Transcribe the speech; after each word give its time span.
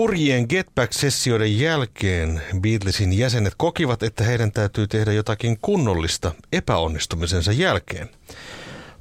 Kurjien 0.00 0.46
Get 0.48 0.66
Back-sessioiden 0.74 1.58
jälkeen 1.58 2.42
Beatlesin 2.60 3.12
jäsenet 3.12 3.54
kokivat, 3.56 4.02
että 4.02 4.24
heidän 4.24 4.52
täytyy 4.52 4.86
tehdä 4.86 5.12
jotakin 5.12 5.58
kunnollista 5.62 6.32
epäonnistumisensa 6.52 7.52
jälkeen. 7.52 8.08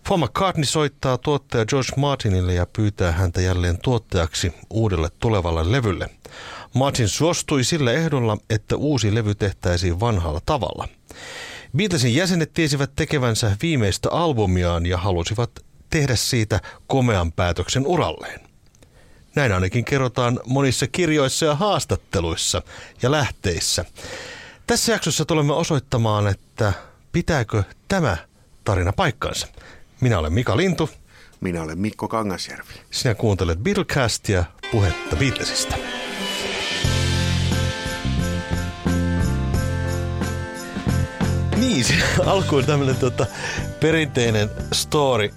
Paul 0.08 0.18
McCartney 0.18 0.66
soittaa 0.66 1.18
tuottaja 1.18 1.66
George 1.66 1.90
Martinille 1.96 2.54
ja 2.54 2.68
pyytää 2.76 3.12
häntä 3.12 3.42
jälleen 3.42 3.78
tuottajaksi 3.84 4.54
uudelle 4.70 5.10
tulevalle 5.20 5.72
levylle. 5.72 6.10
Martin 6.74 7.08
suostui 7.08 7.64
sillä 7.64 7.92
ehdolla, 7.92 8.38
että 8.50 8.76
uusi 8.76 9.16
levy 9.16 9.36
tehtäisiin 9.36 10.00
vanhalla 10.00 10.42
tavalla. 10.46 10.88
Beatlesin 11.78 12.16
jäsenet 12.16 12.54
tiesivät 12.54 12.92
tekevänsä 12.96 13.58
viimeistä 13.62 14.10
albumiaan 14.12 14.86
ja 14.86 14.98
halusivat 14.98 15.52
tehdä 15.90 16.16
siitä 16.16 16.60
komean 16.88 17.32
päätöksen 17.32 17.88
uralleen. 17.88 18.49
Näin 19.36 19.52
ainakin 19.52 19.86
kerrotaan 19.86 20.40
monissa 20.46 20.88
kirjoissa 20.88 21.46
ja 21.46 21.56
haastatteluissa 21.56 22.62
ja 23.02 23.12
lähteissä. 23.12 23.86
Tässä 24.68 24.92
jaksossa 24.92 25.26
tulemme 25.26 25.54
osoittamaan, 25.54 26.28
että 26.28 26.74
pitääkö 27.12 27.64
tämä 27.88 28.18
tarina 28.64 28.94
paikkansa. 28.94 29.48
Minä 30.02 30.20
olen 30.20 30.34
Mika 30.34 30.58
Lintu. 30.58 30.90
Minä 31.42 31.64
olen 31.64 31.80
Mikko 31.80 32.08
Kangasjärvi. 32.08 32.74
Sinä 32.92 33.16
kuuntelet 33.16 33.60
Beatlecastia, 33.60 34.44
puhetta 34.72 35.16
Beatlesista. 35.16 35.76
Niin, 41.58 41.86
alkuun 42.26 42.66
tämmöinen 42.66 42.96
tota, 42.96 43.26
perinteinen 43.80 44.50
story 44.74 45.34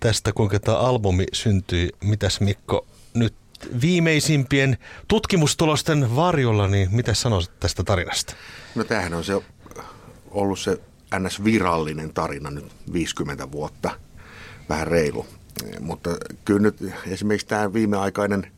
tästä, 0.00 0.32
kuinka 0.32 0.60
tämä 0.60 0.78
albumi 0.78 1.24
syntyi. 1.32 1.88
Mitäs 2.04 2.40
Mikko 2.40 2.86
nyt 3.16 3.34
viimeisimpien 3.80 4.78
tutkimustulosten 5.08 6.16
varjolla, 6.16 6.68
niin 6.68 6.88
mitä 6.94 7.14
sanoisit 7.14 7.60
tästä 7.60 7.84
tarinasta? 7.84 8.34
No 8.74 8.84
tämähän 8.84 9.14
on 9.14 9.24
se 9.24 9.42
ollut 10.30 10.58
se 10.58 10.80
NS-virallinen 11.18 12.12
tarina 12.14 12.50
nyt 12.50 12.72
50 12.92 13.52
vuotta, 13.52 13.90
vähän 14.68 14.86
reilu. 14.86 15.26
Mutta 15.80 16.10
kyllä 16.44 16.60
nyt 16.60 16.76
esimerkiksi 17.06 17.46
tämä 17.46 17.72
viimeaikainen 17.72 18.52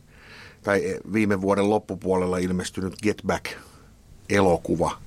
tai 0.63 0.99
viime 1.13 1.41
vuoden 1.41 1.69
loppupuolella 1.69 2.37
ilmestynyt 2.37 3.01
Get 3.03 3.21
Back-elokuva 3.27 4.97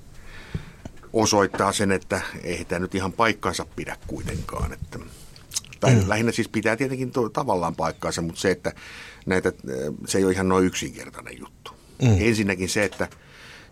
osoittaa 1.12 1.72
sen, 1.72 1.92
että 1.92 2.20
ei 2.42 2.64
tämä 2.64 2.78
nyt 2.78 2.94
ihan 2.94 3.12
paikkansa 3.12 3.66
pidä 3.76 3.96
kuitenkaan. 4.06 4.72
Että, 4.72 4.98
tai 5.82 5.94
mm. 5.94 6.08
lähinnä 6.08 6.32
siis 6.32 6.48
pitää 6.48 6.76
tietenkin 6.76 7.10
to, 7.10 7.28
tavallaan 7.28 7.76
paikkaansa, 7.76 8.22
mutta 8.22 8.40
se, 8.40 8.50
että 8.50 8.72
näitä, 9.26 9.52
se 10.06 10.18
ei 10.18 10.24
ole 10.24 10.32
ihan 10.32 10.48
noin 10.48 10.66
yksinkertainen 10.66 11.38
juttu. 11.38 11.70
Mm. 12.02 12.16
Ensinnäkin 12.20 12.68
se, 12.68 12.84
että 12.84 13.08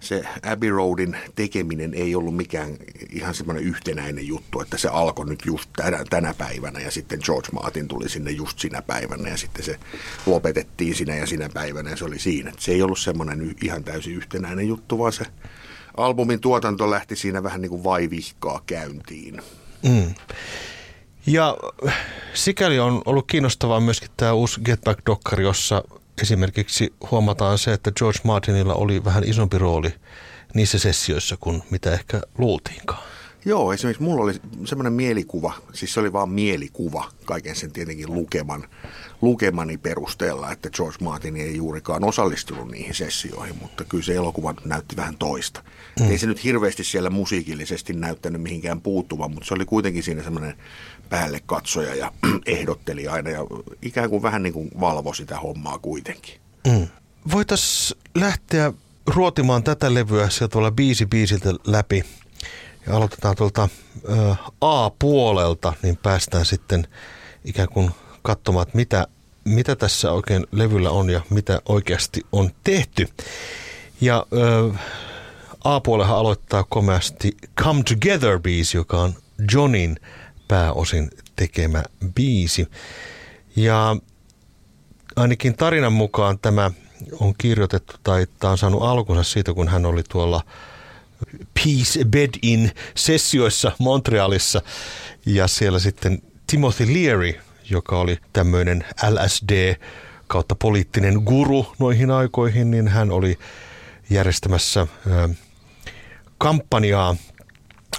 se 0.01 0.23
Abbey 0.43 0.71
Roadin 0.71 1.17
tekeminen 1.35 1.95
ei 1.95 2.15
ollut 2.15 2.37
mikään 2.37 2.77
ihan 3.11 3.35
semmoinen 3.35 3.65
yhtenäinen 3.65 4.27
juttu, 4.27 4.61
että 4.61 4.79
se 4.79 4.89
alkoi 4.89 5.27
nyt 5.27 5.43
just 5.47 5.71
tänä, 5.77 6.05
tänä 6.11 6.35
päivänä 6.35 6.81
ja 6.81 6.91
sitten 6.91 7.21
George 7.25 7.49
Martin 7.53 7.89
tuli 7.89 8.09
sinne 8.09 8.31
just 8.31 8.59
sinä 8.59 8.83
päivänä 8.83 9.29
ja 9.29 9.37
sitten 9.37 9.65
se 9.65 9.79
lopetettiin 10.27 10.95
sinä 10.95 11.17
ja 11.17 11.27
sinä 11.27 11.49
päivänä 11.55 11.91
ja 11.91 11.97
se 11.97 12.05
oli 12.05 12.19
siinä. 12.19 12.53
Se 12.59 12.73
ei 12.73 12.83
ollut 12.83 12.99
semmoinen 12.99 13.55
ihan 13.63 13.85
täysin 13.85 14.15
yhtenäinen 14.15 14.69
juttu, 14.69 14.99
vaan 14.99 15.13
se 15.13 15.25
albumin 15.97 16.41
tuotanto 16.41 16.91
lähti 16.91 17.17
siinä 17.17 17.43
vähän 17.43 17.61
niin 17.61 17.71
kuin 17.71 17.85
vaivihkaa 17.85 18.63
käyntiin. 18.67 19.43
Mm. 19.83 20.15
Ja 21.27 21.57
sikäli 22.35 22.79
on 22.79 23.03
ollut 23.05 23.27
kiinnostavaa 23.27 23.81
myöskin 23.81 24.11
tämä 24.17 24.33
uusi 24.33 24.61
Get 24.61 24.81
Back-dokkari, 24.81 25.43
jossa 25.43 25.85
esimerkiksi 26.23 26.93
huomataan 27.11 27.59
se, 27.59 27.73
että 27.73 27.93
George 27.93 28.19
Martinilla 28.25 28.75
oli 28.75 29.05
vähän 29.05 29.25
isompi 29.25 29.59
rooli 29.59 29.95
niissä 30.55 30.79
sessioissa 30.79 31.37
kuin 31.37 31.63
mitä 31.71 31.93
ehkä 31.93 32.21
luultiinkaan. 32.39 33.03
Joo, 33.45 33.73
esimerkiksi 33.73 34.03
mulla 34.03 34.25
oli 34.25 34.35
semmoinen 34.65 34.93
mielikuva, 34.93 35.53
siis 35.73 35.95
se 35.95 36.01
oli 36.01 36.13
vaan 36.13 36.29
mielikuva 36.29 37.05
kaiken 37.25 37.57
sen 37.57 37.73
tietenkin 37.73 38.15
lukeman, 38.15 38.67
lukemani 39.23 39.79
perusteella, 39.79 40.53
että 40.53 40.71
George 40.71 40.97
Martin 41.01 41.37
ei 41.37 41.57
juurikaan 41.57 42.05
osallistunut 42.05 42.71
niihin 42.71 42.95
sessioihin, 42.95 43.57
mutta 43.61 43.85
kyllä 43.85 44.05
se 44.05 44.15
elokuva 44.15 44.55
näytti 44.65 44.97
vähän 44.97 45.17
toista. 45.17 45.63
Mm. 46.01 46.11
Ei 46.11 46.19
se 46.19 46.27
nyt 46.27 46.45
hirveästi 46.45 46.85
siellä 46.85 47.11
musiikillisesti 47.11 47.93
näyttänyt 47.93 48.43
mihinkään 48.43 48.81
puuttuvan, 48.81 49.31
mutta 49.31 49.47
se 49.47 49.55
oli 49.55 49.65
kuitenkin 49.65 50.03
siinä 50.03 50.23
semmoinen 50.23 50.55
päälle 51.11 51.41
katsoja 51.47 51.95
ja 51.95 52.13
ehdotteli 52.47 53.09
aina 53.09 53.31
ja 53.31 53.41
ikään 53.83 54.11
kuin 54.11 54.23
vähän 54.23 54.43
niin 54.43 54.53
kuin 54.53 54.71
valvo 54.81 55.15
sitä 55.15 55.39
hommaa 55.39 55.79
kuitenkin. 55.79 56.35
Mm. 56.67 56.89
Voitaisiin 57.33 58.01
lähteä 58.15 58.73
ruotimaan 59.07 59.63
tätä 59.63 59.95
levyä 59.95 60.29
sieltä 60.29 60.53
tuolla 60.53 60.71
biisi 60.71 61.07
biisiltä 61.07 61.55
läpi 61.67 62.05
ja 62.87 62.97
aloitetaan 62.97 63.37
tuolta 63.37 63.69
ö, 64.09 64.35
A-puolelta, 64.61 65.73
niin 65.83 65.97
päästään 65.97 66.45
sitten 66.45 66.87
ikään 67.45 67.69
kuin 67.69 67.91
katsomaan, 68.23 68.63
että 68.63 68.77
mitä, 68.77 69.07
mitä 69.45 69.77
tässä 69.77 70.13
oikein 70.13 70.47
levyllä 70.53 70.91
on 70.91 71.11
ja 71.11 71.21
mitä 71.31 71.63
oikeasti 71.69 72.21
on 72.33 72.51
tehty. 72.65 73.09
Ja 74.01 74.27
ö, 74.33 74.73
A-puolehan 75.65 76.17
aloittaa 76.17 76.65
komeasti 76.69 77.37
Come 77.61 77.83
Together-biisi, 77.83 78.77
joka 78.77 79.01
on 79.01 79.15
Johnin 79.53 79.97
pääosin 80.51 81.11
tekemä 81.37 81.83
biisi. 82.15 82.69
Ja 83.57 83.97
ainakin 85.17 85.57
tarinan 85.57 85.93
mukaan 85.93 86.39
tämä 86.39 86.71
on 87.21 87.35
kirjoitettu 87.39 87.95
tai 88.03 88.27
tämä 88.39 88.51
on 88.51 88.59
saanut 88.59 88.83
alkunsa 88.83 89.23
siitä, 89.23 89.55
kun 89.55 89.69
hän 89.69 89.87
oli 89.87 90.03
tuolla 90.09 90.43
Peace 91.55 92.05
Bed 92.05 92.31
In 92.43 92.71
sessioissa 92.95 93.73
Montrealissa 93.79 94.63
ja 95.27 95.49
siellä 95.49 95.79
sitten 95.79 96.23
Timothy 96.47 96.95
Leary, 96.95 97.35
joka 97.71 97.99
oli 97.99 98.19
tämmöinen 98.33 98.85
LSD 99.11 99.75
kautta 100.27 100.55
poliittinen 100.55 101.15
guru 101.15 101.67
noihin 101.79 102.11
aikoihin, 102.11 102.71
niin 102.71 102.89
hän 102.89 103.11
oli 103.11 103.39
järjestämässä 104.11 104.87
kampanjaa 106.39 107.17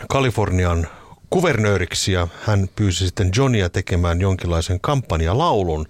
Kalifornian 0.09 0.87
kuvernööriksi 1.31 2.11
ja 2.11 2.27
hän 2.43 2.69
pyysi 2.75 3.05
sitten 3.05 3.31
Johnia 3.35 3.69
tekemään 3.69 4.21
jonkinlaisen 4.21 4.79
kampanjalaulun. 4.79 5.87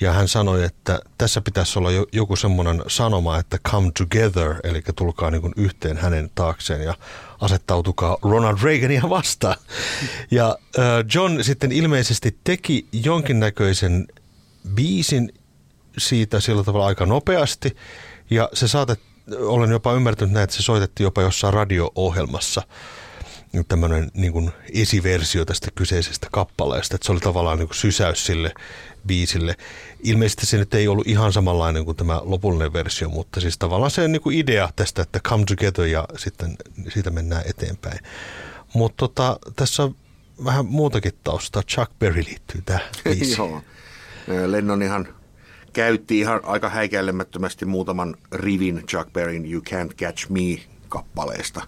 Ja 0.00 0.12
hän 0.12 0.28
sanoi, 0.28 0.64
että 0.64 1.00
tässä 1.18 1.40
pitäisi 1.40 1.78
olla 1.78 1.88
joku 2.12 2.36
semmoinen 2.36 2.82
sanoma, 2.86 3.38
että 3.38 3.58
come 3.68 3.90
together, 3.98 4.54
eli 4.64 4.82
tulkaa 4.96 5.30
niin 5.30 5.42
kuin 5.42 5.52
yhteen 5.56 5.96
hänen 5.96 6.30
taakseen 6.34 6.82
ja 6.82 6.94
asettautukaa 7.40 8.16
Ronald 8.22 8.58
Reagania 8.62 9.02
vastaan. 9.08 9.56
Ja 10.30 10.58
John 11.14 11.44
sitten 11.44 11.72
ilmeisesti 11.72 12.38
teki 12.44 12.86
jonkinnäköisen 12.92 14.08
biisin 14.74 15.34
siitä 15.98 16.40
sillä 16.40 16.64
tavalla 16.64 16.86
aika 16.86 17.06
nopeasti. 17.06 17.76
Ja 18.30 18.48
se 18.52 18.68
saatet, 18.68 19.00
olen 19.38 19.70
jopa 19.70 19.92
ymmärtänyt 19.92 20.32
näin, 20.32 20.44
että 20.44 20.56
se 20.56 20.62
soitettiin 20.62 21.04
jopa 21.04 21.22
jossain 21.22 21.54
radio-ohjelmassa– 21.54 22.62
tämmöinen 23.68 24.10
niin 24.14 24.32
kuin 24.32 24.50
esiversio 24.72 25.44
tästä 25.44 25.68
kyseisestä 25.74 26.26
kappaleesta, 26.32 26.94
että 26.94 27.06
se 27.06 27.12
oli 27.12 27.20
tavallaan 27.20 27.58
niin 27.58 27.68
kuin 27.68 27.76
sysäys 27.76 28.26
sille 28.26 28.54
biisille. 29.06 29.54
Ilmeisesti 30.02 30.46
se 30.46 30.58
nyt 30.58 30.74
ei 30.74 30.88
ollut 30.88 31.06
ihan 31.06 31.32
samanlainen 31.32 31.84
kuin 31.84 31.96
tämä 31.96 32.20
lopullinen 32.24 32.72
versio, 32.72 33.08
mutta 33.08 33.40
siis 33.40 33.58
tavallaan 33.58 33.90
se 33.90 34.08
niin 34.08 34.22
kuin 34.22 34.38
idea 34.38 34.68
tästä, 34.76 35.02
että 35.02 35.20
come 35.20 35.44
together 35.44 35.84
ja 35.86 36.08
sitten 36.16 36.56
siitä 36.88 37.10
mennään 37.10 37.42
eteenpäin. 37.46 37.98
Mutta 38.74 38.96
tota, 38.96 39.38
tässä 39.56 39.82
on 39.82 39.94
vähän 40.44 40.66
muutakin 40.66 41.12
taustaa. 41.24 41.62
Chuck 41.62 41.92
Berry 41.98 42.24
liittyy 42.24 42.62
tähän 42.62 42.90
biisiin. 43.04 43.36
Joo. 43.38 43.62
Lennon 44.46 44.82
ihan 44.82 45.08
käytti 45.72 46.18
ihan 46.18 46.40
aika 46.44 46.68
häikäilemättömästi 46.68 47.64
muutaman 47.64 48.16
rivin 48.32 48.86
Chuck 48.86 49.12
Berryn 49.12 49.52
You 49.52 49.62
Can't 49.70 49.94
Catch 49.94 50.30
Me 50.30 50.62
kappaleesta 50.88 51.62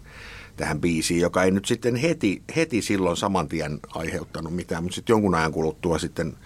tähän 0.57 0.81
biisiin, 0.81 1.21
joka 1.21 1.43
ei 1.43 1.51
nyt 1.51 1.65
sitten 1.65 1.97
heti, 1.97 2.43
heti 2.57 2.83
silloin 2.83 3.17
saman 3.17 3.49
tien 3.49 3.79
aiheuttanut 3.95 4.55
mitään, 4.55 4.83
mutta 4.83 4.95
sitten 4.95 5.15
jonkun 5.15 5.35
ajan 5.35 5.53
kuluttua 5.53 5.99
sitten 5.99 6.37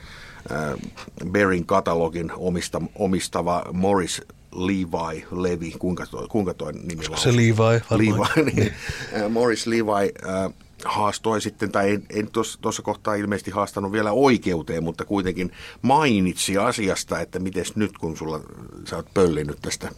äh, 0.53 0.91
Berin 1.31 1.67
katalogin 1.67 2.33
omista, 2.37 2.83
omistava 2.95 3.65
Morris 3.73 4.23
Levi, 4.53 5.27
Levi, 5.31 5.71
kuinka 5.79 6.07
toi, 6.07 6.29
kuinka 6.29 6.55
toi 6.55 6.73
nimi 6.73 7.05
on? 7.11 7.19
Se 7.19 7.37
Levi 7.37 7.81
Levi, 7.91 8.53
niin, 8.55 8.73
äh, 9.17 9.31
Morris 9.31 9.67
Levi 9.67 10.13
äh, 10.29 10.53
haastoi 10.85 11.41
sitten, 11.41 11.73
tai 11.73 11.91
ei, 11.91 11.99
ei 12.11 12.27
tuossa 12.61 12.83
kohtaa 12.83 13.15
ilmeisesti 13.15 13.51
haastanut 13.51 13.93
vielä 13.93 14.13
oikeuteen, 14.13 14.85
mutta 14.85 15.05
kuitenkin 15.05 15.53
mainitsi 15.83 16.59
asiasta, 16.59 17.21
että 17.21 17.39
miten 17.39 17.65
nyt 17.75 17.99
kun 17.99 18.17
sulla, 18.17 18.41
sä 18.85 18.97
oot 18.97 19.15
pöllinyt 19.15 19.59
tästä 19.63 19.91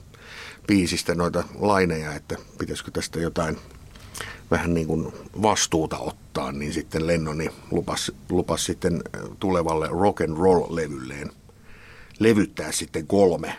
biisistä 0.67 1.15
noita 1.15 1.45
laineja, 1.59 2.15
että 2.15 2.37
pitäisikö 2.59 2.91
tästä 2.91 3.21
jotain 3.21 3.57
vähän 4.51 4.75
niin 4.75 4.87
kuin 4.87 5.13
vastuuta 5.43 5.99
ottaa, 5.99 6.53
niin 6.53 6.73
sitten 6.73 7.07
Lennoni 7.07 7.51
lupasi, 7.71 8.13
lupasi 8.31 8.65
sitten 8.65 9.03
tulevalle 9.41 9.89
rock 9.91 10.21
and 10.21 10.37
roll 10.37 10.77
levylleen 10.77 11.31
levyttää 12.19 12.73
sitten 12.73 13.07
kolme 13.07 13.57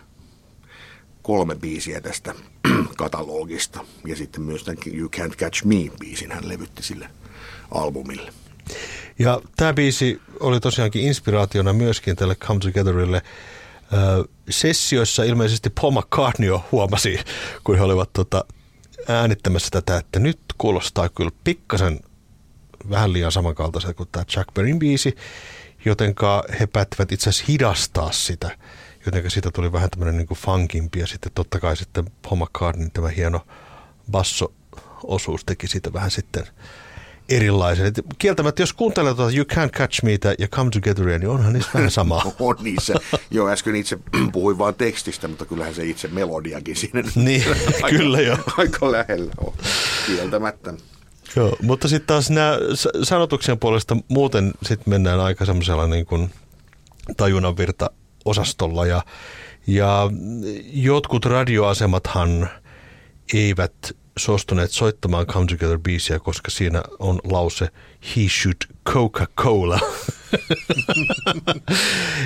kolme 1.22 1.56
biisiä 1.56 2.02
tästä 2.02 2.36
katalogista. 2.98 3.86
Ja 4.08 4.16
sitten 4.16 4.42
myös 4.42 4.64
tämän 4.64 4.78
You 4.94 5.10
Can't 5.18 5.36
Catch 5.36 5.66
Me-biisin 5.66 6.32
hän 6.32 6.48
levytti 6.48 6.84
sille 6.84 7.10
albumille. 7.72 8.34
Ja 9.20 9.42
tämä 9.56 9.74
biisi 9.74 10.22
oli 10.40 10.60
tosiaankin 10.60 11.04
inspiraationa 11.04 11.74
myöskin 11.74 12.16
tälle 12.16 12.36
Come 12.36 12.60
Togetherille. 12.60 13.22
Sessioissa 14.50 15.24
ilmeisesti 15.24 15.70
Paul 15.70 15.92
McCartney 15.92 16.48
jo 16.48 16.66
huomasi, 16.72 17.20
kun 17.64 17.78
he 17.78 17.82
olivat 17.82 18.10
tota, 18.14 18.46
äänittämässä 19.08 19.70
tätä, 19.72 19.98
että 19.98 20.20
nyt 20.20 20.40
kuulostaa 20.58 21.10
kyllä 21.10 21.32
pikkasen 21.44 22.00
vähän 22.90 23.14
liian 23.14 23.32
samankaltaiselta 23.32 23.94
kuin 23.94 24.10
tämä 24.12 24.26
Jack 24.36 24.54
Berryn 24.54 24.80
biisi, 24.80 25.16
jotenka 25.86 26.44
he 26.60 26.68
päättivät 26.68 27.12
itse 27.12 27.30
asiassa 27.30 27.46
hidastaa 27.52 28.12
sitä, 28.12 28.58
jotenka 29.06 29.30
siitä 29.30 29.52
tuli 29.52 29.72
vähän 29.72 29.90
tämmöinen 29.90 30.18
niin 30.18 30.38
funkimpi 30.38 31.00
ja 31.00 31.08
sitten 31.08 31.32
totta 31.36 31.60
kai 31.60 31.78
sitten 31.78 32.06
Paul 32.22 32.36
McCartney, 32.36 32.90
tämä 32.90 33.10
hieno 33.10 33.48
basso-osuus 34.12 35.46
teki 35.46 35.68
siitä 35.68 35.94
vähän 35.94 36.12
sitten 36.12 36.48
erilaisen. 37.30 37.86
Et 37.86 38.02
kieltämättä, 38.20 38.62
jos 38.62 38.74
kuuntelee 38.74 39.14
tuota 39.14 39.36
You 39.36 39.46
Can't 39.54 39.70
Catch 39.70 40.04
Me 40.04 40.12
ja 40.40 40.48
Come 40.48 40.72
Together, 40.72 41.06
niin 41.20 41.30
onhan 41.30 41.54
niissä 41.54 41.72
vähän 41.74 41.92
sama. 41.92 42.22
on 42.40 42.56
niissä. 42.62 42.94
Joo, 43.32 43.50
äsken 43.50 43.76
itse 43.76 44.00
puhuin 44.34 44.58
vain 44.58 44.76
tekstistä, 44.76 45.28
mutta 45.28 45.46
kyllähän 45.46 45.76
se 45.76 45.86
itse 45.86 46.08
melodiakin 46.08 46.76
siinä 46.76 47.04
niin, 47.16 47.44
aika, 47.84 47.90
kyllä 47.98 48.22
jo. 48.22 48.38
Aika 48.58 48.92
lähellä 48.92 49.32
on, 49.38 49.54
kieltämättä. 50.08 50.74
Joo, 51.36 51.56
mutta 51.62 51.88
sitten 51.88 52.08
taas 52.08 52.30
nämä 52.30 52.58
sanotuksen 53.04 53.60
puolesta 53.60 53.98
muuten 54.08 54.52
sitten 54.64 54.90
mennään 54.90 55.20
aika 55.20 55.46
semmoisella 55.46 55.88
niin 55.88 56.06
kuin 56.06 56.30
tajunnanvirta 57.18 57.90
osastolla 58.26 58.86
ja, 58.86 59.04
ja 59.68 60.10
jotkut 60.74 61.26
radioasemathan 61.26 62.50
eivät 63.34 63.74
suostuneet 64.22 64.72
soittamaan 64.72 65.26
Come 65.26 65.46
Together 65.46 65.80
biisiä, 65.80 66.20
koska 66.20 66.52
siinä 66.52 66.84
on 67.00 67.20
lause 67.24 67.70
He 68.16 68.22
should 68.30 68.56
Coca-Cola. 68.90 69.80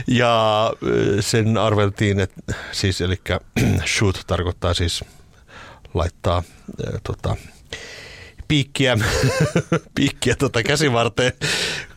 ja 0.07 0.73
sen 1.19 1.57
arveltiin, 1.57 2.19
että 2.19 2.53
siis 2.71 3.01
eli 3.01 3.21
shoot 3.97 4.23
tarkoittaa 4.27 4.73
siis 4.73 5.03
laittaa 5.93 6.37
äh, 6.37 7.01
tota, 7.03 7.35
piikkiä, 8.47 8.97
piikkiä 9.95 10.35
tota 10.35 10.63
käsivarteen 10.63 11.33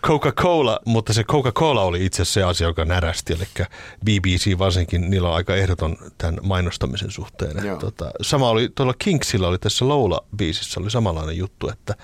Coca-Cola, 0.02 0.80
mutta 0.84 1.12
se 1.12 1.24
Coca-Cola 1.24 1.82
oli 1.82 2.04
itse 2.04 2.22
asiassa 2.22 2.40
se 2.40 2.44
asia, 2.44 2.66
joka 2.66 2.84
närästi, 2.84 3.32
eli 3.32 3.66
BBC 4.04 4.58
varsinkin, 4.58 5.10
niillä 5.10 5.28
on 5.28 5.34
aika 5.34 5.56
ehdoton 5.56 5.96
tämän 6.18 6.38
mainostamisen 6.42 7.10
suhteen. 7.10 7.78
Tota, 7.78 8.10
sama 8.22 8.48
oli 8.48 8.68
tuolla 8.74 8.94
Kingsilla, 8.98 9.48
oli 9.48 9.58
tässä 9.58 9.84
Loula-biisissä, 9.84 10.80
oli 10.80 10.90
samanlainen 10.90 11.36
juttu, 11.36 11.68
että, 11.68 11.94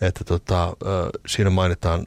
että 0.00 0.24
tota, 0.24 0.76
siinä 1.26 1.50
mainitaan 1.50 2.06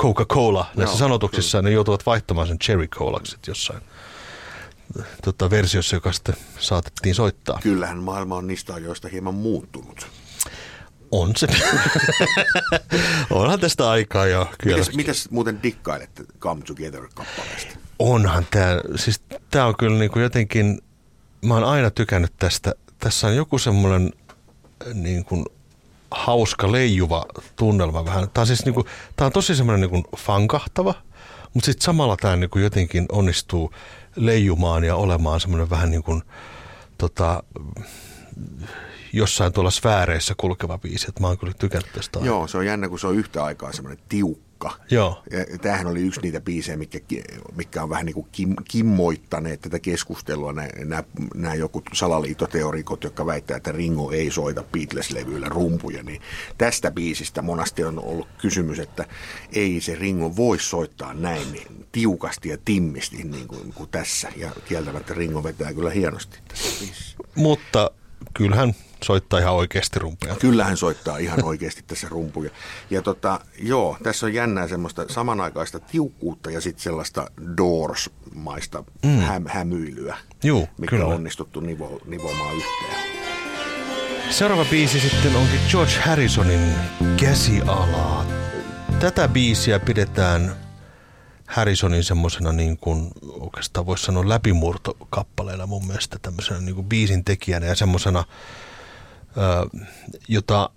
Coca-Cola 0.00 0.66
näissä 0.76 0.94
Joo, 0.94 0.98
sanotuksissa, 0.98 1.58
kyllä. 1.58 1.68
ne 1.68 1.74
joutuvat 1.74 2.06
vaihtamaan 2.06 2.46
sen 2.46 2.58
Cherry 2.58 2.86
Colaksi 2.86 3.36
jossain 3.46 3.82
tota, 5.24 5.50
versiossa, 5.50 5.96
joka 5.96 6.12
sitten 6.12 6.34
saatettiin 6.58 7.14
soittaa. 7.14 7.58
Kyllähän 7.62 7.98
maailma 7.98 8.36
on 8.36 8.46
niistä 8.46 8.74
ajoista 8.74 9.08
hieman 9.08 9.34
muuttunut. 9.34 10.06
On 11.10 11.32
se. 11.36 11.46
Onhan 13.30 13.60
tästä 13.60 13.90
aikaa 13.90 14.26
jo. 14.26 14.50
Kyllä. 14.58 14.76
Mitäs, 14.76 14.94
mitäs 14.94 15.30
muuten 15.30 15.62
dikkailette 15.62 16.24
Come 16.40 16.62
Together-kappaleesta? 16.62 17.78
Onhan 17.98 18.46
tämä, 18.50 18.80
siis 18.96 19.20
tämä 19.50 19.66
on 19.66 19.76
kyllä 19.76 19.98
niin 19.98 20.10
kuin 20.10 20.22
jotenkin, 20.22 20.80
mä 21.44 21.54
oon 21.54 21.64
aina 21.64 21.90
tykännyt 21.90 22.32
tästä. 22.38 22.74
Tässä 22.98 23.26
on 23.26 23.36
joku 23.36 23.58
semmoinen 23.58 24.12
niin 24.94 25.24
kuin 25.24 25.44
hauska, 26.10 26.72
leijuva 26.72 27.26
tunnelma 27.56 28.04
vähän. 28.04 28.30
Tämä 28.30 28.42
on, 28.42 28.46
siis 28.46 28.64
niin 28.64 28.74
kuin, 28.74 28.86
tämä 29.16 29.26
on 29.26 29.32
tosi 29.32 29.56
semmoinen 29.56 29.80
niin 29.80 29.90
kuin 29.90 30.04
fankahtava, 30.16 30.94
mutta 31.54 31.66
sitten 31.66 31.84
samalla 31.84 32.16
tämä 32.16 32.36
niin 32.36 32.50
kuin 32.50 32.62
jotenkin 32.62 33.06
onnistuu 33.12 33.72
leijumaan 34.16 34.84
ja 34.84 34.96
olemaan 34.96 35.40
semmoinen 35.40 35.70
vähän 35.70 35.90
niin 35.90 36.02
kuin, 36.02 36.22
tota, 36.98 37.42
jossain 39.12 39.52
tuolla 39.52 39.70
sfääreissä 39.70 40.34
kulkeva 40.36 40.78
biisi. 40.78 41.06
Että 41.08 41.20
mä 41.20 41.26
oon 41.26 41.38
kyllä 41.38 41.52
tykännyt 41.58 41.92
tästä. 41.92 42.18
Joo, 42.22 42.46
se 42.46 42.58
on 42.58 42.66
jännä, 42.66 42.88
kun 42.88 42.98
se 42.98 43.06
on 43.06 43.16
yhtä 43.16 43.44
aikaa 43.44 43.72
semmoinen 43.72 44.04
tiukka. 44.08 44.51
Joo. 44.90 45.22
Ja 45.30 45.58
tämähän 45.58 45.86
oli 45.86 46.00
yksi 46.00 46.20
niitä 46.20 46.40
biisejä, 46.40 46.76
mitkä, 46.76 46.98
mitkä 47.56 47.82
on 47.82 47.90
vähän 47.90 48.06
niin 48.06 48.14
kuin 48.14 48.26
kim, 48.32 48.54
kimmoittaneet 48.70 49.60
tätä 49.60 49.78
keskustelua. 49.78 50.52
Nämä, 50.52 51.04
nämä 51.34 51.54
joku 51.54 51.82
salaliitoteorikot, 51.92 53.04
jotka 53.04 53.26
väittää, 53.26 53.56
että 53.56 53.72
Ringo 53.72 54.10
ei 54.10 54.30
soita 54.30 54.64
Beatles-levyillä 54.72 55.48
rumpuja, 55.48 56.02
niin 56.02 56.22
tästä 56.58 56.90
biisistä 56.90 57.42
monasti 57.42 57.84
on 57.84 58.04
ollut 58.04 58.28
kysymys, 58.38 58.78
että 58.78 59.04
ei 59.52 59.80
se 59.80 59.94
Ringo 59.94 60.36
voi 60.36 60.58
soittaa 60.58 61.14
näin 61.14 61.52
niin 61.52 61.86
tiukasti 61.92 62.48
ja 62.48 62.58
timmisti 62.64 63.24
niin 63.24 63.48
kuin, 63.48 63.72
kuin 63.72 63.90
tässä. 63.90 64.32
Ja 64.36 64.50
kieltämättä 64.68 65.14
Ringo 65.14 65.42
vetää 65.42 65.74
kyllä 65.74 65.90
hienosti 65.90 66.38
tässä 66.48 66.78
biisissä. 66.80 67.16
Mutta 67.34 67.90
kyllähän 68.34 68.74
soittaa 69.02 69.38
ihan 69.38 69.54
oikeasti 69.54 69.98
rumpuja. 69.98 70.36
Kyllähän 70.36 70.76
soittaa 70.76 71.18
ihan 71.18 71.44
oikeasti 71.44 71.84
tässä 71.86 72.08
rumpuja. 72.10 72.50
Ja 72.90 73.02
tota, 73.02 73.40
joo, 73.58 73.96
tässä 74.02 74.26
on 74.26 74.34
jännää 74.34 74.68
semmoista 74.68 75.04
samanaikaista 75.08 75.80
tiukkuutta 75.80 76.50
ja 76.50 76.60
sitten 76.60 76.82
sellaista 76.82 77.30
Doors-maista 77.56 78.84
mm. 79.04 79.18
hä- 79.18 79.40
hämyilyä, 79.46 80.16
Juu, 80.44 80.68
mikä 80.78 80.90
kyllä. 80.90 81.06
on 81.06 81.14
onnistuttu 81.14 81.60
nivo- 81.60 82.00
nivomaan 82.06 82.56
yhteen. 82.56 83.02
Seuraava 84.30 84.64
biisi 84.64 85.00
sitten 85.00 85.36
onkin 85.36 85.60
George 85.70 85.92
Harrisonin 86.04 86.74
Käsialaa. 87.16 88.26
Tätä 89.00 89.28
biisiä 89.28 89.80
pidetään 89.80 90.56
Harrisonin 91.46 92.04
semmoisena 92.04 92.52
niin 92.52 92.76
kuin, 92.78 93.10
oikeastaan 93.40 93.86
voisi 93.86 94.04
sanoa 94.04 94.28
läpimurtokappaleena 94.28 95.66
mun 95.66 95.86
mielestä 95.86 96.18
tämmöisenä 96.22 96.60
niin 96.60 96.74
kuin 96.74 96.86
biisin 96.88 97.24
tekijänä 97.24 97.66
ja 97.66 97.74
semmoisena, 97.74 98.24
jota 100.28 100.70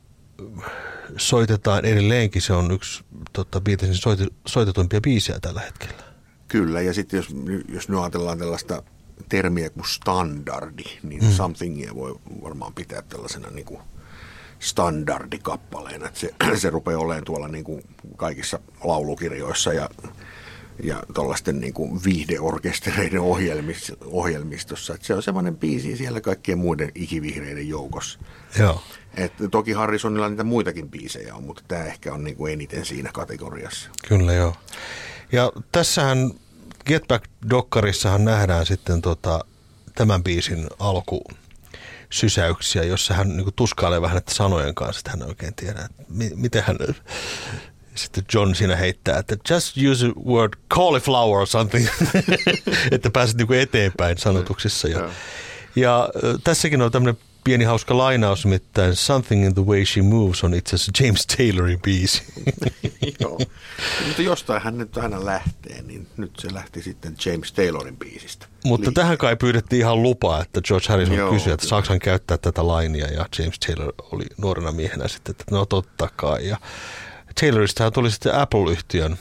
soitetaan 1.17 1.85
edelleenkin. 1.85 2.41
Se 2.41 2.53
on 2.53 2.71
yksi 2.71 3.03
tota, 3.33 3.61
Beatlesin 3.61 4.15
soitetuimpia 4.47 5.01
biisejä 5.01 5.39
tällä 5.39 5.61
hetkellä. 5.61 6.03
Kyllä, 6.47 6.81
ja 6.81 6.93
sitten 6.93 7.17
jos, 7.17 7.27
jos 7.69 7.89
nyt 7.89 7.99
ajatellaan 7.99 8.39
tällaista 8.39 8.83
termiä 9.29 9.69
kuin 9.69 9.87
standardi, 9.87 10.83
niin 11.03 11.23
mm. 11.23 11.31
somethingia 11.31 11.95
voi 11.95 12.15
varmaan 12.43 12.73
pitää 12.73 13.01
tällaisena 13.01 13.49
niin 13.49 13.65
kuin 13.65 13.81
standardikappaleena. 14.59 16.07
Että 16.07 16.19
se, 16.19 16.33
se 16.61 16.69
rupeaa 16.69 16.99
olemaan 16.99 17.23
tuolla 17.23 17.47
niin 17.47 17.63
kuin 17.63 17.83
kaikissa 18.17 18.59
laulukirjoissa 18.83 19.73
ja 19.73 19.89
ja 20.83 21.03
tuollaisten 21.13 21.59
niin 21.59 21.73
kuin 21.73 22.03
viihdeorkestereiden 22.03 23.21
ohjelmistossa. 24.05 24.93
Että 24.93 25.07
se 25.07 25.13
on 25.13 25.23
semmoinen 25.23 25.57
biisi 25.57 25.97
siellä 25.97 26.21
kaikkien 26.21 26.57
muiden 26.57 26.91
ikivihreiden 26.95 27.69
joukossa. 27.69 28.19
Joo. 28.59 28.81
Et 29.17 29.33
toki 29.51 29.71
Harrisonilla 29.71 30.29
niitä 30.29 30.43
muitakin 30.43 30.89
biisejä 30.89 31.35
on, 31.35 31.43
mutta 31.43 31.63
tämä 31.67 31.83
ehkä 31.83 32.13
on 32.13 32.23
niin 32.23 32.35
kuin 32.35 32.53
eniten 32.53 32.85
siinä 32.85 33.09
kategoriassa. 33.13 33.89
Kyllä 34.07 34.33
joo. 34.33 34.55
Ja 35.31 35.51
tässähän 35.71 36.31
Get 36.85 37.03
Back-dokkarissahan 37.07 38.25
nähdään 38.25 38.65
sitten 38.65 39.01
tota, 39.01 39.45
tämän 39.95 40.23
biisin 40.23 40.67
alku 40.79 41.23
sysäyksiä, 42.09 42.83
jossa 42.83 43.13
hän 43.13 43.37
niin 43.37 43.53
tuskailee 43.55 44.01
vähän 44.01 44.17
että 44.17 44.33
sanojen 44.33 44.75
kanssa, 44.75 44.99
että 44.99 45.11
hän 45.11 45.21
ei 45.21 45.27
oikein 45.27 45.55
tiedä, 45.55 45.79
että 45.85 46.03
miten 46.35 46.63
hän 46.63 46.77
sitten 47.95 48.23
John 48.33 48.55
siinä 48.55 48.75
heittää, 48.75 49.19
että 49.19 49.35
just 49.53 49.77
use 49.91 50.05
the 50.05 50.13
word 50.25 50.53
cauliflower 50.73 51.39
or 51.39 51.47
something, 51.47 51.87
että 52.91 53.09
pääset 53.09 53.37
niinku 53.37 53.53
eteenpäin 53.53 54.17
sanotuksissa. 54.17 54.87
Ja, 54.87 55.09
ja 55.75 56.09
tässäkin 56.43 56.81
on 56.81 56.91
tämmöinen 56.91 57.17
pieni 57.45 57.63
hauska 57.63 57.97
lainaus, 57.97 58.45
nimittäin 58.45 58.95
Something 58.95 59.45
in 59.45 59.53
the 59.53 59.61
way 59.65 59.85
she 59.85 60.01
moves 60.01 60.43
on 60.43 60.53
itse 60.53 60.75
asiassa 60.75 61.03
James 61.03 61.27
Taylorin 61.27 61.81
biisi. 61.81 62.23
Joo, 63.19 63.39
mutta 64.07 64.21
jostain 64.21 64.61
hän 64.61 64.77
nyt 64.77 64.97
aina 64.97 65.25
lähtee, 65.25 65.81
niin 65.81 66.07
nyt 66.17 66.31
se 66.39 66.53
lähti 66.53 66.81
sitten 66.81 67.15
James 67.25 67.53
Taylorin 67.53 67.97
biisistä. 67.97 68.45
Mutta 68.63 68.85
liikkeelle. 68.85 69.05
tähän 69.05 69.17
kai 69.17 69.35
pyydettiin 69.35 69.79
ihan 69.79 70.03
lupaa, 70.03 70.41
että 70.41 70.61
George 70.61 70.87
Harrison 70.89 71.17
Joo, 71.17 71.31
kysyi, 71.31 71.53
että 71.53 71.67
saako 71.67 71.87
hän 71.89 71.99
käyttää 71.99 72.37
tätä 72.37 72.67
lainia, 72.67 73.07
ja 73.07 73.25
James 73.39 73.59
Taylor 73.59 73.93
oli 74.11 74.25
nuorena 74.37 74.71
miehenä 74.71 75.07
sitten, 75.07 75.31
että 75.31 75.45
no 75.51 75.65
totta 75.65 76.09
kai. 76.15 76.47
Ja 76.47 76.57
Taylorista 77.41 77.91
tuli 77.91 78.11
sitten 78.11 78.35
Apple-yhtiön 78.35 79.17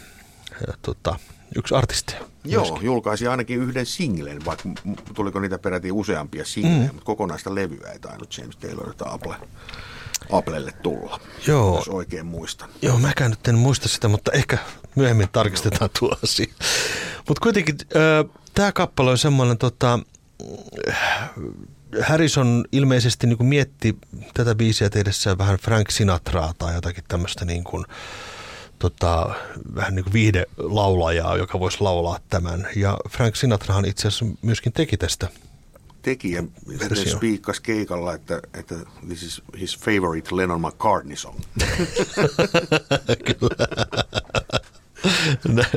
ja, 0.67 0.75
tota, 0.83 1.19
yksi 1.57 1.75
artisti. 1.75 2.15
Joo, 2.45 2.65
myöskin. 2.65 2.87
julkaisi 2.87 3.27
ainakin 3.27 3.59
yhden 3.59 3.87
singlen, 3.87 4.45
vaikka 4.45 4.69
tuliko 5.15 5.41
niitä 5.41 5.59
peräti 5.59 5.93
useampia 5.93 6.45
singlejä, 6.45 6.79
mm. 6.79 6.95
mutta 6.95 7.05
kokonaista 7.05 7.55
levyä 7.55 7.91
ei 7.93 7.99
tainnut 7.99 8.39
James 8.39 8.57
Taylorilta 8.57 9.11
Apple, 9.11 9.37
Applelle 10.33 10.73
tulla, 10.73 11.21
Joo. 11.47 11.77
jos 11.77 11.89
oikein 11.89 12.27
muistan. 12.27 12.69
Joo, 12.83 12.99
mäkään 12.99 13.31
nyt 13.31 13.49
en 13.49 13.59
muista 13.59 13.89
sitä, 13.89 14.09
mutta 14.09 14.33
ehkä 14.33 14.59
myöhemmin 14.95 15.29
tarkistetaan 15.33 15.91
tuo 15.99 16.17
asia. 16.23 16.55
Mutta 17.29 17.41
kuitenkin 17.43 17.77
äh, 17.97 18.41
tämä 18.55 18.73
kappale 18.73 19.11
on 19.11 19.19
semmoinen, 19.19 19.59
tota, 19.59 19.99
Harrison 22.03 22.65
ilmeisesti 22.73 23.27
niin 23.27 23.37
kuin 23.37 23.47
mietti 23.47 23.97
tätä 24.35 24.55
biisiä 24.55 24.91
tehdessään 24.91 25.39
vähän 25.39 25.57
Frank 25.57 25.91
Sinatraa 25.91 26.55
tai 26.59 26.75
jotakin 26.75 27.05
tämmöistä 27.09 27.45
niin 27.45 27.65
kuin, 27.65 27.85
tota, 28.79 29.35
vähän 29.75 29.95
niin 29.95 30.05
kuin 30.05 30.13
viihdelaulajaa, 30.13 31.37
joka 31.37 31.61
voisi 31.61 31.81
laulaa 31.81 32.19
tämän. 32.29 32.69
Ja 32.77 32.99
Frank 33.11 33.37
Sinatrahan 33.37 33.85
itse 33.85 34.09
asiassa 34.09 34.27
myöskin 34.43 34.73
teki 34.73 34.97
tästä 34.97 35.29
tekijä 36.05 36.45
spiikkasi 37.17 37.63
keikalla, 37.63 38.15
että, 38.15 38.41
että 38.55 38.75
this 39.07 39.23
is 39.23 39.43
his 39.61 39.79
favorite 39.79 40.37
Lennon 40.37 40.61
McCartney 40.61 41.17
song. 41.17 41.41
Kyllä. 43.27 43.67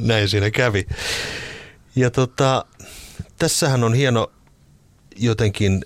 Näin 0.02 0.30
siinä 0.30 0.52
kävi. 0.52 0.88
Ja 1.96 2.12
tota, 2.12 2.66
tässähän 3.38 3.84
on 3.84 3.94
hieno 3.94 4.32
jotenkin 5.16 5.82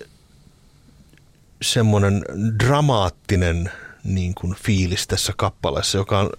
semmoinen 1.62 2.24
dramaattinen 2.64 3.70
niin 4.04 4.34
kuin 4.34 4.54
fiilis 4.54 5.06
tässä 5.06 5.32
kappaleessa, 5.36 5.98
joka 5.98 6.18
on 6.18 6.30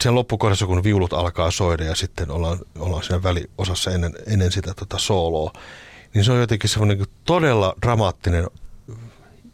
sen 0.00 0.14
loppukohdassa, 0.14 0.66
kun 0.66 0.84
viulut 0.84 1.12
alkaa 1.12 1.50
soida 1.50 1.84
ja 1.84 1.94
sitten 1.94 2.30
ollaan, 2.30 2.58
ollaan 2.78 3.02
siinä 3.02 3.22
väliosassa 3.22 3.90
ennen, 3.90 4.12
ennen 4.26 4.52
sitä 4.52 4.74
tota 4.74 4.98
sooloa, 4.98 5.52
niin 6.14 6.24
se 6.24 6.32
on 6.32 6.40
jotenkin 6.40 6.70
semmoinen 6.70 6.98
niin 6.98 7.08
todella 7.24 7.74
dramaattinen 7.82 8.46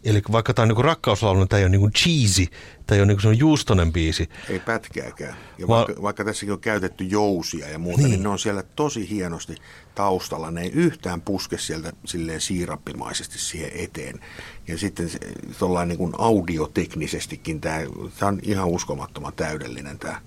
Eli 0.04 0.22
vaikka 0.32 0.54
tämä 0.54 0.64
on 0.64 0.68
niin 0.68 0.84
rakkauslaulu, 0.84 1.38
niin 1.38 1.48
tämä 1.48 1.58
ei 1.58 1.64
ole 1.64 1.70
niin 1.70 1.92
cheesy, 1.92 2.46
tämä 2.86 2.96
ei 2.96 3.02
ole 3.02 3.14
niin 3.14 3.38
juustonen 3.38 3.92
biisi. 3.92 4.28
Ei 4.48 4.58
pätkääkään. 4.58 5.36
Ja 5.58 5.68
Va- 5.68 5.76
vaikka, 5.76 6.02
vaikka 6.02 6.24
tässäkin 6.24 6.52
on 6.52 6.60
käytetty 6.60 7.04
jousia 7.04 7.68
ja 7.68 7.78
muuta, 7.78 8.02
niin. 8.02 8.10
niin 8.10 8.22
ne 8.22 8.28
on 8.28 8.38
siellä 8.38 8.62
tosi 8.62 9.10
hienosti 9.10 9.54
taustalla. 9.94 10.50
Ne 10.50 10.62
ei 10.62 10.70
yhtään 10.72 11.20
puske 11.20 11.58
sieltä 11.58 11.92
silleen 12.04 12.40
siirappimaisesti 12.40 13.38
siihen 13.38 13.70
eteen. 13.74 14.20
Ja 14.68 14.78
sitten 14.78 15.10
tuollain 15.58 15.88
niin 15.88 15.98
kuin 15.98 16.12
audioteknisestikin 16.18 17.60
tämä, 17.60 17.78
tämä 18.18 18.28
on 18.28 18.40
ihan 18.42 18.68
uskomattoman 18.68 19.32
täydellinen 19.32 19.98
tämä 19.98 20.20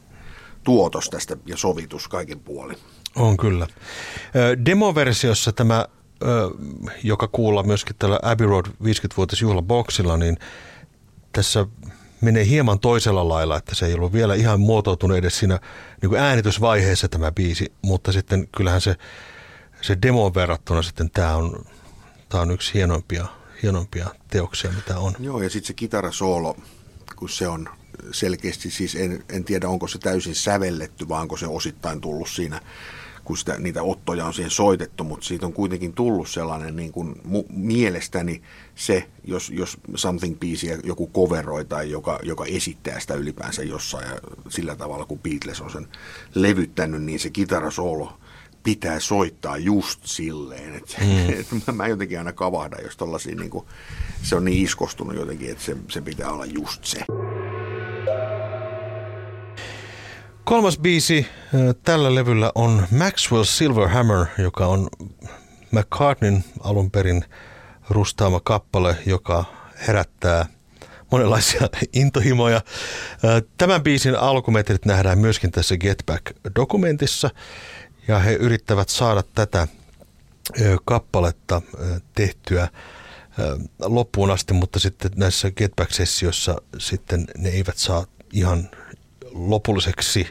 tuotos 0.63 1.09
tästä 1.09 1.37
ja 1.45 1.57
sovitus 1.57 2.07
kaiken 2.07 2.39
puolin. 2.39 2.77
On 3.15 3.37
kyllä. 3.37 3.67
Demoversiossa 4.65 5.51
tämä 5.51 5.87
joka 7.03 7.27
kuulla 7.27 7.63
myöskin 7.63 7.95
tällä 7.99 8.19
Abbey 8.21 8.47
Road 8.47 8.65
50-vuotisjuhlaboksilla, 8.65 10.17
niin 10.17 10.37
tässä 11.31 11.65
menee 12.21 12.45
hieman 12.45 12.79
toisella 12.79 13.29
lailla, 13.29 13.57
että 13.57 13.75
se 13.75 13.85
ei 13.85 13.93
ollut 13.93 14.13
vielä 14.13 14.35
ihan 14.35 14.59
muotoutunut 14.59 15.17
edes 15.17 15.39
siinä 15.39 15.59
niin 16.01 16.09
kuin 16.09 16.21
äänitysvaiheessa 16.21 17.07
tämä 17.07 17.31
biisi, 17.31 17.73
mutta 17.81 18.11
sitten 18.11 18.47
kyllähän 18.47 18.81
se, 18.81 18.95
se 19.81 19.97
demoon 20.01 20.35
verrattuna 20.35 20.81
sitten 20.81 21.09
tämä 21.09 21.35
on, 21.35 21.65
tämä 22.29 22.41
on 22.41 22.51
yksi 22.51 22.73
hienoimpia, 22.73 23.25
hienoimpia 23.63 24.07
teoksia, 24.29 24.71
mitä 24.71 24.99
on. 24.99 25.13
Joo, 25.19 25.41
ja 25.41 25.49
sitten 25.49 25.67
se 25.67 25.73
kitarasoolo, 25.73 26.57
kun 27.15 27.29
se 27.29 27.47
on 27.47 27.69
selkeästi, 28.11 28.71
siis 28.71 28.95
en, 28.95 29.23
en 29.29 29.43
tiedä 29.43 29.69
onko 29.69 29.87
se 29.87 29.99
täysin 29.99 30.35
sävelletty, 30.35 31.09
vaan 31.09 31.21
onko 31.21 31.37
se 31.37 31.47
osittain 31.47 32.01
tullut 32.01 32.29
siinä 32.29 32.61
kun 33.23 33.37
sitä, 33.37 33.59
niitä 33.59 33.83
ottoja 33.83 34.25
on 34.25 34.33
siihen 34.33 34.51
soitettu, 34.51 35.03
mutta 35.03 35.25
siitä 35.25 35.45
on 35.45 35.53
kuitenkin 35.53 35.93
tullut 35.93 36.29
sellainen 36.29 36.75
niin 36.75 36.91
kuin 36.91 37.15
mu, 37.23 37.43
mielestäni 37.49 38.41
se, 38.75 39.07
jos, 39.23 39.49
jos 39.49 39.77
something-biisiä 39.95 40.79
joku 40.83 41.11
coveroi 41.15 41.65
tai 41.65 41.91
joka, 41.91 42.19
joka 42.23 42.45
esittää 42.45 42.99
sitä 42.99 43.13
ylipäänsä 43.13 43.63
jossain 43.63 44.09
ja 44.09 44.17
sillä 44.49 44.75
tavalla, 44.75 45.05
kun 45.05 45.19
Beatles 45.19 45.61
on 45.61 45.71
sen 45.71 45.87
levyttänyt, 46.35 47.03
niin 47.03 47.19
se 47.19 47.29
kitarasoolo 47.29 48.17
pitää 48.63 48.99
soittaa 48.99 49.57
just 49.57 49.99
silleen. 50.03 50.75
Että 50.75 50.97
mm. 51.01 51.29
et 51.39 51.47
mä, 51.67 51.73
mä 51.73 51.87
jotenkin 51.87 52.17
aina 52.17 52.33
kavahdan, 52.33 52.83
jos 52.83 52.97
tollasia, 52.97 53.35
niin 53.35 53.49
kuin, 53.49 53.65
se 54.21 54.35
on 54.35 54.45
niin 54.45 54.63
iskostunut 54.63 55.15
jotenkin, 55.15 55.51
että 55.51 55.63
se, 55.63 55.77
se 55.89 56.01
pitää 56.01 56.31
olla 56.31 56.45
just 56.45 56.85
se. 56.85 57.05
Kolmas 60.53 60.79
biisi 60.79 61.27
tällä 61.83 62.15
levyllä 62.15 62.51
on 62.55 62.87
Maxwell 62.91 63.43
Silverhammer, 63.43 64.25
joka 64.37 64.67
on 64.67 64.87
McCartneyn 65.71 66.43
alun 66.59 66.91
perin 66.91 67.25
rustaama 67.89 68.39
kappale, 68.39 68.97
joka 69.05 69.45
herättää 69.87 70.45
monenlaisia 71.11 71.61
intohimoja. 71.93 72.61
Tämän 73.57 73.83
biisin 73.83 74.15
alkumetrit 74.15 74.85
nähdään 74.85 75.19
myöskin 75.19 75.51
tässä 75.51 75.77
Get 75.77 76.03
Back-dokumentissa, 76.05 77.29
ja 78.07 78.19
he 78.19 78.33
yrittävät 78.33 78.89
saada 78.89 79.23
tätä 79.35 79.67
kappaletta 80.85 81.61
tehtyä 82.15 82.67
loppuun 83.79 84.31
asti, 84.31 84.53
mutta 84.53 84.79
sitten 84.79 85.11
näissä 85.15 85.51
Get 85.51 85.71
Back-sessioissa 85.75 86.55
sitten 86.77 87.25
ne 87.37 87.49
eivät 87.49 87.77
saa 87.77 88.05
ihan 88.33 88.69
lopulliseksi 89.33 90.27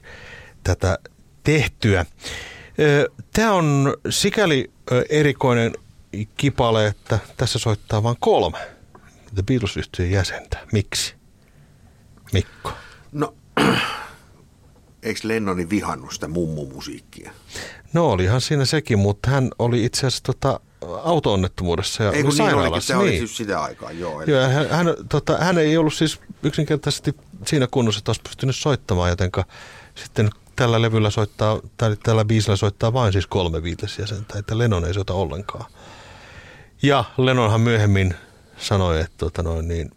tätä 0.65 0.99
tehtyä. 1.45 2.07
Tämä 3.33 3.53
on 3.53 3.95
sikäli 4.11 4.71
erikoinen 5.09 5.73
kipale, 6.37 6.87
että 6.87 7.19
tässä 7.37 7.59
soittaa 7.59 8.03
vain 8.03 8.17
kolme 8.21 8.59
The 9.35 9.43
beatles 9.43 9.77
jäsentä. 10.11 10.59
Miksi? 10.73 11.15
Mikko. 12.33 12.73
No, 13.13 13.35
eikö 15.03 15.21
Lennoni 15.23 15.71
vihannut 15.71 16.13
sitä 16.13 16.29
mummumusiikkia? 16.29 17.33
No 17.93 18.11
olihan 18.11 18.41
siinä 18.41 18.65
sekin, 18.65 18.99
mutta 18.99 19.31
hän 19.31 19.51
oli 19.59 19.85
itse 19.85 20.07
asiassa 20.07 20.23
tota, 20.23 20.61
auto-onnettomuudessa 21.03 22.05
ja 22.05 22.13
ei, 22.13 22.23
kun 22.23 22.33
niin 22.39 22.55
olikin, 22.55 22.83
se 22.83 22.95
niin. 22.95 23.03
oli 23.03 23.19
siis 23.19 23.37
sitä 23.37 23.63
aikaa, 23.63 23.93
joo. 23.93 24.23
Eli... 24.23 24.31
joo 24.31 24.49
hän, 24.49 24.69
hän, 24.71 24.87
tota, 25.09 25.39
hän 25.39 25.59
ei 25.59 25.77
ollut 25.77 25.95
siis 25.95 26.21
yksinkertaisesti 26.43 27.15
siinä 27.47 27.69
kunnossa, 27.71 27.99
että 27.99 28.11
olisi 28.11 28.23
pystynyt 28.23 28.57
soittamaan, 28.57 29.11
jotenka 29.11 29.45
sitten 29.95 30.31
tällä 30.57 30.83
levyllä 30.83 31.11
soittaa, 31.11 31.61
tai 31.77 31.97
tällä 32.03 32.25
biisillä 32.25 32.57
soittaa 32.57 32.93
vain 32.93 33.13
siis 33.13 33.27
kolme 33.27 33.63
jäsentä, 33.99 34.39
että 34.39 34.59
Lennon 34.59 34.85
ei 34.85 34.95
soita 34.95 35.13
ollenkaan. 35.13 35.65
Ja 36.83 37.05
Lennonhan 37.19 37.61
myöhemmin 37.61 38.15
sanoi, 38.57 39.01
että, 39.01 39.17
tota 39.19 39.43
noin, 39.43 39.69
niin, 39.69 39.91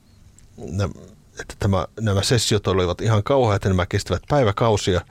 että 1.40 1.56
tämä, 1.60 1.88
nämä 2.00 2.24
sessiot 2.24 2.68
olivat 2.68 3.02
ihan 3.02 3.24
kauheat 3.24 3.64
ja 3.64 3.70
nämä 3.70 3.86
kestävät 3.86 4.24
päiväkausia. 4.30 5.02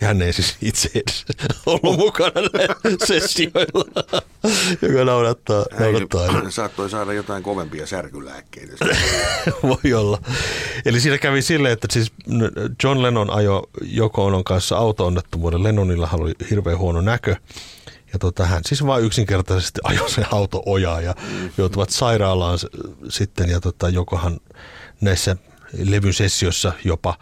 Ja 0.00 0.06
hän 0.06 0.22
ei 0.22 0.32
siis 0.32 0.56
itse 0.62 0.90
edes 0.94 1.24
ollut 1.66 1.98
mukana 1.98 2.32
sessioilla, 3.06 4.04
joka 4.82 5.04
naurattaa. 5.04 5.64
naurattaa 5.80 6.32
hän 6.32 6.52
saattoi 6.62 6.90
saada 6.90 7.12
jotain 7.12 7.42
kovempia 7.42 7.86
särkylääkkeitä. 7.86 8.72
Voi 9.62 9.94
olla. 9.94 10.18
Eli 10.84 11.00
siinä 11.00 11.18
kävi 11.18 11.42
silleen, 11.42 11.72
että 11.72 11.88
siis 11.90 12.12
John 12.82 13.02
Lennon 13.02 13.30
ajo 13.30 13.62
Joko 13.82 14.24
Onon 14.24 14.44
kanssa 14.44 14.76
auto-onnettomuuden. 14.76 15.62
Lennonilla 15.62 16.08
oli 16.12 16.34
hirveän 16.50 16.78
huono 16.78 17.00
näkö. 17.00 17.36
Ja 18.12 18.18
tota, 18.18 18.44
hän 18.44 18.62
siis 18.66 18.86
vain 18.86 19.04
yksinkertaisesti 19.04 19.80
ajoi 19.84 20.10
se 20.10 20.24
auto 20.30 20.62
ojaa 20.66 21.00
ja 21.00 21.14
mm. 21.32 21.50
joutuvat 21.58 21.90
sairaalaan 21.90 22.58
sitten. 23.08 23.50
Ja 23.50 23.60
tota, 23.60 23.88
Jokohan 23.88 24.40
näissä 25.00 25.36
levyn 25.72 26.14
sessiossa 26.14 26.72
jopa 26.84 27.18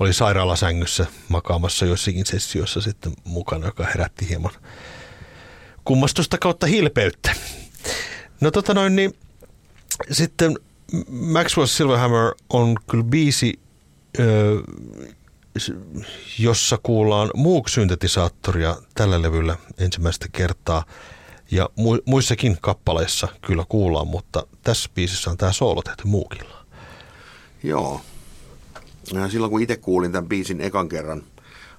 oli 0.00 0.12
sairaalasängyssä 0.12 1.06
makaamassa 1.28 1.86
joissakin 1.86 2.26
sessioissa 2.26 2.80
sitten 2.80 3.12
mukana, 3.24 3.66
joka 3.66 3.84
herätti 3.84 4.28
hieman 4.28 4.52
kummastusta 5.84 6.38
kautta 6.38 6.66
hilpeyttä. 6.66 7.34
No 8.40 8.50
tota 8.50 8.74
noin, 8.74 8.96
niin 8.96 9.16
sitten 10.10 10.58
Maxwell 11.08 11.66
Silverhammer 11.66 12.34
on 12.50 12.76
kyllä 12.90 13.04
biisi, 13.04 13.60
jossa 16.38 16.78
kuullaan 16.82 17.30
Moog-syntetisaattoria 17.36 18.76
tällä 18.94 19.22
levyllä 19.22 19.56
ensimmäistä 19.78 20.26
kertaa. 20.32 20.84
Ja 21.50 21.68
muissakin 22.06 22.58
kappaleissa 22.60 23.28
kyllä 23.46 23.64
kuullaan, 23.68 24.06
mutta 24.06 24.46
tässä 24.62 24.90
biisissä 24.94 25.30
on 25.30 25.36
tämä 25.36 25.52
soolo 25.52 25.82
tehty 25.82 26.02
Moogilla. 26.06 26.65
Joo, 27.62 28.00
silloin 29.30 29.50
kun 29.50 29.62
itse 29.62 29.76
kuulin 29.76 30.12
tämän 30.12 30.28
biisin 30.28 30.60
ekan 30.60 30.88
kerran 30.88 31.22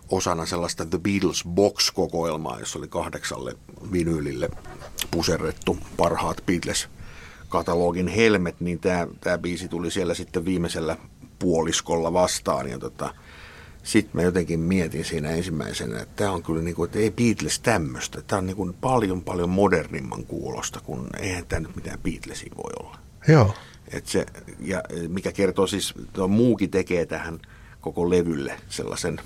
osana 0.09 0.45
sellaista 0.45 0.85
The 0.85 0.97
Beatles 0.99 1.43
Box-kokoelmaa, 1.49 2.59
jossa 2.59 2.79
oli 2.79 2.87
kahdeksalle 2.87 3.55
vinyylille 3.91 4.49
puserrettu 5.11 5.77
parhaat 5.97 6.43
Beatles-katalogin 6.45 8.07
helmet, 8.07 8.55
niin 8.59 8.79
tämä, 8.79 9.07
tämä 9.21 9.37
biisi 9.37 9.67
tuli 9.67 9.91
siellä 9.91 10.13
sitten 10.13 10.45
viimeisellä 10.45 10.97
puoliskolla 11.39 12.13
vastaan. 12.13 12.69
Ja 12.69 12.79
tota, 12.79 13.13
sitten 13.83 14.11
mä 14.13 14.21
jotenkin 14.21 14.59
mietin 14.59 15.05
siinä 15.05 15.29
ensimmäisenä, 15.29 15.99
että 15.99 16.15
tämä 16.15 16.31
on 16.31 16.43
kyllä 16.43 16.61
niin 16.61 16.75
kuin, 16.75 16.87
että 16.87 16.99
ei 16.99 17.11
Beatles 17.11 17.59
tämmöistä. 17.59 18.21
Tämä 18.21 18.37
on 18.37 18.45
niin 18.45 18.57
kuin 18.57 18.73
paljon 18.73 19.21
paljon 19.21 19.49
modernimman 19.49 20.23
kuulosta, 20.23 20.79
kun 20.79 21.09
eihän 21.19 21.45
tämä 21.45 21.59
nyt 21.59 21.75
mitään 21.75 21.99
Beatlesia 21.99 22.53
voi 22.57 22.71
olla. 22.79 22.97
Joo. 23.27 23.53
Et 23.91 24.07
se, 24.07 24.25
ja 24.59 24.83
mikä 25.07 25.31
kertoo 25.31 25.67
siis, 25.67 25.93
tuo 26.13 26.27
muukin 26.27 26.71
tekee 26.71 27.05
tähän 27.05 27.39
koko 27.81 28.09
levylle 28.09 28.59
sellaisen 28.69 29.19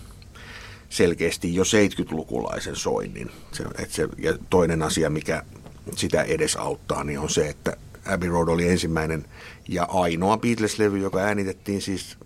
selkeästi 0.89 1.55
jo 1.55 1.63
70-lukulaisen 1.63 2.75
soinnin. 2.75 3.31
Se, 3.51 3.63
et 3.77 3.91
se, 3.91 4.07
ja 4.17 4.37
toinen 4.49 4.81
asia, 4.81 5.09
mikä 5.09 5.43
sitä 5.95 6.21
edesauttaa, 6.21 7.03
niin 7.03 7.19
on 7.19 7.29
se, 7.29 7.49
että 7.49 7.77
Abbey 8.05 8.29
Road 8.29 8.47
oli 8.47 8.69
ensimmäinen 8.69 9.25
ja 9.69 9.83
ainoa 9.83 10.37
Beatles-levy, 10.37 10.97
joka 10.97 11.19
äänitettiin 11.19 11.81
siis 11.81 12.17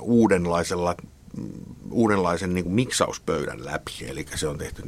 uudenlaisella 0.00 0.96
uudenlaisen 1.90 2.54
niin 2.54 2.64
kuin 2.64 2.74
miksauspöydän 2.74 3.64
läpi, 3.64 3.92
eli 4.06 4.26
se 4.34 4.48
on 4.48 4.58
tehty 4.58 4.82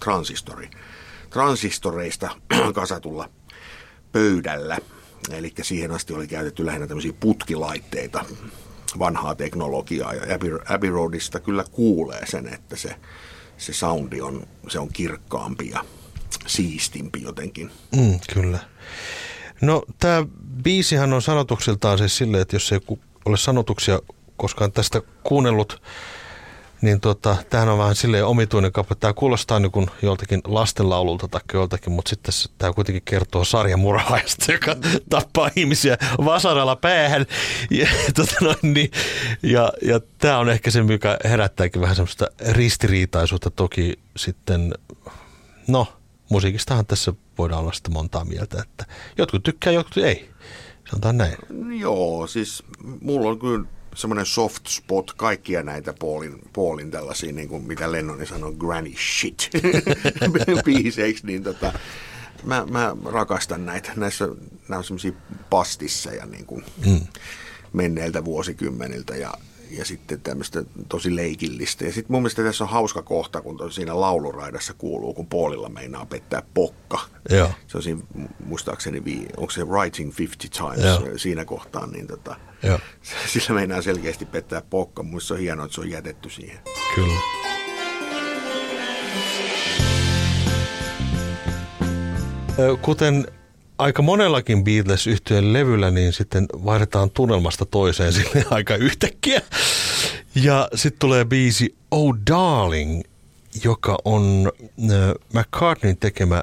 transistori, 0.00 0.70
transistoreista 1.30 2.30
kasatulla 2.74 3.28
pöydällä, 4.12 4.78
eli 5.30 5.52
siihen 5.62 5.90
asti 5.90 6.14
oli 6.14 6.26
käytetty 6.26 6.66
lähinnä 6.66 6.86
tämmöisiä 6.86 7.12
putkilaitteita, 7.20 8.24
vanhaa 8.98 9.34
teknologiaa, 9.34 10.14
ja 10.14 10.34
Abbey, 10.68 10.90
Roadista 10.90 11.40
kyllä 11.40 11.64
kuulee 11.70 12.26
sen, 12.26 12.54
että 12.54 12.76
se, 12.76 12.96
se 13.56 13.72
soundi 13.72 14.20
on, 14.20 14.46
se 14.68 14.78
on 14.78 14.88
kirkkaampi 14.92 15.70
ja 15.70 15.84
siistimpi 16.46 17.22
jotenkin. 17.22 17.70
Mm, 17.96 18.18
kyllä. 18.34 18.58
No 19.60 19.82
tämä 19.98 20.26
biisihän 20.62 21.12
on 21.12 21.22
sanotuksiltaan 21.22 21.98
siis 21.98 22.16
silleen, 22.16 22.42
että 22.42 22.56
jos 22.56 22.72
ei 22.72 22.80
ole 23.24 23.36
sanotuksia 23.36 23.98
koskaan 24.36 24.72
tästä 24.72 25.02
kuunnellut, 25.22 25.82
niin 26.84 27.00
tota, 27.00 27.36
tämähän 27.50 27.68
on 27.68 27.78
vähän 27.78 27.94
silleen 27.94 28.26
omituinen 28.26 28.72
kappale. 28.72 28.98
Tämä 29.00 29.12
kuulostaa 29.12 29.60
niin 29.60 29.72
kuin 29.72 29.86
joltakin 30.02 30.40
lastenlaululta 30.44 31.28
tai 31.28 31.40
joltakin, 31.54 31.92
mutta 31.92 32.08
sitten 32.08 32.34
tämä 32.58 32.72
kuitenkin 32.72 33.02
kertoo 33.04 33.44
sarjamurhaajasta, 33.44 34.52
joka 34.52 34.76
tappaa 35.10 35.50
ihmisiä 35.56 35.96
vasaralla 36.24 36.76
päähän. 36.76 37.26
Ja, 37.70 37.86
tota 38.16 38.34
noin, 38.40 38.56
niin, 38.62 38.90
ja, 39.42 39.72
ja 39.82 40.00
tämä 40.18 40.38
on 40.38 40.48
ehkä 40.48 40.70
se, 40.70 40.82
mikä 40.82 41.18
herättääkin 41.24 41.82
vähän 41.82 41.96
semmoista 41.96 42.26
ristiriitaisuutta. 42.48 43.50
Toki 43.50 43.98
sitten, 44.16 44.74
no, 45.68 45.86
musiikistahan 46.30 46.86
tässä 46.86 47.12
voidaan 47.38 47.60
olla 47.60 47.72
sitten 47.72 47.92
montaa 47.92 48.24
mieltä, 48.24 48.62
että 48.62 48.86
jotkut 49.18 49.42
tykkää, 49.42 49.72
jotkut 49.72 50.04
ei. 50.04 50.30
Sanotaan 50.90 51.16
näin. 51.16 51.36
Joo, 51.80 52.26
siis 52.26 52.62
mulla 53.00 53.30
on 53.30 53.38
kyllä 53.38 53.64
semmoinen 53.94 54.26
soft 54.26 54.66
spot 54.66 55.12
kaikkia 55.12 55.62
näitä 55.62 55.94
Paulin, 56.00 56.38
Paulin 56.52 56.90
tällaisia, 56.90 57.32
niin 57.32 57.48
kuin 57.48 57.62
mitä 57.62 57.92
Lennoni 57.92 58.26
sanoi, 58.26 58.54
granny 58.54 58.92
shit 59.18 59.50
biiseiksi, 60.64 61.26
niin 61.26 61.42
tota, 61.42 61.72
mä, 62.44 62.66
mä, 62.70 62.96
rakastan 63.04 63.66
näitä. 63.66 63.92
Näissä, 63.96 64.28
nämä 64.68 64.78
on 64.78 64.84
semmoisia 64.84 65.12
pastisseja 65.50 66.26
niin 66.26 66.46
kuin 66.46 66.64
mm. 66.86 67.00
menneiltä 67.72 68.24
vuosikymmeniltä 68.24 69.16
ja 69.16 69.34
ja 69.76 69.84
sitten 69.84 70.20
tämmöistä 70.20 70.64
tosi 70.88 71.16
leikillistä. 71.16 71.84
Ja 71.84 71.92
sitten 71.92 72.12
mun 72.12 72.22
mielestä 72.22 72.42
tässä 72.42 72.64
on 72.64 72.70
hauska 72.70 73.02
kohta, 73.02 73.40
kun 73.40 73.72
siinä 73.72 74.00
lauluraidassa 74.00 74.74
kuuluu, 74.78 75.14
kun 75.14 75.26
puolilla 75.26 75.68
meinaa 75.68 76.06
pettää 76.06 76.42
pokka. 76.54 77.00
Joo. 77.30 77.50
Se 77.66 77.76
on 77.76 77.82
siinä, 77.82 78.02
muistaakseni, 78.44 79.26
onko 79.36 79.50
se 79.50 79.64
Writing 79.64 80.12
50 80.18 80.58
Times 80.58 80.84
Joo. 80.84 81.18
siinä 81.18 81.44
kohtaa, 81.44 81.86
niin 81.86 82.06
tota, 82.06 82.36
Joo. 82.62 82.78
sillä 83.32 83.54
meinaa 83.54 83.82
selkeästi 83.82 84.24
pettää 84.24 84.62
pokka. 84.70 85.02
Muista 85.02 85.34
on 85.34 85.40
hienoa, 85.40 85.64
että 85.64 85.74
se 85.74 85.80
on 85.80 85.90
jätetty 85.90 86.30
siihen. 86.30 86.58
Kyllä. 86.94 87.14
Kuten 92.82 93.26
aika 93.78 94.02
monellakin 94.02 94.64
beatles 94.64 95.06
yhtyeen 95.06 95.52
levyllä, 95.52 95.90
niin 95.90 96.12
sitten 96.12 96.46
vaihdetaan 96.64 97.10
tunnelmasta 97.10 97.66
toiseen 97.66 98.12
sille 98.22 98.44
aika 98.50 98.76
yhtäkkiä. 98.76 99.40
Ja 100.34 100.68
sitten 100.74 100.98
tulee 100.98 101.24
biisi 101.24 101.74
Oh 101.90 102.16
Darling, 102.30 103.02
joka 103.64 103.98
on 104.04 104.52
äh, 104.80 105.14
McCartneyn 105.32 105.96
tekemä 105.96 106.42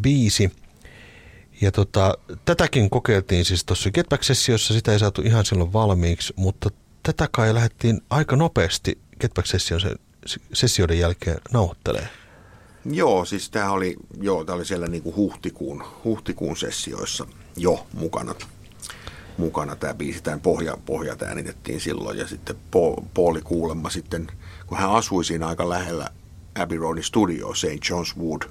biisi. 0.00 0.52
Ja 1.60 1.72
tota, 1.72 2.18
tätäkin 2.44 2.90
kokeiltiin 2.90 3.44
siis 3.44 3.64
tuossa 3.64 3.90
Getback-sessiossa, 3.90 4.74
sitä 4.74 4.92
ei 4.92 4.98
saatu 4.98 5.22
ihan 5.22 5.44
silloin 5.44 5.72
valmiiksi, 5.72 6.32
mutta 6.36 6.70
tätä 7.02 7.28
kai 7.32 7.54
lähdettiin 7.54 8.00
aika 8.10 8.36
nopeasti 8.36 8.98
Getback-sessioiden 9.20 10.98
jälkeen 10.98 11.40
nauhoittelemaan. 11.52 12.19
Joo, 12.84 13.24
siis 13.24 13.50
tämä 13.50 13.70
oli, 13.70 13.96
joo, 14.20 14.44
tämä 14.44 14.56
oli 14.56 14.64
siellä 14.64 14.86
niin 14.86 15.02
kuin 15.02 15.16
huhtikuun, 15.16 15.84
huhtikuun 16.04 16.56
sessioissa 16.56 17.26
jo 17.56 17.86
mukana, 17.92 18.34
mukana 19.38 19.76
tämä 19.76 19.94
biisi, 19.94 20.22
tämän 20.22 20.40
pohja, 20.40 20.76
pohjat 20.86 21.22
äänitettiin 21.22 21.80
silloin 21.80 22.18
ja 22.18 22.26
sitten 22.26 22.56
Pauli 23.14 23.40
kuulemma 23.42 23.90
sitten, 23.90 24.26
kun 24.66 24.78
hän 24.78 24.90
asui 24.90 25.24
siinä 25.24 25.46
aika 25.46 25.68
lähellä 25.68 26.10
Abbey 26.58 26.78
Roadin 26.78 27.04
studio 27.04 27.54
St. 27.54 27.90
John's 27.90 28.20
Wood 28.22 28.42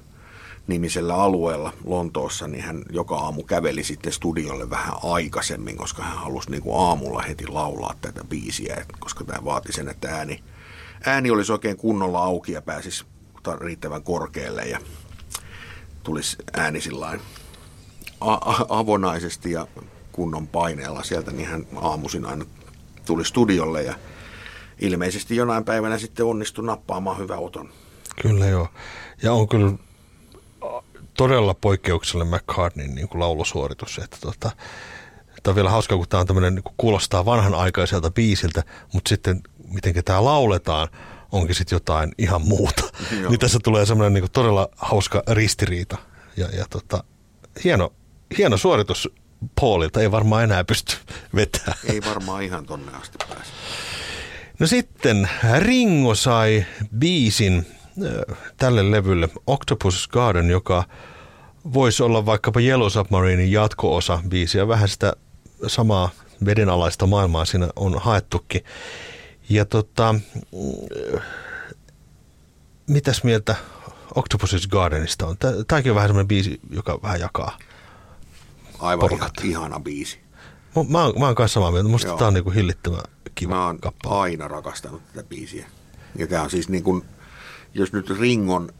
nimisellä 0.66 1.14
alueella 1.14 1.72
Lontoossa, 1.84 2.48
niin 2.48 2.64
hän 2.64 2.82
joka 2.90 3.16
aamu 3.16 3.42
käveli 3.42 3.84
sitten 3.84 4.12
studiolle 4.12 4.70
vähän 4.70 4.94
aikaisemmin, 5.02 5.76
koska 5.76 6.02
hän 6.02 6.18
halusi 6.18 6.50
niin 6.50 6.62
kuin 6.62 6.80
aamulla 6.80 7.22
heti 7.22 7.46
laulaa 7.46 7.94
tätä 8.00 8.24
biisiä, 8.24 8.86
koska 8.98 9.24
tämä 9.24 9.44
vaati 9.44 9.72
sen, 9.72 9.88
että 9.88 10.08
ääni, 10.08 10.44
ääni 11.06 11.30
olisi 11.30 11.52
oikein 11.52 11.76
kunnolla 11.76 12.24
auki 12.24 12.52
ja 12.52 12.62
pääsisi 12.62 13.04
riittävän 13.60 14.02
korkealle 14.02 14.62
ja 14.62 14.78
tulisi 16.02 16.36
ääni 16.52 16.80
sillain 16.80 17.20
avonaisesti 18.68 19.52
ja 19.52 19.66
kunnon 20.12 20.48
paineella 20.48 21.02
sieltä, 21.02 21.30
niin 21.30 21.48
hän 21.48 21.66
aamuisin 21.76 22.26
aina 22.26 22.44
tuli 23.06 23.24
studiolle 23.24 23.82
ja 23.82 23.94
ilmeisesti 24.80 25.36
jonain 25.36 25.64
päivänä 25.64 25.98
sitten 25.98 26.26
onnistui 26.26 26.64
nappaamaan 26.64 27.18
hyvä 27.18 27.36
oton. 27.36 27.70
Kyllä 28.22 28.46
joo. 28.46 28.68
Ja 29.22 29.32
on 29.32 29.48
kyllä 29.48 29.72
todella 31.14 31.54
poikkeuksellinen 31.54 32.34
McCartneyn 32.34 32.94
niin 32.94 33.08
kuin 33.08 33.20
laulusuoritus. 33.20 33.98
Että 33.98 34.16
tota, 34.20 34.50
tämä 35.42 35.52
on 35.52 35.56
vielä 35.56 35.70
hauska, 35.70 35.96
kun 35.96 36.08
tämä 36.08 36.20
on 36.20 36.26
tämmöinen, 36.26 36.54
niin 36.54 36.74
kuulostaa 36.76 37.24
vanhanaikaiselta 37.24 38.10
biisiltä, 38.10 38.62
mutta 38.92 39.08
sitten 39.08 39.40
miten 39.72 40.04
tämä 40.04 40.24
lauletaan– 40.24 40.88
onkin 41.32 41.54
sitten 41.54 41.76
jotain 41.76 42.12
ihan 42.18 42.42
muuta. 42.42 42.82
Joo. 43.20 43.30
Niin 43.30 43.40
tässä 43.40 43.58
tulee 43.64 43.86
semmoinen 43.86 44.22
niin 44.22 44.30
todella 44.32 44.68
hauska 44.76 45.22
ristiriita. 45.28 45.98
Ja, 46.36 46.48
ja 46.48 46.64
tota, 46.70 47.04
hieno, 47.64 47.92
hieno 48.38 48.56
suoritus 48.56 49.08
Paulilta, 49.60 50.00
ei 50.00 50.10
varmaan 50.10 50.44
enää 50.44 50.64
pysty 50.64 50.96
vetämään. 51.34 51.78
Ei 51.84 52.00
varmaan 52.06 52.42
ihan 52.42 52.66
tonne 52.66 52.92
asti 52.92 53.18
pääse. 53.28 53.50
No 54.58 54.66
sitten 54.66 55.28
Ringo 55.58 56.14
sai 56.14 56.64
biisin 56.98 57.66
äh, 58.04 58.36
tälle 58.56 58.90
levylle 58.90 59.28
Octopus 59.46 60.08
Garden, 60.08 60.50
joka 60.50 60.84
voisi 61.72 62.02
olla 62.02 62.26
vaikkapa 62.26 62.60
Yellow 62.60 62.88
Submarinein 62.88 63.52
jatko-osa 63.52 64.22
biisiä. 64.28 64.68
Vähän 64.68 64.88
sitä 64.88 65.12
samaa 65.66 66.10
vedenalaista 66.44 67.06
maailmaa 67.06 67.44
siinä 67.44 67.68
on 67.76 68.00
haettukin. 68.00 68.64
Ja 69.50 69.64
tota, 69.64 70.14
mitäs 72.86 73.24
mieltä 73.24 73.56
Octopus's 74.14 74.68
Gardenista 74.70 75.26
on? 75.26 75.36
Tämäkin 75.68 75.92
on 75.92 75.96
vähän 75.96 76.08
semmoinen 76.08 76.28
biisi, 76.28 76.60
joka 76.70 76.98
vähän 77.02 77.20
jakaa 77.20 77.58
Aivan 78.78 79.00
porukat. 79.00 79.32
ihana 79.44 79.80
biisi. 79.80 80.18
Mä, 80.76 80.82
mä, 80.88 81.04
oon, 81.04 81.18
mä 81.18 81.26
oon 81.26 81.34
kanssa 81.34 81.54
samaa 81.54 81.70
mieltä. 81.70 81.88
Musta 81.88 82.08
Joo. 82.08 82.18
tää 82.18 82.28
on 82.28 82.34
niinku 82.34 82.50
hillittömän 82.50 83.02
kiva 83.34 83.54
Mä 83.54 83.66
oon 83.66 83.80
kappale. 83.80 84.20
aina 84.20 84.48
rakastanut 84.48 85.02
tätä 85.06 85.28
biisiä. 85.28 85.66
Ja 86.16 86.26
tää 86.26 86.42
on 86.42 86.50
siis 86.50 86.68
niin 86.68 86.82
kuin, 86.82 87.04
jos 87.74 87.92
nyt 87.92 88.10
Ringon 88.10 88.72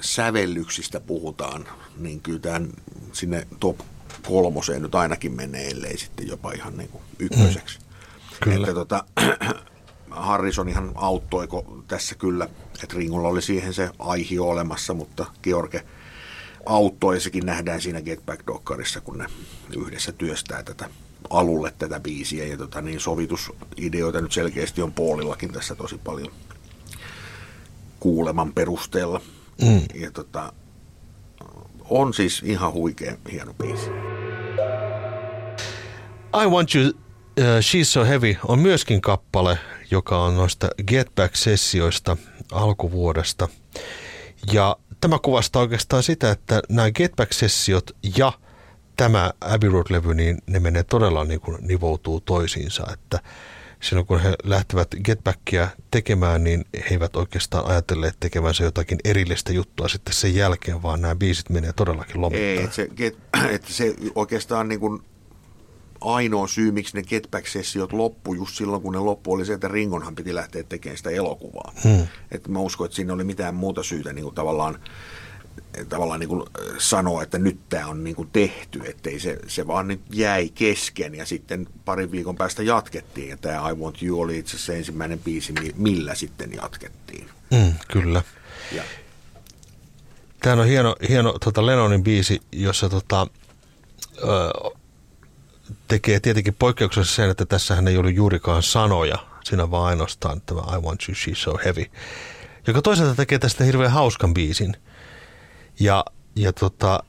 sävellyksistä 0.00 1.00
puhutaan, 1.00 1.68
niin 1.96 2.20
kyllä 2.20 2.38
tämän 2.38 2.70
sinne 3.12 3.46
top 3.60 3.80
kolmoseen 4.28 4.82
nyt 4.82 4.94
ainakin 4.94 5.32
menee, 5.32 5.68
ellei 5.68 5.98
sitten 5.98 6.28
jopa 6.28 6.52
ihan 6.52 6.76
niin 6.76 6.88
kuin 6.90 7.02
ykköseksi. 7.18 7.78
Mm. 7.78 7.84
Kyllä. 8.40 8.56
Että 8.56 8.74
tota, 8.74 9.04
Harrison 10.16 10.68
ihan 10.68 10.92
auttoiko 10.94 11.82
tässä 11.88 12.14
kyllä, 12.14 12.48
että 12.82 12.96
Ringolla 12.96 13.28
oli 13.28 13.42
siihen 13.42 13.74
se 13.74 13.90
aihi 13.98 14.38
olemassa, 14.38 14.94
mutta 14.94 15.26
George 15.42 15.84
auttoi 16.66 17.16
ja 17.16 17.20
sekin 17.20 17.46
nähdään 17.46 17.80
siinä 17.80 18.02
Get 18.02 18.26
Back 18.26 18.46
Dockarissa, 18.46 19.00
kun 19.00 19.18
ne 19.18 19.26
yhdessä 19.76 20.12
työstää 20.12 20.62
tätä 20.62 20.88
alulle 21.30 21.74
tätä 21.78 22.00
biisiä 22.00 22.44
ja 22.44 22.56
tota, 22.56 22.80
niin 22.80 23.00
sovitusideoita 23.00 24.20
nyt 24.20 24.32
selkeästi 24.32 24.82
on 24.82 24.92
puolillakin 24.92 25.52
tässä 25.52 25.74
tosi 25.74 25.98
paljon 26.04 26.32
kuuleman 28.00 28.52
perusteella. 28.52 29.20
Mm. 29.62 29.80
Ja 29.94 30.10
tota, 30.10 30.52
on 31.90 32.14
siis 32.14 32.42
ihan 32.44 32.72
huikea 32.72 33.16
hieno 33.32 33.54
biisi. 33.54 33.90
I 36.42 36.46
Want 36.46 36.74
You, 36.74 36.88
uh, 36.88 36.94
She's 37.60 37.84
So 37.84 38.04
Heavy 38.04 38.36
on 38.48 38.58
myöskin 38.58 39.00
kappale, 39.00 39.58
joka 39.94 40.24
on 40.24 40.36
noista 40.36 40.68
Get 40.86 41.14
Back-sessioista 41.14 42.16
alkuvuodesta. 42.52 43.48
Ja 44.52 44.76
tämä 45.00 45.18
kuvastaa 45.18 45.62
oikeastaan 45.62 46.02
sitä, 46.02 46.30
että 46.30 46.62
nämä 46.68 46.90
Get 46.90 47.12
Back-sessiot 47.16 47.96
ja 48.16 48.32
tämä 48.96 49.32
Abbey 49.40 49.70
Road-levy, 49.70 50.14
niin 50.14 50.38
ne 50.46 50.60
menee 50.60 50.82
todella 50.82 51.24
niin 51.24 51.40
kuin 51.40 51.58
nivoutuu 51.60 52.20
toisiinsa, 52.20 52.86
että 52.92 53.20
silloin 53.80 54.06
kun 54.06 54.20
he 54.20 54.34
lähtevät 54.44 54.88
Getbackia 55.04 55.68
tekemään, 55.90 56.44
niin 56.44 56.64
he 56.74 56.86
eivät 56.90 57.16
oikeastaan 57.16 57.66
ajatelleet 57.66 58.16
tekevänsä 58.20 58.64
jotakin 58.64 58.98
erillistä 59.04 59.52
juttua 59.52 59.88
sitten 59.88 60.14
sen 60.14 60.34
jälkeen, 60.34 60.82
vaan 60.82 61.00
nämä 61.00 61.14
biisit 61.14 61.50
menee 61.50 61.72
todellakin 61.72 62.20
lomittain. 62.20 62.58
Ei, 62.58 62.64
että 62.64 62.76
se, 62.76 62.88
get, 62.96 63.18
että 63.54 63.72
se 63.72 63.94
oikeastaan 64.14 64.68
niin 64.68 64.80
kuin 64.80 65.02
ainoa 66.04 66.46
syy, 66.46 66.72
miksi 66.72 66.96
ne 66.96 67.02
Getback-sessiot 67.02 67.92
loppu 67.92 68.34
just 68.34 68.56
silloin, 68.56 68.82
kun 68.82 68.92
ne 68.92 68.98
loppu, 68.98 69.32
oli 69.32 69.44
se, 69.44 69.52
että 69.52 69.68
Ringonhan 69.68 70.14
piti 70.14 70.34
lähteä 70.34 70.62
tekemään 70.62 70.96
sitä 70.96 71.10
elokuvaa. 71.10 71.72
Hmm. 71.84 72.06
Että 72.30 72.50
mä 72.50 72.58
uskon, 72.58 72.84
että 72.84 72.96
siinä 72.96 73.12
oli 73.12 73.24
mitään 73.24 73.54
muuta 73.54 73.82
syytä 73.82 74.12
niin 74.12 74.22
kuin 74.22 74.34
tavallaan 74.34 74.78
tavallaan 75.88 76.20
niin 76.20 76.28
kuin 76.28 76.42
sanoa, 76.78 77.22
että 77.22 77.38
nyt 77.38 77.58
tämä 77.68 77.86
on 77.86 78.04
niin 78.04 78.16
kuin 78.16 78.28
tehty, 78.32 78.80
ettei 78.84 79.20
se, 79.20 79.38
se 79.46 79.66
vaan 79.66 79.88
nyt 79.88 80.00
jäi 80.10 80.48
kesken 80.48 81.14
ja 81.14 81.26
sitten 81.26 81.66
parin 81.84 82.12
viikon 82.12 82.36
päästä 82.36 82.62
jatkettiin 82.62 83.28
ja 83.28 83.36
tämä 83.36 83.70
I 83.70 83.74
Want 83.74 84.02
You 84.02 84.20
oli 84.20 84.38
itse 84.38 84.56
asiassa 84.56 84.72
ensimmäinen 84.72 85.18
biisi, 85.18 85.54
millä 85.76 86.14
sitten 86.14 86.52
jatkettiin. 86.52 87.28
Mm, 87.50 87.74
kyllä. 87.88 88.22
Ja. 88.72 88.82
Tämä 90.40 90.62
on 90.62 90.68
hieno, 90.68 90.96
hieno 91.08 91.38
tota 91.44 91.66
Lennonin 91.66 92.02
biisi, 92.02 92.40
jossa 92.52 92.88
tota, 92.88 93.26
ö, 94.18 94.50
tekee 95.88 96.20
tietenkin 96.20 96.56
poikkeuksessa 96.58 97.14
sen, 97.14 97.30
että 97.30 97.46
tässähän 97.46 97.88
ei 97.88 97.96
ollut 97.96 98.14
juurikaan 98.14 98.62
sanoja, 98.62 99.18
siinä 99.44 99.70
vaan 99.70 99.86
ainoastaan 99.88 100.40
tämä 100.40 100.60
I 100.60 100.80
Want 100.80 101.00
You, 101.08 101.14
She's 101.14 101.34
So 101.34 101.58
Heavy, 101.64 101.84
joka 102.66 102.82
toisaalta 102.82 103.14
tekee 103.14 103.38
tästä 103.38 103.64
hirveän 103.64 103.92
hauskan 103.92 104.34
biisin– 104.34 104.76
ja, 105.80 106.04
ja 106.36 106.52
tota, 106.52 107.02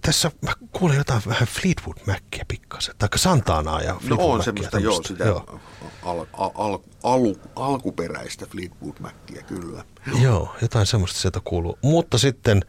tässä 0.00 0.30
mä 0.42 0.52
kuulen 0.72 0.96
jotain 0.96 1.22
vähän 1.26 1.48
Fleetwood 1.48 1.96
Mackia 2.06 2.44
pikkasen, 2.48 2.94
tai 2.98 3.08
Santanaa 3.16 3.80
ja 3.80 3.92
no 3.92 3.98
Fleetwood 3.98 4.28
No 4.28 4.34
on 4.34 4.44
semmoista, 4.44 4.78
joo, 4.78 5.02
sitä 5.02 5.24
joo. 5.24 5.60
Al, 6.02 6.26
al, 6.32 6.50
al, 6.54 6.78
al, 7.02 7.34
alkuperäistä 7.56 8.46
Fleetwood 8.46 8.94
Mackia, 9.00 9.42
kyllä. 9.42 9.84
Joo. 10.06 10.18
joo, 10.18 10.56
jotain 10.62 10.86
semmoista 10.86 11.20
sieltä 11.20 11.40
kuuluu. 11.44 11.78
Mutta 11.82 12.18
sitten 12.18 12.62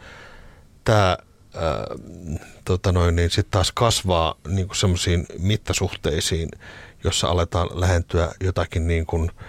tämä 0.84 1.18
tota 2.66 2.92
noin, 2.92 3.16
niin 3.16 3.30
sitten 3.30 3.52
taas 3.52 3.72
kasvaa 3.72 4.36
niin 4.48 4.68
semmoisiin 4.74 5.26
mittasuhteisiin, 5.40 6.50
jossa 7.04 7.28
aletaan 7.28 7.70
lähentyä 7.74 8.32
jotakin 8.42 8.88
niin 8.88 9.06
kuin– 9.06 9.32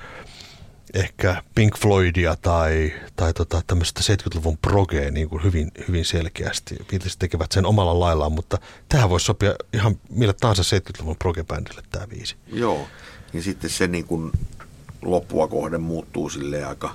ehkä 0.94 1.42
Pink 1.54 1.78
Floydia 1.78 2.36
tai, 2.42 2.92
tai 3.16 3.32
tota, 3.32 3.62
tämmöistä 3.66 4.00
70-luvun 4.00 4.58
progea 4.58 5.10
niin 5.10 5.28
kuin 5.28 5.44
hyvin, 5.44 5.70
hyvin 5.88 6.04
selkeästi. 6.04 6.76
Beatles 6.90 7.16
tekevät 7.16 7.52
sen 7.52 7.66
omalla 7.66 8.00
laillaan, 8.00 8.32
mutta 8.32 8.58
tähän 8.88 9.10
voisi 9.10 9.26
sopia 9.26 9.54
ihan 9.72 9.98
millä 10.10 10.32
tahansa 10.32 10.76
70-luvun 10.76 11.16
proge-bändille 11.16 11.82
tämä 11.90 12.06
viisi. 12.10 12.36
Joo, 12.46 12.88
ja 13.32 13.42
sitten 13.42 13.70
se 13.70 13.86
niin 13.86 14.04
kuin 14.04 14.32
loppua 15.02 15.48
kohden 15.48 15.80
muuttuu 15.80 16.28
sille 16.30 16.64
aika 16.64 16.94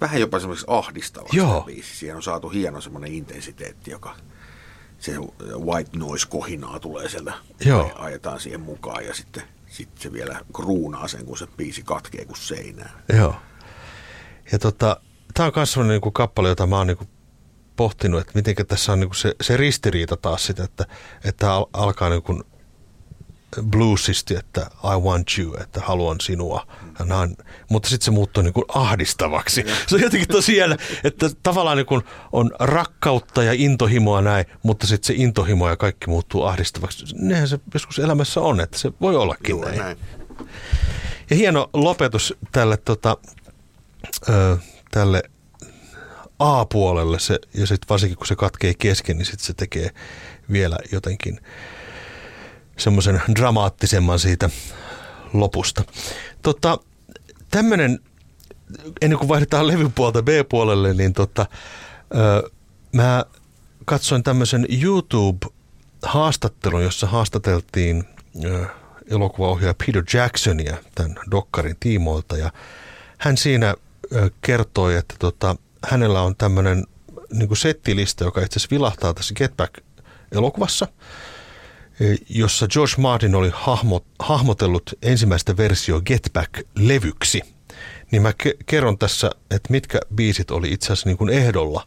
vähän 0.00 0.20
jopa 0.20 0.38
semmoiseksi 0.38 0.66
ahdistavaksi 0.68 1.36
Joo. 1.36 1.60
biisi. 1.60 1.96
Siihen 1.96 2.16
on 2.16 2.22
saatu 2.22 2.48
hieno 2.48 2.80
semmoinen 2.80 3.12
intensiteetti, 3.12 3.90
joka 3.90 4.14
se 4.98 5.12
white 5.64 5.98
noise 5.98 6.28
kohinaa 6.28 6.80
tulee 6.80 7.08
sieltä, 7.08 7.32
Joo. 7.64 7.92
ajetaan 7.94 8.40
siihen 8.40 8.60
mukaan 8.60 9.04
ja 9.04 9.14
sitten 9.14 9.42
sitten 9.68 10.02
se 10.02 10.12
vielä 10.12 10.40
kruunaa 10.52 11.08
sen, 11.08 11.26
kun 11.26 11.38
se 11.38 11.46
biisi 11.56 11.82
katkee 11.82 12.24
kuin 12.24 12.36
seinään. 12.36 12.90
Joo. 13.16 13.36
Ja 14.52 14.58
tota, 14.58 15.00
tämä 15.34 15.46
on 15.46 15.52
myös 15.56 15.72
sellainen 15.72 16.00
niin 16.04 16.12
kappale, 16.12 16.48
jota 16.48 16.66
mä 16.66 16.76
oon 16.76 16.86
niin 16.86 17.08
pohtinut, 17.76 18.20
että 18.20 18.32
miten 18.34 18.54
tässä 18.66 18.92
on 18.92 19.00
niin 19.00 19.14
se, 19.14 19.34
se 19.40 19.56
ristiriita 19.56 20.16
taas 20.16 20.46
sitä, 20.46 20.64
että, 20.64 20.86
että 21.24 21.50
alkaa 21.72 22.08
niin 22.10 22.22
kuin 22.22 22.44
bluesisti, 23.62 24.36
että 24.36 24.60
I 24.84 25.00
want 25.00 25.28
you, 25.38 25.56
että 25.60 25.80
haluan 25.80 26.20
sinua. 26.20 26.66
Näin. 27.04 27.36
Mutta 27.70 27.88
sitten 27.88 28.04
se 28.04 28.10
muuttuu 28.10 28.42
niin 28.42 28.52
kuin 28.52 28.64
ahdistavaksi. 28.68 29.64
Se 29.86 29.94
on 29.94 30.00
jotenkin 30.02 30.28
tosiaan, 30.28 30.78
että 31.04 31.30
tavallaan 31.42 31.76
niin 31.76 31.86
kuin 31.86 32.02
on 32.32 32.50
rakkautta 32.58 33.42
ja 33.42 33.52
intohimoa 33.52 34.22
näin, 34.22 34.44
mutta 34.62 34.86
sitten 34.86 35.06
se 35.06 35.22
intohimo 35.22 35.68
ja 35.68 35.76
kaikki 35.76 36.06
muuttuu 36.06 36.44
ahdistavaksi. 36.44 37.04
Nehän 37.14 37.48
se 37.48 37.58
joskus 37.74 37.98
elämässä 37.98 38.40
on, 38.40 38.60
että 38.60 38.78
se 38.78 38.92
voi 39.00 39.16
ollakin 39.16 39.50
Juuri 39.50 39.68
näin. 39.68 39.80
näin. 39.80 39.98
Ja 41.30 41.36
hieno 41.36 41.70
lopetus 41.72 42.34
tälle, 42.52 42.76
tota, 42.76 43.16
ö, 44.28 44.56
tälle 44.90 45.22
A-puolelle, 46.38 47.18
se, 47.18 47.38
ja 47.54 47.66
sitten 47.66 47.88
varsinkin 47.88 48.16
kun 48.18 48.26
se 48.26 48.36
katkee 48.36 48.74
kesken, 48.74 49.18
niin 49.18 49.26
sitten 49.26 49.46
se 49.46 49.54
tekee 49.54 49.90
vielä 50.52 50.76
jotenkin 50.92 51.40
semmoisen 52.76 53.22
dramaattisemman 53.36 54.18
siitä 54.18 54.50
lopusta. 55.32 55.84
Tota, 56.42 56.78
tämmöinen, 57.50 57.98
ennen 59.00 59.18
kuin 59.18 59.28
vaihdetaan 59.28 59.66
levypuolta 59.68 60.22
B-puolelle, 60.22 60.94
niin 60.94 61.12
tota, 61.12 61.46
ö, 62.16 62.50
mä 62.92 63.24
katsoin 63.84 64.22
tämmöisen 64.22 64.66
YouTube-haastattelun, 64.82 66.82
jossa 66.82 67.06
haastateltiin 67.06 68.04
ö, 68.44 68.66
elokuvaohjaaja 69.10 69.74
Peter 69.86 70.02
Jacksonia 70.14 70.76
tämän 70.94 71.14
Dokkarin 71.30 71.76
tiimoilta 71.80 72.36
ja 72.36 72.52
hän 73.18 73.36
siinä 73.36 73.74
ö, 74.14 74.30
kertoi, 74.40 74.96
että 74.96 75.14
tota, 75.18 75.56
hänellä 75.86 76.22
on 76.22 76.36
tämmöinen 76.36 76.86
niin 77.32 77.56
settilista, 77.56 78.24
joka 78.24 78.40
itse 78.40 78.58
asiassa 78.58 78.74
vilahtaa 78.74 79.14
tässä 79.14 79.34
Get 79.34 79.56
Back-elokuvassa– 79.56 80.88
Eh, 80.96 80.96
jossa 82.28 82.68
George 82.68 82.94
Martin 82.98 83.34
oli 83.34 83.50
hahmo, 83.54 84.06
hahmotellut 84.18 84.94
ensimmäistä 85.02 85.56
versio 85.56 86.00
Get 86.00 86.30
Back-levyksi. 86.32 87.40
Niin 88.10 88.22
mä 88.22 88.30
ke- 88.30 88.56
kerron 88.66 88.98
tässä, 88.98 89.30
että 89.50 89.70
mitkä 89.70 90.00
biisit 90.14 90.50
oli 90.50 90.72
itse 90.72 90.86
asiassa 90.86 91.08
niin 91.08 91.18
kuin 91.18 91.30
ehdolla 91.30 91.86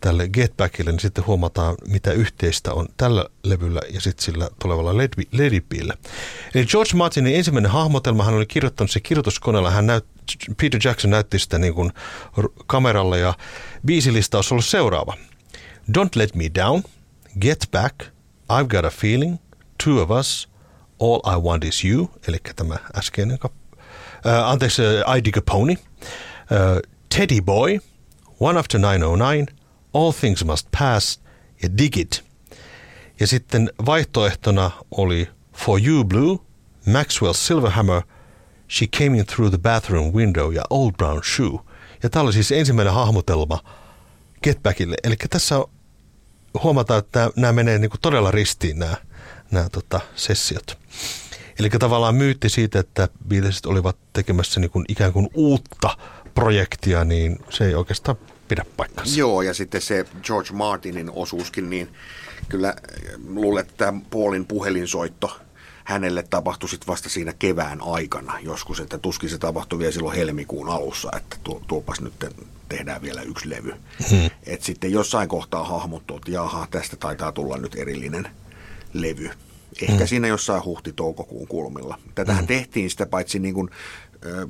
tälle 0.00 0.28
Get 0.28 0.56
Backille, 0.56 0.90
niin 0.90 1.00
sitten 1.00 1.26
huomataan, 1.26 1.74
mitä 1.88 2.12
yhteistä 2.12 2.72
on 2.72 2.88
tällä 2.96 3.26
levyllä 3.44 3.80
ja 3.90 4.00
sitten 4.00 4.24
sillä 4.24 4.48
tulevalla 4.62 4.96
Ledipillä. 5.32 5.94
Eli 6.54 6.66
George 6.66 6.90
Martinin 6.94 7.36
ensimmäinen 7.36 7.70
hahmotelma, 7.70 8.24
hän 8.24 8.34
oli 8.34 8.46
kirjoittanut 8.46 8.90
se 8.90 9.00
kirjoituskoneella, 9.00 9.70
hän 9.70 9.86
näyt, 9.86 10.04
Peter 10.60 10.80
Jackson 10.84 11.10
näytti 11.10 11.38
sitä 11.38 11.58
niin 11.58 11.74
kuin 11.74 11.92
kameralla 12.66 13.16
ja 13.16 13.34
biisilistaus 13.86 14.52
ollut 14.52 14.64
seuraava. 14.64 15.16
Don't 15.98 16.10
Let 16.16 16.34
Me 16.34 16.44
Down, 16.54 16.82
Get 17.40 17.68
Back, 17.72 18.00
I've 18.52 18.66
Got 18.66 18.84
a 18.84 18.90
Feeling, 18.90 19.36
Two 19.84 20.02
of 20.02 20.10
Us, 20.10 20.48
All 21.00 21.20
I 21.36 21.40
Want 21.40 21.64
Is 21.64 21.84
You, 21.84 22.10
eli 22.28 22.36
tämä 22.56 22.76
äskeinen 22.98 23.38
kap... 23.38 23.52
Uh, 23.72 24.48
anteeksi, 24.48 24.82
uh, 24.82 25.16
I 25.16 25.24
Dig 25.24 25.36
a 25.36 25.42
Pony, 25.42 25.72
uh, 25.72 26.80
Teddy 27.16 27.40
Boy, 27.40 27.78
One 28.40 28.58
After 28.58 28.80
909, 28.80 29.56
All 29.94 30.12
Things 30.12 30.44
Must 30.44 30.68
Pass 30.78 31.20
ja 31.62 31.68
Dig 31.78 31.96
It. 31.96 32.24
Ja 33.20 33.26
sitten 33.26 33.70
vaihtoehtona 33.86 34.70
oli 34.90 35.28
For 35.56 35.80
You 35.86 36.04
Blue, 36.04 36.38
Maxwell 36.86 37.32
Silverhammer, 37.32 38.02
She 38.70 38.86
Came 38.86 39.18
In 39.18 39.26
Through 39.26 39.50
the 39.50 39.58
Bathroom 39.58 40.14
Window 40.14 40.52
ja 40.52 40.62
Old 40.70 40.92
Brown 40.92 41.22
Shoe. 41.22 41.58
Ja 42.02 42.10
tämä 42.10 42.22
oli 42.22 42.32
siis 42.32 42.52
ensimmäinen 42.52 42.94
hahmotelma 42.94 43.58
Get 44.42 44.62
Backille. 44.62 44.96
Eli 45.04 45.16
tässä 45.30 45.54
huomataan, 46.62 46.98
että 46.98 47.30
nämä 47.36 47.52
menee 47.52 47.78
niin 47.78 47.90
todella 48.02 48.30
ristiin 48.30 48.78
nämä 48.78 48.96
nämä 49.50 49.68
tota, 49.68 50.00
sessiot. 50.16 50.78
Eli 51.58 51.70
tavallaan 51.70 52.14
myytti 52.14 52.48
siitä, 52.48 52.78
että 52.78 53.08
Beatlesit 53.28 53.66
olivat 53.66 53.96
tekemässä 54.12 54.60
niin 54.60 54.70
kuin 54.70 54.84
ikään 54.88 55.12
kuin 55.12 55.28
uutta 55.34 55.96
projektia, 56.34 57.04
niin 57.04 57.38
se 57.50 57.66
ei 57.66 57.74
oikeastaan 57.74 58.16
pidä 58.48 58.64
paikkansa. 58.76 59.18
Joo, 59.18 59.42
ja 59.42 59.54
sitten 59.54 59.82
se 59.82 60.04
George 60.22 60.52
Martinin 60.52 61.10
osuuskin, 61.10 61.70
niin 61.70 61.88
kyllä 62.48 62.74
luulen, 63.28 63.60
että 63.60 63.74
tämä 63.76 64.00
Paulin 64.10 64.46
puhelinsoitto 64.46 65.40
hänelle 65.84 66.22
tapahtui 66.30 66.68
sitten 66.68 66.86
vasta 66.86 67.08
siinä 67.08 67.32
kevään 67.38 67.80
aikana 67.82 68.40
joskus, 68.40 68.80
että 68.80 68.98
tuskin 68.98 69.30
se 69.30 69.38
tapahtui 69.38 69.78
vielä 69.78 69.92
silloin 69.92 70.16
helmikuun 70.16 70.68
alussa, 70.68 71.08
että 71.16 71.36
tuopas 71.66 72.00
nyt 72.00 72.12
tehdään 72.68 73.02
vielä 73.02 73.22
yksi 73.22 73.50
levy. 73.50 73.74
Hmm. 74.10 74.30
Että 74.46 74.66
sitten 74.66 74.92
jossain 74.92 75.28
kohtaa 75.28 75.64
hahmottu, 75.64 76.16
että 76.16 76.30
jaha, 76.30 76.66
tästä 76.70 76.96
taitaa 76.96 77.32
tulla 77.32 77.56
nyt 77.56 77.74
erillinen– 77.74 78.28
levy. 79.02 79.30
Ehkä 79.82 80.04
mm. 80.04 80.06
siinä 80.06 80.28
jossain 80.28 80.64
huhti-toukokuun 80.64 81.48
kulmilla. 81.48 81.98
Tätähän 82.14 82.44
mm. 82.44 82.48
tehtiin 82.48 82.90
sitä 82.90 83.06
paitsi 83.06 83.38
niin 83.38 83.54
kuin, 83.54 83.70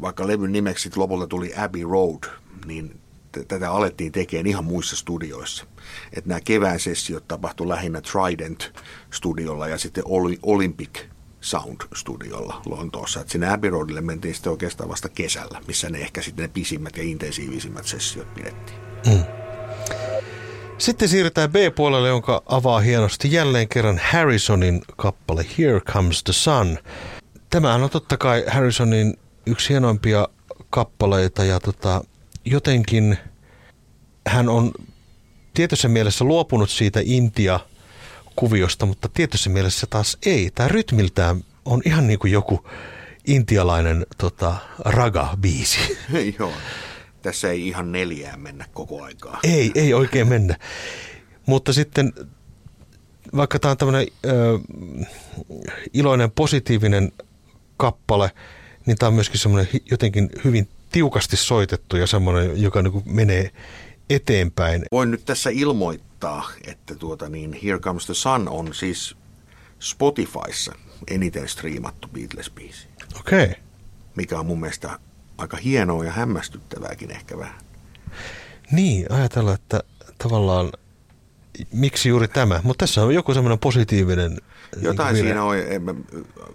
vaikka 0.01 0.27
levyn 0.27 0.53
nimeksi 0.53 0.91
lopulta 0.97 1.27
tuli 1.27 1.53
Abbey 1.57 1.83
Road, 1.83 2.25
niin 2.67 3.01
tätä 3.49 3.73
alettiin 3.73 4.13
tekemään 4.13 4.47
ihan 4.47 4.65
muissa 4.65 4.97
studioissa. 4.97 5.67
Että 6.13 6.29
nämä 6.29 6.41
kevään 6.41 6.81
sessiot 6.81 7.29
tapahtui 7.29 7.69
lähinnä 7.69 8.01
Trident-studiolla 8.01 9.69
ja 9.69 9.79
sitten 9.79 10.05
Olympic 10.43 10.99
Sound-studiolla 11.41 12.63
Lontoossa. 12.67 13.21
Että 13.21 13.33
sinne 13.33 13.53
Abbey 13.53 13.71
Roadille 13.71 14.01
mentiin 14.01 14.35
sitten 14.35 14.53
oikeastaan 14.53 14.91
vasta 14.91 15.09
kesällä, 15.09 15.61
missä 15.67 15.91
ne 15.91 15.99
ehkä 15.99 16.23
sitten 16.23 16.43
ne 16.43 16.49
pisimmät 16.49 16.97
ja 16.97 17.03
intensiivisimmät 17.03 17.87
sessiot 17.87 18.35
pidettiin. 18.35 18.79
Mm. 19.07 19.46
Sitten 20.79 21.09
siirrytään 21.09 21.53
B-puolelle, 21.53 22.09
jonka 22.09 22.43
avaa 22.47 22.81
hienosti 22.81 23.33
jälleen 23.33 23.69
kerran 23.69 24.01
Harrisonin 24.13 24.83
kappale 24.97 25.47
Here 25.59 25.81
Comes 25.81 26.25
the 26.25 26.33
Sun. 26.33 26.79
Tämähän 27.51 27.83
on 27.83 27.91
totta 27.91 28.17
kai 28.17 28.45
Harrisonin 28.49 29.19
yksi 29.47 29.69
hienoimpia 29.69 30.29
kappaleita 30.71 31.45
ja 31.45 31.61
tota, 31.61 32.05
jotenkin 32.45 33.19
hän 34.27 34.49
on 34.49 34.73
tietyssä 35.55 35.89
mielessä 35.89 36.25
luopunut 36.25 36.71
siitä 36.71 37.01
Intia-kuviosta, 37.05 38.87
mutta 38.87 39.09
tietyssä 39.09 39.51
mielessä 39.51 39.87
taas 39.91 40.19
ei. 40.27 40.51
Tämä 40.55 40.69
rytmiltään 40.69 41.45
on 41.65 41.83
ihan 41.85 42.07
niin 42.07 42.19
kuin 42.19 42.33
joku 42.33 42.69
intialainen 43.27 44.07
tota, 44.19 44.57
raga-biisi. 44.85 45.97
Joo. 46.39 46.53
Tässä 47.27 47.51
ei 47.51 47.69
ihan 47.69 47.93
neljään 47.93 48.41
mennä 48.41 48.65
koko 48.75 49.03
aikaa. 49.03 49.41
Ei, 49.43 49.73
ei 49.75 49.95
oikein 49.95 50.29
mennä. 50.29 50.57
Mutta 51.47 51.73
sitten 51.73 52.13
vaikka 53.37 53.59
tämä 53.59 53.71
on 53.71 53.77
tämmöinen 53.77 54.07
ö, 54.27 54.59
iloinen, 55.93 56.31
positiivinen 56.31 57.13
kappale, 57.77 58.31
niin 58.87 58.99
tämä 58.99 59.09
on 59.09 59.15
myöskin 59.15 59.41
semmoinen 59.41 59.69
jotenkin 59.91 60.31
hyvin 60.45 60.69
tiukasti 60.93 61.37
soitettu 61.37 61.97
ja 61.97 62.07
semmoinen, 62.07 62.63
joka 62.63 62.83
niin 62.83 63.03
menee 63.05 63.51
eteenpäin. 64.11 64.83
Voin 64.93 65.11
nyt 65.11 65.25
tässä 65.25 65.51
ilmoittaa, 65.51 66.51
että 66.67 66.95
tuota 66.95 67.29
niin, 67.29 67.59
Here 67.65 67.79
Comes 67.79 68.07
the 68.07 68.15
Sun 68.15 68.49
on 68.49 68.75
siis 68.75 69.17
Spotifyssa 69.81 70.73
eniten 71.11 71.49
striimattu 71.49 72.09
Beatles-biisi. 72.09 72.89
Okei. 73.21 73.45
Okay. 73.45 73.55
Mikä 74.17 74.39
on 74.39 74.47
mun 74.47 74.61
mielestä 74.61 74.99
aika 75.39 75.57
hienoa 75.57 76.05
ja 76.05 76.13
hämmästyttävääkin 76.13 77.11
ehkä 77.11 77.39
vähän. 77.39 77.61
Niin, 78.73 79.13
ajatella, 79.13 79.55
että 79.55 79.81
tavallaan 80.19 80.73
miksi 81.73 82.09
juuri 82.09 82.29
tämä, 82.29 82.61
mutta 82.65 82.83
tässä 82.83 83.03
on 83.03 83.15
joku 83.15 83.35
semmoinen 83.35 83.59
positiivinen 83.59 84.39
jotain 84.81 85.15
niin 85.15 85.25
siinä 85.25 85.45
on, 85.45 85.57
mä 85.81 85.95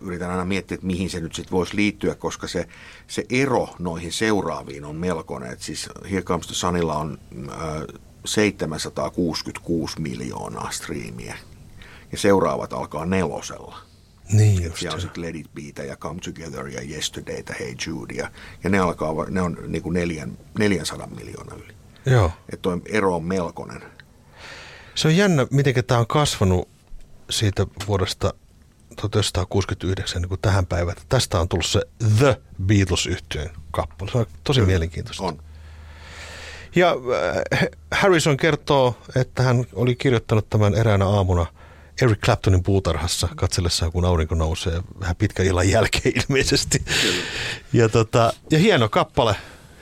yritän 0.02 0.30
aina 0.32 0.46
miettiä, 0.46 0.76
että 0.76 0.88
mihin 0.88 1.10
se 1.10 1.20
nyt 1.20 1.36
sitten 1.36 1.52
voisi 1.52 1.76
liittyä, 1.76 2.16
koska 2.16 2.48
se, 2.48 2.68
se 3.08 3.26
ero 3.30 3.70
noihin 3.80 4.12
seuraaviin 4.12 4.86
on 4.86 4.96
melkoinen. 4.96 5.52
Et 5.52 5.62
siis 5.62 5.90
Here 6.12 6.22
Comes 6.22 6.48
the 6.48 6.56
Sunilla 6.56 6.98
on 6.98 7.18
äh, 7.50 7.58
766 8.26 10.02
miljoonaa 10.02 10.72
striimiä 10.72 11.38
ja 12.12 12.18
seuraavat 12.18 12.74
alkaa 12.74 13.06
nelosella. 13.06 13.91
Niin 14.34 14.64
just 14.64 14.82
ja 14.82 14.94
on 14.94 15.02
sitten 15.02 15.24
Let 15.24 15.36
It 15.36 15.54
Beitä 15.54 15.84
ja 15.84 15.96
Come 15.96 16.20
Together 16.20 16.68
ja 16.68 16.82
Yesterdaytä, 16.82 17.56
Hey 17.60 17.76
Jude 17.88 18.14
ja, 18.14 18.32
ja 18.64 18.70
ne, 18.70 18.80
alkaa, 18.80 19.14
ne 19.30 19.42
on 19.42 19.58
niin 19.68 19.84
kuin 19.84 19.94
neljän, 19.94 20.38
400 20.60 21.08
miljoonaa 21.08 21.56
yli. 21.56 21.74
Joo. 22.06 22.32
Että 22.54 22.70
ero 22.86 23.16
on 23.16 23.24
melkoinen. 23.24 23.82
Se 24.96 25.08
on 25.08 25.18
jännä, 25.18 25.48
miten 25.52 25.74
tämä 25.88 26.00
on 26.00 26.08
kasvanut 26.08 26.70
siitä 27.30 27.66
vuodesta 27.88 28.34
1969 28.96 30.22
niin 30.22 30.30
kuin 30.30 30.42
tähän 30.42 30.66
päivään. 30.66 30.98
Tästä 31.10 31.40
on 31.40 31.48
tullut 31.50 31.66
se 31.66 31.82
The 32.18 32.42
beatles 32.66 33.08
yhtyeen 33.08 33.50
kappale. 33.72 34.12
Se 34.12 34.18
on 34.18 34.26
tosi 34.44 34.60
Kyllä, 34.60 34.68
mielenkiintoista. 34.68 35.24
On. 35.24 35.44
Ja 36.76 36.90
äh, 36.90 37.68
Harrison 37.92 38.38
kertoo, 38.38 38.98
että 39.16 39.44
hän 39.44 39.66
oli 39.74 39.96
kirjoittanut 39.96 40.50
tämän 40.50 40.76
eräänä 40.76 41.08
aamuna 41.08 41.46
Eric 42.02 42.20
Claptonin 42.20 42.64
puutarhassa 42.64 43.28
katsellessaan, 43.36 43.92
kun 43.92 44.06
aurinko 44.06 44.36
nousee 44.36 44.82
vähän 45.00 45.16
pitkän 45.16 45.46
illan 45.46 45.70
jälkeen 45.70 46.14
ilmeisesti. 46.24 46.86
Ja, 47.74 47.90
tota, 47.90 48.34
ja 48.52 48.60
hieno 48.60 48.90
kappale, 48.90 49.36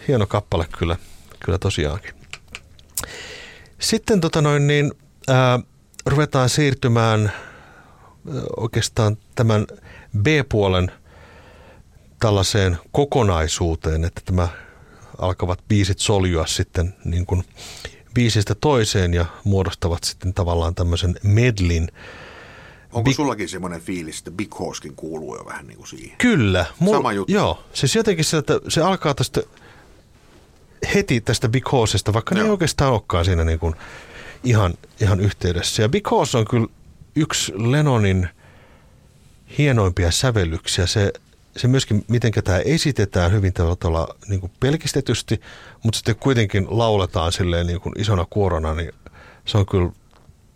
hieno 0.08 0.28
kappale 0.28 0.68
kyllä, 0.78 0.98
kyllä 1.46 1.58
tosiaankin. 1.58 2.14
Sitten 3.80 4.22
tota 4.22 4.42
noin, 4.42 4.68
niin, 4.68 4.92
ää, 5.28 5.60
ruvetaan 6.06 6.50
siirtymään 6.50 7.32
oikeastaan 8.58 9.18
tämän 9.36 9.68
B-puolen 10.22 10.92
tällaiseen 12.20 12.78
kokonaisuuteen, 12.92 14.06
että 14.06 14.22
tämä 14.26 14.48
alkavat 15.18 15.60
biisit 15.68 16.00
soljua 16.00 16.46
sitten 16.46 16.96
niin 17.06 17.26
kuin 17.26 17.44
biisistä 18.14 18.56
toiseen 18.56 19.14
ja 19.14 19.26
muodostavat 19.44 20.04
sitten 20.04 20.34
tavallaan 20.34 20.76
tämmöisen 20.76 21.16
medlin. 21.24 21.88
Onko 22.92 23.04
Big... 23.04 23.16
sullakin 23.16 23.50
semmoinen 23.50 23.82
fiilis, 23.82 24.18
että 24.18 24.32
Big 24.32 24.60
Horsekin 24.60 24.96
kuuluu 24.96 25.38
jo 25.38 25.46
vähän 25.46 25.68
niin 25.68 25.78
kuin 25.78 25.88
siihen? 25.88 26.18
Kyllä. 26.18 26.66
Mul... 26.80 26.94
Sama 26.94 27.14
juttu. 27.14 27.34
Joo, 27.34 27.64
siis 27.74 27.96
jotenkin 27.96 28.26
se, 28.26 28.38
että 28.38 28.60
se 28.68 28.82
alkaa 28.82 29.14
tästä 29.14 29.42
heti 30.96 31.22
tästä 31.22 31.50
Big 31.50 31.72
Horsesta, 31.72 32.14
vaikka 32.14 32.36
Joo. 32.36 32.44
ne 32.44 32.48
ei 32.48 32.52
oikeastaan 32.52 32.94
olekaan 32.94 33.26
siinä 33.26 33.44
niin 33.44 33.60
kuin 33.60 33.76
ihan, 34.44 34.74
ihan 35.02 35.20
yhteydessä. 35.20 35.82
Ja 35.82 35.90
Because 35.90 36.38
on 36.38 36.46
kyllä 36.46 36.68
yksi 37.16 37.54
Lennonin 37.56 38.30
hienoimpia 39.58 40.12
sävellyksiä. 40.12 40.88
Se, 40.88 41.14
se 41.60 41.68
myöskin, 41.68 42.06
miten 42.08 42.32
tämä 42.44 42.60
esitetään 42.60 43.32
hyvin 43.32 43.54
tavalla 43.54 44.16
niin 44.28 44.40
kuin 44.40 44.52
pelkistetysti, 44.60 45.42
mutta 45.84 45.98
sitten 45.98 46.16
kuitenkin 46.16 46.68
lauletaan 46.70 47.32
silleen 47.32 47.68
niin 47.68 47.82
kuin 47.82 47.94
isona 47.98 48.26
kuorona, 48.30 48.74
niin 48.74 48.92
se 49.46 49.58
on 49.58 49.66
kyllä 49.66 49.92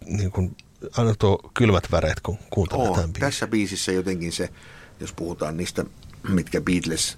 niin 0.06 0.32
kuin, 0.32 0.56
aina 0.98 1.16
tuo 1.20 1.52
kylmät 1.54 1.92
väreet, 1.92 2.20
kun 2.20 2.38
kuuntelee 2.50 2.86
tämän 2.86 3.04
biisin. 3.04 3.20
Tässä 3.22 3.48
biisissä 3.48 3.92
jotenkin 3.92 4.32
se, 4.32 4.50
jos 5.00 5.14
puhutaan 5.14 5.58
niistä, 5.58 5.86
mitkä 6.30 6.62
Beatles 6.62 7.18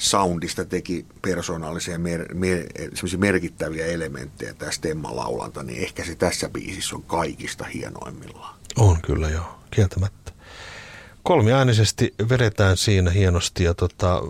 soundista 0.00 0.64
teki 0.64 1.06
persoonallisia 1.22 1.98
mer, 1.98 2.34
mer, 2.34 2.66
merkittäviä 3.16 3.86
elementtejä 3.86 4.54
tämä 4.54 5.16
laulanta, 5.16 5.62
niin 5.62 5.82
ehkä 5.82 6.04
se 6.04 6.14
tässä 6.14 6.48
biisissä 6.48 6.96
on 6.96 7.02
kaikista 7.02 7.64
hienoimmillaan. 7.64 8.58
On 8.76 9.02
kyllä 9.02 9.28
joo, 9.28 9.60
kieltämättä. 9.70 10.19
Kolmiäänisesti 11.22 12.14
vedetään 12.28 12.76
siinä 12.76 13.10
hienosti 13.10 13.64
ja 13.64 13.74
tota, 13.74 14.22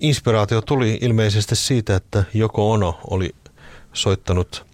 inspiraatio 0.00 0.60
tuli 0.60 0.98
ilmeisesti 1.00 1.56
siitä, 1.56 1.96
että 1.96 2.24
Joko 2.34 2.72
Ono 2.72 3.00
oli 3.10 3.34
soittanut 3.92 4.66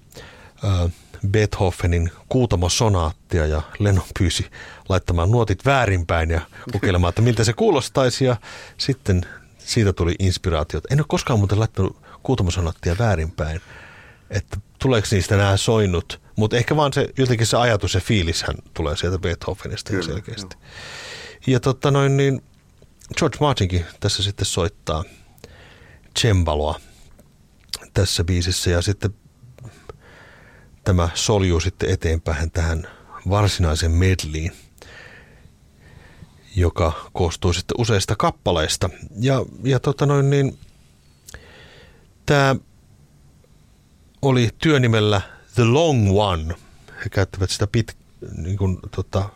äh, 0.65 0.93
Beethovenin 1.31 2.11
kuutamosonaattia 2.29 3.47
ja 3.47 3.63
Lennon 3.79 4.05
pyysi 4.19 4.47
laittamaan 4.89 5.31
nuotit 5.31 5.65
väärinpäin 5.65 6.31
ja 6.31 6.41
kokeilemaan, 6.73 7.09
että 7.09 7.23
miltä 7.23 7.45
se 7.45 7.53
kuulostaisi 7.53 8.25
ja 8.25 8.37
sitten 8.79 9.23
siitä 9.59 9.93
tuli 9.93 10.15
inspiraatiot. 10.19 10.85
En 10.91 11.01
ole 11.01 11.07
koskaan 11.09 11.39
muuten 11.39 11.61
laittanut 11.61 11.97
kuutamosanattia 12.23 12.97
väärinpäin, 12.99 13.61
että 14.31 14.57
tuleeko 14.79 15.09
niistä 15.11 15.37
nämä 15.37 15.57
soinut, 15.57 16.22
mutta 16.37 16.57
ehkä 16.57 16.77
vaan 16.77 16.93
se, 16.93 17.09
jotenkin 17.19 17.47
se 17.47 17.57
ajatus 17.57 17.95
ja 17.95 18.01
fiilishän 18.01 18.55
tulee 18.75 18.97
sieltä 18.97 19.19
Beethovenista 19.19 19.91
Kyllä, 19.91 20.03
selkeästi. 20.03 20.57
Jo. 20.61 21.53
Ja 21.53 21.61
totta 21.61 21.91
noin, 21.91 22.17
niin 22.17 22.43
George 23.19 23.39
Martinkin 23.41 23.87
tässä 24.01 24.23
sitten 24.23 24.47
soittaa 24.47 25.05
cembaloa 26.19 26.81
tässä 27.95 28.25
biisissä 28.25 28.71
ja 28.71 28.83
sitten 28.83 29.15
tämä 30.85 31.09
soljuu 31.15 31.61
sitten 31.61 31.91
eteenpäin 31.91 32.51
tähän 32.51 32.89
varsinaisen 33.29 33.91
medliin 33.91 34.53
joka 36.57 37.11
koostuu 37.13 37.53
sitten 37.53 37.75
useista 37.79 38.17
kappaleista. 38.17 38.91
Ja, 39.21 39.45
ja 39.65 39.81
tota 39.81 40.07
noin 40.07 40.31
niin, 40.31 40.59
tämä 42.27 42.57
oli 44.23 44.49
työnimellä 44.59 45.21
The 45.55 45.65
Long 45.65 46.19
One. 46.19 46.55
He 47.05 47.09
käyttävät 47.11 47.51
sitä 47.51 47.67
pit, 47.67 47.97
niin 48.37 48.57
kuin, 48.57 48.79
tota, 48.91 49.29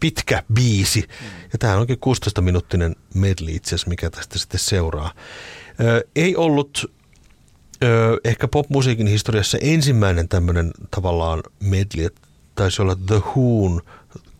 pitkä 0.00 0.42
biisi. 0.52 1.08
Ja 1.52 1.58
tämä 1.58 1.76
onkin 1.76 1.96
16-minuuttinen 1.96 2.96
medley 3.14 3.54
itse 3.54 3.68
asiassa, 3.68 3.88
mikä 3.88 4.10
tästä 4.10 4.38
sitten 4.38 4.60
seuraa. 4.60 5.12
Ö, 5.80 6.04
ei 6.16 6.36
ollut 6.36 6.94
ö, 7.82 8.20
ehkä 8.24 8.48
popmusiikin 8.48 9.06
historiassa 9.06 9.58
ensimmäinen 9.60 10.28
tämmöinen 10.28 10.70
tavallaan 10.90 11.42
medley, 11.60 12.08
taisi 12.54 12.82
olla 12.82 12.96
The 13.06 13.18
Who'n 13.18 13.82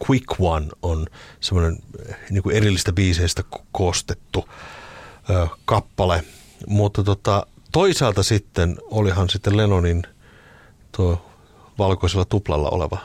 Quick 0.08 0.40
One 0.40 0.66
on 0.82 1.06
semmoinen 1.40 1.78
niin 2.30 2.42
kuin 2.42 2.56
erillistä 2.56 2.92
biiseistä 2.92 3.42
koostettu 3.72 4.48
ö, 5.30 5.46
kappale. 5.64 6.24
Mutta 6.66 7.04
tota, 7.04 7.46
toisaalta 7.72 8.22
sitten 8.22 8.76
olihan 8.90 9.30
sitten 9.30 9.56
Lennonin 9.56 10.02
tuo 10.98 11.30
valkoisella 11.78 12.24
tuplalla 12.24 12.70
oleva 12.70 12.98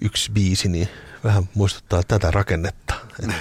yksi 0.00 0.32
biisi, 0.32 0.68
niin 0.68 0.88
vähän 1.24 1.48
muistuttaa 1.54 2.02
tätä 2.02 2.30
rakennetta. 2.30 2.94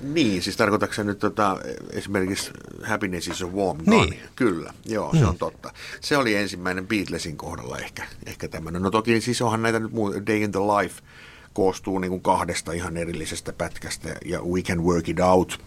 Niin, 0.00 0.42
siis 0.42 0.56
tarkoitatko 0.56 1.02
nyt 1.02 1.18
tota, 1.18 1.56
esimerkiksi 1.92 2.50
Happiness 2.82 3.28
is 3.28 3.42
a 3.42 3.46
Warm 3.46 3.78
Gun? 3.84 3.90
Niin. 3.90 4.20
Kyllä, 4.36 4.74
joo, 4.84 5.12
se 5.12 5.20
mm. 5.20 5.28
on 5.28 5.38
totta. 5.38 5.72
Se 6.00 6.16
oli 6.16 6.34
ensimmäinen 6.34 6.86
Beatlesin 6.86 7.36
kohdalla 7.36 7.78
ehkä, 7.78 8.06
ehkä 8.26 8.48
tämmöinen. 8.48 8.82
No 8.82 8.90
toki 8.90 9.20
siis 9.20 9.42
onhan 9.42 9.62
näitä 9.62 9.78
nyt 9.80 9.92
muu, 9.92 10.12
Day 10.26 10.36
in 10.36 10.52
the 10.52 10.60
Life 10.60 11.02
koostuu 11.52 11.98
niin 11.98 12.10
kuin 12.10 12.22
kahdesta 12.22 12.72
ihan 12.72 12.96
erillisestä 12.96 13.52
pätkästä 13.52 14.16
ja 14.24 14.42
We 14.42 14.62
Can 14.62 14.84
Work 14.84 15.08
It 15.08 15.20
Out 15.20 15.60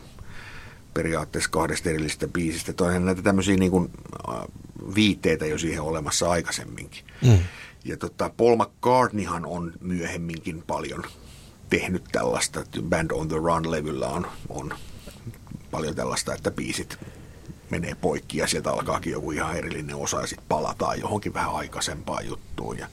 periaatteessa 0.93 1.49
kahdesta 1.49 1.89
erillisestä 1.89 2.27
biisistä. 2.27 2.73
Toihan 2.73 3.05
näitä 3.05 3.21
tämmöisiä 3.21 3.55
niin 3.55 3.71
kuin, 3.71 3.91
viitteitä 4.95 5.45
jo 5.45 5.57
siihen 5.57 5.81
olemassa 5.81 6.29
aikaisemminkin. 6.29 7.03
Mm. 7.25 7.39
Ja 7.85 7.97
tota, 7.97 8.31
Paul 8.37 8.55
McCartneyhan 8.55 9.45
on 9.45 9.73
myöhemminkin 9.81 10.63
paljon 10.67 11.03
tehnyt 11.69 12.03
tällaista. 12.11 12.63
Band 12.81 13.11
on 13.11 13.27
the 13.27 13.37
Run-levyllä 13.37 14.07
on, 14.07 14.27
on 14.49 14.73
paljon 15.71 15.95
tällaista, 15.95 16.33
että 16.33 16.51
biisit 16.51 16.97
menee 17.69 17.95
poikki 17.95 18.37
ja 18.37 18.47
sieltä 18.47 18.71
alkaakin 18.71 19.13
joku 19.13 19.31
ihan 19.31 19.57
erillinen 19.57 19.95
osa 19.95 20.21
ja 20.21 20.27
sitten 20.27 20.47
palataan 20.47 20.99
johonkin 20.99 21.33
vähän 21.33 21.55
aikaisempaan 21.55 22.27
juttuun. 22.27 22.77
Ja 22.77 22.87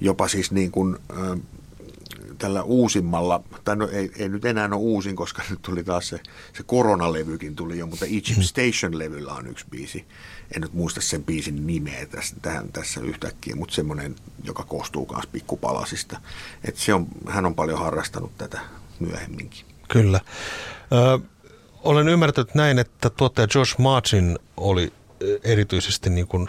jopa 0.00 0.28
siis 0.28 0.52
niin 0.52 0.70
kuin, 0.70 0.96
äh, 1.10 1.40
tällä 2.38 2.62
uusimmalla, 2.62 3.42
tai 3.64 3.76
no 3.76 3.88
ei, 3.88 4.10
ei 4.16 4.28
nyt 4.28 4.44
enää 4.44 4.66
ole 4.66 4.74
uusin, 4.74 5.16
koska 5.16 5.42
nyt 5.50 5.62
tuli 5.62 5.84
taas 5.84 6.08
se, 6.08 6.20
se 6.56 6.62
koronalevykin 6.62 7.56
tuli 7.56 7.78
jo, 7.78 7.86
mutta 7.86 8.06
Egypt 8.06 8.36
hmm. 8.36 8.42
Station-levyllä 8.42 9.32
on 9.32 9.46
yksi 9.46 9.66
biisi. 9.70 10.04
En 10.56 10.62
nyt 10.62 10.72
muista 10.72 11.00
sen 11.00 11.24
biisin 11.24 11.66
nimeä 11.66 12.06
tässä, 12.06 12.36
tähän, 12.42 12.72
tässä 12.72 13.00
yhtäkkiä, 13.00 13.56
mutta 13.56 13.74
semmoinen, 13.74 14.16
joka 14.44 14.62
koostuu 14.62 15.08
myös 15.12 15.26
pikkupalasista. 15.26 16.20
Et 16.64 16.76
se 16.76 16.94
on, 16.94 17.06
hän 17.28 17.46
on 17.46 17.54
paljon 17.54 17.78
harrastanut 17.78 18.38
tätä 18.38 18.60
myöhemminkin. 19.00 19.64
Kyllä. 19.88 20.20
Ö, 20.92 21.18
olen 21.82 22.08
ymmärtänyt 22.08 22.54
näin, 22.54 22.78
että 22.78 23.10
tuottaja 23.10 23.48
Josh 23.54 23.78
Martin 23.78 24.38
oli 24.56 24.92
erityisesti 25.44 26.10
niin 26.10 26.26
kuin 26.26 26.48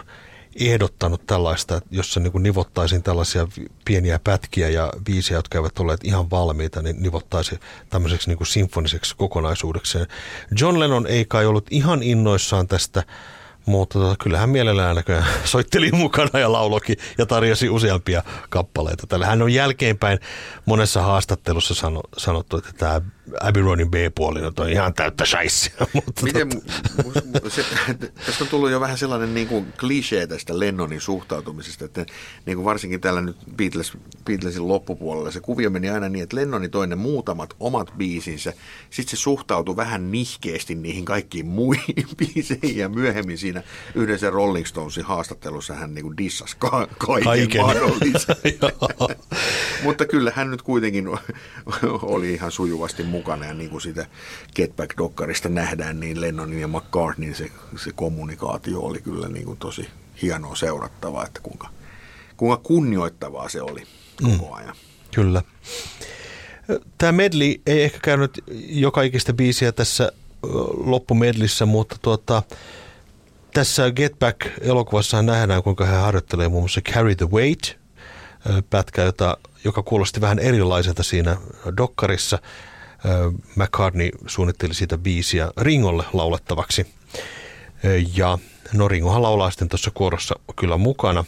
ehdottanut 0.60 1.26
tällaista, 1.26 1.80
jossa 1.90 2.20
niin 2.20 2.32
kuin 2.32 2.42
nivottaisiin 2.42 3.02
tällaisia 3.02 3.46
pieniä 3.84 4.20
pätkiä 4.24 4.68
ja 4.68 4.92
biisejä, 5.04 5.38
jotka 5.38 5.58
eivät 5.58 5.78
olleet 5.78 6.04
ihan 6.04 6.30
valmiita, 6.30 6.82
niin 6.82 7.02
nivottaisi 7.02 7.60
tämmöiseksi 7.88 8.28
niin 8.28 8.38
kuin 8.38 8.46
sinfoniseksi 8.46 9.16
kokonaisuudekseen. 9.16 10.06
John 10.60 10.80
Lennon 10.80 11.06
ei 11.06 11.24
kai 11.24 11.46
ollut 11.46 11.66
ihan 11.70 12.02
innoissaan 12.02 12.66
tästä 12.66 13.02
mutta 13.66 13.98
tota, 13.98 14.16
kyllähän 14.22 14.50
mielellään 14.50 14.96
näköjään 14.96 15.26
soitteli 15.44 15.92
mukana 15.92 16.38
ja 16.38 16.52
lauloki 16.52 16.96
ja 17.18 17.26
tarjosi 17.26 17.68
useampia 17.68 18.22
kappaleita. 18.48 19.06
Tällä 19.06 19.26
hän 19.26 19.42
on 19.42 19.54
jälkeenpäin 19.54 20.18
monessa 20.66 21.02
haastattelussa 21.02 21.74
sano, 21.74 22.00
sanottu, 22.16 22.56
että 22.56 22.72
tämä 22.72 23.00
Abbey 23.40 23.62
Roadin 23.62 23.90
B-puoli 23.90 24.40
on 24.42 24.70
ihan 24.70 24.94
täyttä 24.94 25.24
shaissia. 25.24 25.72
Mutta 25.92 26.22
Miten, 26.22 26.48
tota... 26.50 27.50
se, 27.50 27.64
tästä 28.26 28.44
on 28.44 28.50
tullut 28.50 28.70
jo 28.70 28.80
vähän 28.80 28.98
sellainen 28.98 29.34
niin 29.34 29.48
kuin 29.48 29.72
klisee 29.80 30.26
tästä 30.26 30.58
Lennonin 30.58 31.00
suhtautumisesta, 31.00 31.84
että 31.84 32.06
niin 32.46 32.56
kuin 32.56 32.64
varsinkin 32.64 33.00
tällä 33.00 33.20
nyt 33.20 33.36
Beatles, 33.56 33.92
Beatlesin 34.24 34.68
loppupuolella 34.68 35.30
se 35.30 35.40
kuvio 35.40 35.70
meni 35.70 35.90
aina 35.90 36.08
niin, 36.08 36.22
että 36.22 36.36
Lennoni 36.36 36.68
toi 36.68 36.86
ne 36.86 36.96
muutamat 36.96 37.54
omat 37.60 37.92
biisinsä, 37.98 38.52
sitten 38.90 39.16
se 39.16 39.22
suhtautui 39.22 39.76
vähän 39.76 40.12
nihkeästi 40.12 40.74
niihin 40.74 41.04
kaikkiin 41.04 41.46
muihin 41.46 42.06
biiseihin 42.18 42.76
ja 42.76 42.88
myöhemmin 42.88 43.38
siinä 43.38 43.62
yhdessä 43.94 44.30
Rolling 44.30 44.66
Stonesin 44.66 45.04
haastattelussa 45.04 45.74
hän 45.74 45.94
niin 45.94 46.02
kuin 46.02 46.16
dissasi 46.16 46.56
ka- 46.58 46.88
kaiken, 46.98 47.24
kaiken. 47.24 47.62
mahdollisen. 47.62 48.36
Mutta 49.84 50.06
kyllä 50.06 50.32
hän 50.34 50.50
nyt 50.50 50.62
kuitenkin 50.62 51.08
oli 52.02 52.32
ihan 52.34 52.52
sujuvasti 52.52 53.02
mukana 53.02 53.19
mukana. 53.20 53.46
Ja 53.46 53.54
niin 53.54 53.70
kuin 53.70 53.80
sitä 53.80 54.06
Get 54.56 54.76
Back-dokkarista 54.76 55.48
nähdään, 55.48 56.00
niin 56.00 56.20
Lennonin 56.20 56.60
ja 56.60 56.68
McCartneyn 56.68 57.34
se, 57.34 57.50
se 57.76 57.92
kommunikaatio 57.92 58.80
oli 58.80 59.00
kyllä 59.00 59.28
niin 59.28 59.44
kuin 59.44 59.58
tosi 59.58 59.88
hienoa 60.22 60.56
seurattavaa, 60.56 61.26
että 61.26 61.40
kuinka, 61.42 61.68
kuinka 62.36 62.56
kunnioittavaa 62.62 63.48
se 63.48 63.62
oli 63.62 63.82
koko 64.22 64.46
mm. 64.46 64.52
ajan. 64.52 64.74
Mm, 64.76 65.10
kyllä. 65.14 65.42
Tämä 66.98 67.12
medley 67.12 67.54
ei 67.66 67.82
ehkä 67.82 67.98
käynyt 68.02 68.44
joka 68.68 69.02
ikistä 69.02 69.32
biisiä 69.32 69.72
tässä 69.72 70.12
loppumedlissä, 70.84 71.66
mutta 71.66 71.96
tuota, 72.02 72.42
tässä 73.54 73.90
Get 73.90 74.18
Back-elokuvassa 74.18 75.22
nähdään, 75.22 75.62
kuinka 75.62 75.84
hän 75.84 76.00
harjoittelee 76.00 76.48
muun 76.48 76.62
muassa 76.62 76.80
Carry 76.80 77.14
the 77.14 77.28
Weight, 77.30 77.80
pätkä, 78.70 79.02
jota, 79.02 79.36
joka 79.64 79.82
kuulosti 79.82 80.20
vähän 80.20 80.38
erilaiselta 80.38 81.02
siinä 81.02 81.36
dokkarissa. 81.76 82.38
McCartney 83.56 84.10
suunnitteli 84.26 84.74
siitä 84.74 84.98
biisiä 84.98 85.50
Ringolle 85.56 86.04
laulettavaksi. 86.12 86.86
Ja 88.16 88.38
no 88.72 88.88
Ringohan 88.88 89.22
laulaa 89.22 89.50
sitten 89.50 89.68
tuossa 89.68 89.90
kuorossa 89.90 90.34
kyllä 90.56 90.76
mukana. 90.76 91.24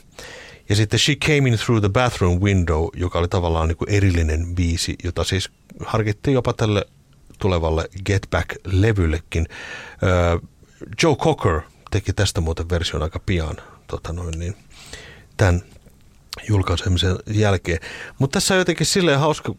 Ja 0.68 0.76
sitten 0.76 0.98
She 0.98 1.14
Came 1.14 1.48
In 1.48 1.58
Through 1.58 1.80
the 1.80 1.88
Bathroom 1.88 2.40
Window, 2.40 2.88
joka 2.96 3.18
oli 3.18 3.28
tavallaan 3.28 3.68
niin 3.68 3.76
kuin 3.76 3.90
erillinen 3.90 4.54
biisi, 4.54 4.96
jota 5.04 5.24
siis 5.24 5.50
harkittiin 5.86 6.34
jopa 6.34 6.52
tälle 6.52 6.86
tulevalle 7.38 7.88
Get 8.06 8.26
Back-levyllekin. 8.30 9.46
Joe 11.02 11.16
Cocker 11.16 11.60
teki 11.90 12.12
tästä 12.12 12.40
muuten 12.40 12.68
version 12.68 13.02
aika 13.02 13.18
pian 13.18 13.56
tota 13.86 14.12
noin 14.12 14.38
niin, 14.38 14.56
tämän 15.36 15.62
julkaisemisen 16.48 17.16
jälkeen. 17.26 17.78
Mutta 18.18 18.36
tässä 18.36 18.54
on 18.54 18.58
jotenkin 18.58 18.86
silleen 18.86 19.18
hauska, 19.18 19.54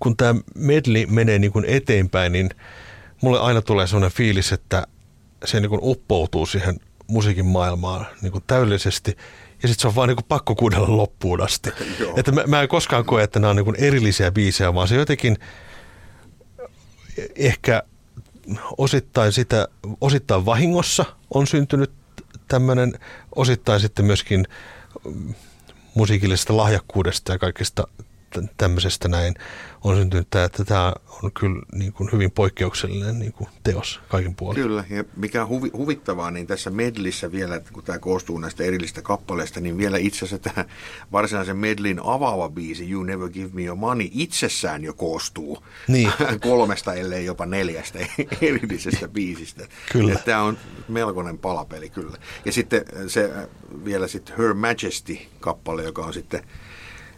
kun 0.00 0.16
tämä 0.16 0.40
medli 0.54 1.06
menee 1.10 1.38
niin 1.38 1.52
kuin 1.52 1.64
eteenpäin, 1.68 2.32
niin 2.32 2.50
mulle 3.22 3.40
aina 3.40 3.62
tulee 3.62 3.86
sellainen 3.86 4.16
fiilis, 4.16 4.52
että 4.52 4.86
se 5.44 5.60
niin 5.60 5.70
kuin 5.70 5.80
uppoutuu 5.82 6.46
siihen 6.46 6.80
musiikin 7.06 7.46
maailmaan 7.46 8.06
niin 8.22 8.32
kuin 8.32 8.44
täydellisesti. 8.46 9.16
Ja 9.62 9.68
sitten 9.68 9.82
se 9.82 9.88
on 9.88 9.94
vaan 9.94 10.08
niin 10.08 10.16
kuin 10.16 10.26
pakko 10.28 10.54
kuunnella 10.54 10.96
loppuun 10.96 11.40
asti. 11.40 11.70
että 12.16 12.32
mä, 12.32 12.44
mä 12.46 12.62
en 12.62 12.68
koskaan 12.68 13.04
koe, 13.04 13.22
että 13.22 13.40
nämä 13.40 13.50
on 13.50 13.56
niin 13.56 13.64
kuin 13.64 13.76
erillisiä 13.80 14.32
biisejä, 14.32 14.74
vaan 14.74 14.88
se 14.88 14.96
jotenkin 14.96 15.38
ehkä 17.36 17.82
osittain 18.78 19.32
sitä, 19.32 19.68
osittain 20.00 20.46
vahingossa 20.46 21.04
on 21.34 21.46
syntynyt 21.46 21.90
tämmöinen, 22.48 22.98
osittain 23.36 23.80
sitten 23.80 24.04
myöskin 24.04 24.46
musiikillisesta 25.94 26.56
lahjakkuudesta 26.56 27.32
ja 27.32 27.38
kaikista 27.38 27.88
tämmöisestä 28.56 29.08
näin 29.08 29.34
on 29.84 29.96
syntynyt 29.96 30.30
tämä, 30.30 30.44
että 30.44 30.64
tämä 30.64 30.92
on 31.22 31.32
kyllä 31.32 31.62
niin 31.72 31.92
kuin 31.92 32.12
hyvin 32.12 32.30
poikkeuksellinen 32.30 33.18
niin 33.18 33.32
kuin 33.32 33.48
teos 33.62 34.00
kaiken 34.08 34.34
puolin. 34.34 34.62
Kyllä, 34.62 34.84
ja 34.90 35.04
mikä 35.16 35.42
on 35.42 35.48
huvi, 35.48 35.70
huvittavaa, 35.72 36.30
niin 36.30 36.46
tässä 36.46 36.70
medlissä 36.70 37.32
vielä, 37.32 37.60
kun 37.72 37.82
tämä 37.82 37.98
koostuu 37.98 38.38
näistä 38.38 38.64
erillistä 38.64 39.02
kappaleista, 39.02 39.60
niin 39.60 39.78
vielä 39.78 39.98
itse 39.98 40.24
asiassa 40.24 40.50
tämä 40.52 40.64
varsinaisen 41.12 41.56
medlin 41.56 42.00
avaava 42.04 42.48
biisi 42.48 42.90
You 42.90 43.02
Never 43.02 43.28
Give 43.28 43.50
Me 43.52 43.64
Your 43.64 43.78
Money 43.78 44.08
itsessään 44.12 44.84
jo 44.84 44.94
koostuu 44.94 45.64
niin. 45.88 46.12
kolmesta, 46.48 46.94
ellei 46.94 47.24
jopa 47.24 47.46
neljästä 47.46 47.98
erillisestä 48.42 49.08
biisistä. 49.08 49.68
Kyllä. 49.92 50.12
Ja 50.12 50.18
tämä 50.18 50.42
on 50.42 50.58
melkoinen 50.88 51.38
palapeli 51.38 51.90
kyllä. 51.90 52.18
Ja 52.44 52.52
sitten 52.52 52.84
se 53.06 53.30
vielä 53.84 54.06
sitten 54.06 54.36
Her 54.38 54.54
Majesty-kappale, 54.54 55.84
joka 55.84 56.04
on 56.04 56.14
sitten 56.14 56.42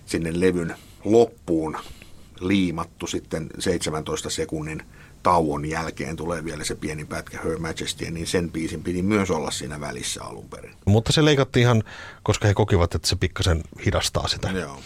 sinne 0.07 0.40
levyn 0.40 0.74
loppuun 1.12 1.77
liimattu 2.40 3.07
sitten 3.07 3.51
17 3.59 4.31
sekunnin 4.31 4.83
tauon 5.23 5.64
jälkeen 5.64 6.16
tulee 6.16 6.44
vielä 6.44 6.64
se 6.64 6.75
pieni 6.75 7.05
pätkä 7.05 7.38
Her 7.44 7.59
Majesty, 7.59 8.11
niin 8.11 8.27
sen 8.27 8.51
biisin 8.51 8.83
piti 8.83 9.03
myös 9.03 9.31
olla 9.31 9.51
siinä 9.51 9.81
välissä 9.81 10.25
alun 10.25 10.49
perin. 10.49 10.75
Mutta 10.85 11.12
se 11.12 11.25
leikattiin 11.25 11.62
ihan, 11.62 11.83
koska 12.23 12.49
he 12.49 12.55
kokivat, 12.55 12.94
että 12.94 13.09
se 13.09 13.16
pikkasen 13.16 13.62
hidastaa 13.87 14.29
sitä, 14.29 14.51
Joo. 14.51 14.81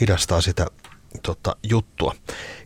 hidastaa 0.00 0.40
sitä 0.40 0.66
tota, 1.22 1.56
juttua. 1.62 2.14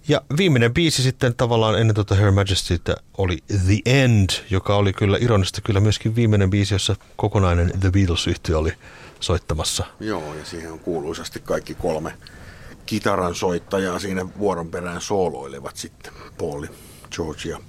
Ja 0.09 0.23
viimeinen 0.37 0.75
biisi 0.75 1.03
sitten 1.03 1.35
tavallaan 1.35 1.81
ennen 1.81 1.95
tuota 1.95 2.15
Her 2.15 2.31
Majesty 2.31 2.81
oli 3.19 3.39
The 3.67 3.79
End, 3.87 4.31
joka 4.51 4.77
oli 4.77 4.93
kyllä 4.93 5.19
ironista 5.21 5.61
kyllä 5.61 5.81
myöskin 5.81 6.15
viimeinen 6.17 6.51
biisi, 6.51 6.75
jossa 6.75 6.97
kokonainen 7.17 7.73
The 7.81 7.91
Beatles-yhtiö 7.91 8.59
oli 8.59 8.73
soittamassa. 9.21 9.85
Joo, 10.01 10.35
ja 10.35 10.45
siihen 10.45 10.73
on 10.73 10.79
kuuluisasti 10.79 11.41
kaikki 11.41 11.75
kolme 11.75 12.13
kitaran 12.87 13.35
soittajaa 13.35 13.99
siinä 13.99 14.27
vuoron 14.39 14.71
perään 14.71 15.01
sooloilevat 15.01 15.77
sitten, 15.77 16.13
Pauli, 16.39 16.69
George 17.11 17.49
ja 17.49 17.61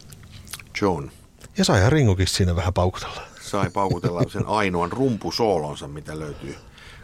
John. 0.82 1.10
Ja 1.58 1.66
saihan 1.66 1.92
Ringokin 1.92 2.28
siinä 2.28 2.56
vähän 2.56 2.74
paukutella. 2.74 3.22
Sai 3.42 3.70
paukutella 3.70 4.22
sen 4.34 4.48
ainoan 4.48 4.92
rumpusoolonsa, 4.92 5.88
mitä 5.88 6.20
löytyy 6.20 6.56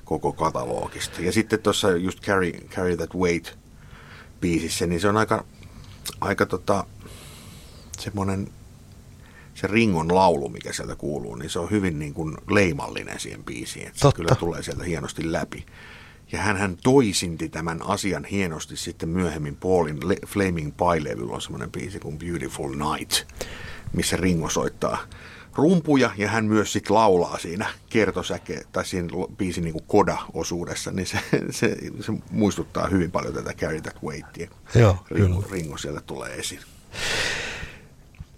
koko 0.06 0.34
katalogista. 0.34 1.22
Ja 1.22 1.32
sitten 1.32 1.60
tuossa 1.60 1.92
just 1.92 2.22
Carry, 2.22 2.52
Carry 2.52 2.98
That 2.98 3.16
Weight 3.16 3.48
biisissä, 4.42 4.88
niin 4.88 5.02
se 5.02 5.08
on 5.08 5.18
aika, 5.18 5.46
aika 6.22 6.46
tota, 6.46 6.86
semmoinen 8.00 8.48
se 9.56 9.68
Ringon 9.68 10.16
laulu, 10.16 10.50
mikä 10.50 10.74
sieltä 10.74 10.96
kuuluu, 10.96 11.36
niin 11.36 11.50
se 11.50 11.60
on 11.60 11.72
hyvin 11.72 12.00
niin 12.00 12.14
kuin 12.14 12.38
leimallinen 12.50 13.20
siihen 13.20 13.44
biisiin. 13.44 13.88
Että 13.88 14.00
se 14.00 14.16
kyllä 14.16 14.36
tulee 14.36 14.64
sieltä 14.64 14.84
hienosti 14.84 15.32
läpi. 15.32 15.66
Ja 16.32 16.40
hän, 16.40 16.58
hän 16.58 16.78
toisinti 16.84 17.50
tämän 17.50 17.82
asian 17.86 18.26
hienosti 18.26 18.78
sitten 18.78 19.10
myöhemmin 19.10 19.56
Paulin 19.56 20.10
Le- 20.10 20.28
Flaming 20.28 20.74
Pie-levyllä 20.78 21.36
on 21.36 21.42
semmoinen 21.42 21.72
biisi 21.72 22.00
kuin 22.00 22.20
Beautiful 22.20 22.70
Night, 22.70 23.28
missä 23.94 24.18
Ringo 24.18 24.50
soittaa 24.50 24.98
rumpuja 25.56 26.12
ja 26.18 26.28
hän 26.28 26.46
myös 26.46 26.74
sitten 26.74 26.96
laulaa 26.96 27.40
siinä 27.40 27.66
kertosäke 27.90 28.62
tai 28.72 28.86
siinä 28.86 29.08
biisin 29.38 29.64
niin 29.64 29.84
koda-osuudessa, 29.88 30.92
niin 30.92 31.08
se, 31.08 31.20
se, 31.50 31.78
se, 32.00 32.14
muistuttaa 32.32 32.88
hyvin 32.88 33.12
paljon 33.12 33.34
tätä 33.34 33.54
Carry 33.54 33.82
That 33.82 34.04
Weightia. 34.04 34.50
Joo, 34.76 35.06
Ringo, 35.12 35.46
Ringo 35.52 35.78
sieltä 35.78 36.02
tulee 36.02 36.36
esiin. 36.36 36.62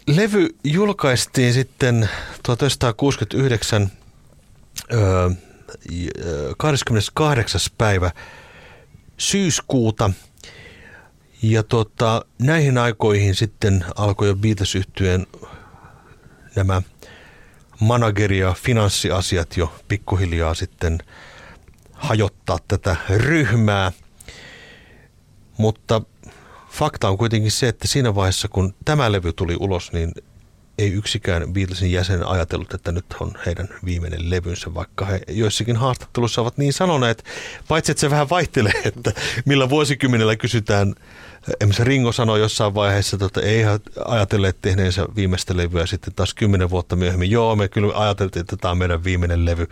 Levy 0.08 0.50
julkaistiin 0.64 1.54
sitten 1.54 2.10
1969 2.44 3.92
öö, 4.94 5.30
28. 6.58 7.62
päivä 7.78 8.12
syyskuuta. 9.18 10.12
Ja 11.42 11.64
tota, 11.64 12.26
näihin 12.40 12.78
aikoihin 12.78 13.36
sitten 13.36 13.86
alkoi 13.96 14.28
jo 14.28 14.36
beatles 14.36 14.74
nämä 16.56 16.82
manageri- 17.80 18.40
ja 18.40 18.54
finanssiasiat 18.54 19.58
jo 19.58 19.74
pikkuhiljaa 19.88 20.54
sitten 20.54 21.00
hajottaa 21.92 22.58
tätä 22.68 22.96
ryhmää. 23.10 23.92
Mutta 25.58 26.02
fakta 26.70 27.10
on 27.10 27.18
kuitenkin 27.18 27.52
se, 27.52 27.68
että 27.68 27.88
siinä 27.88 28.16
vaiheessa 28.16 28.48
kun 28.48 28.76
tämä 28.86 29.12
levy 29.12 29.34
tuli 29.34 29.58
ulos, 29.60 29.92
niin 29.92 30.12
ei 30.78 30.94
yksikään 30.94 31.54
Beatlesin 31.54 31.92
jäsen 31.92 32.28
ajatellut, 32.28 32.74
että 32.74 32.92
nyt 32.92 33.06
on 33.20 33.32
heidän 33.46 33.70
viimeinen 33.86 34.30
levynsä, 34.30 34.74
vaikka 34.74 35.06
he 35.06 35.22
joissakin 35.28 35.76
haastattelussa 35.76 36.42
ovat 36.42 36.58
niin 36.58 36.74
sanoneet, 36.74 37.24
paitsi 37.68 37.92
että 37.92 38.02
se 38.02 38.10
vähän 38.10 38.30
vaihtelee, 38.30 38.82
että 38.86 39.12
millä 39.46 39.70
vuosikymmenellä 39.70 40.36
kysytään, 40.36 40.96
esimerkiksi 41.48 41.84
Ringo 41.84 42.12
sanoi 42.12 42.40
jossain 42.40 42.74
vaiheessa, 42.74 43.18
että 43.26 43.42
ei 43.42 43.64
ajatelleet 44.06 44.58
tehneensä 44.62 45.06
viimeistä 45.16 45.58
levyä, 45.58 45.86
sitten 45.86 46.14
taas 46.14 46.34
kymmenen 46.34 46.70
vuotta 46.70 46.96
myöhemmin, 46.96 47.32
joo, 47.32 47.56
me 47.56 47.68
kyllä 47.68 48.00
ajateltiin, 48.02 48.42
että 48.42 48.58
tämä 48.58 48.72
on 48.72 48.78
meidän 48.78 49.04
viimeinen 49.04 49.46
levy. 49.46 49.68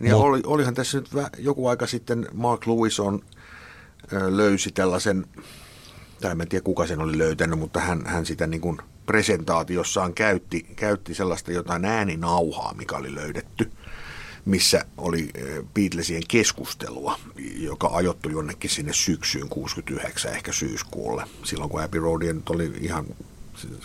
Ja 0.00 0.14
Mut, 0.14 0.24
oli, 0.24 0.40
olihan 0.46 0.74
tässä 0.74 0.98
nyt 0.98 1.08
joku 1.38 1.66
aika 1.66 1.86
sitten 1.86 2.28
Mark 2.32 2.66
Lewis 2.66 3.00
on 3.00 3.20
löysi 4.28 4.70
tällaisen, 4.72 5.26
tai 6.20 6.32
en 6.32 6.48
tiedä 6.48 6.62
kuka 6.62 6.86
sen 6.86 7.00
oli 7.00 7.18
löytänyt, 7.18 7.58
mutta 7.58 7.80
hän, 7.80 8.06
hän 8.06 8.26
sitä 8.26 8.46
niin 8.46 8.60
kuin 8.60 8.78
presentaatiossaan 9.08 10.14
käytti, 10.14 10.66
käytti 10.76 11.14
sellaista 11.14 11.52
jotain 11.52 11.84
ääninauhaa, 11.84 12.74
mikä 12.74 12.96
oli 12.96 13.14
löydetty, 13.14 13.72
missä 14.44 14.84
oli 14.98 15.30
Beatlesien 15.74 16.22
keskustelua, 16.28 17.18
joka 17.56 17.90
ajoittui 17.92 18.32
jonnekin 18.32 18.70
sinne 18.70 18.92
syksyyn 18.92 19.48
69, 19.48 20.32
ehkä 20.32 20.52
syyskuulle, 20.52 21.24
silloin 21.44 21.70
kun 21.70 21.82
Abbey 21.82 22.00
Road 22.00 22.22
nyt 22.22 22.50
oli 22.50 22.72
ihan, 22.80 23.06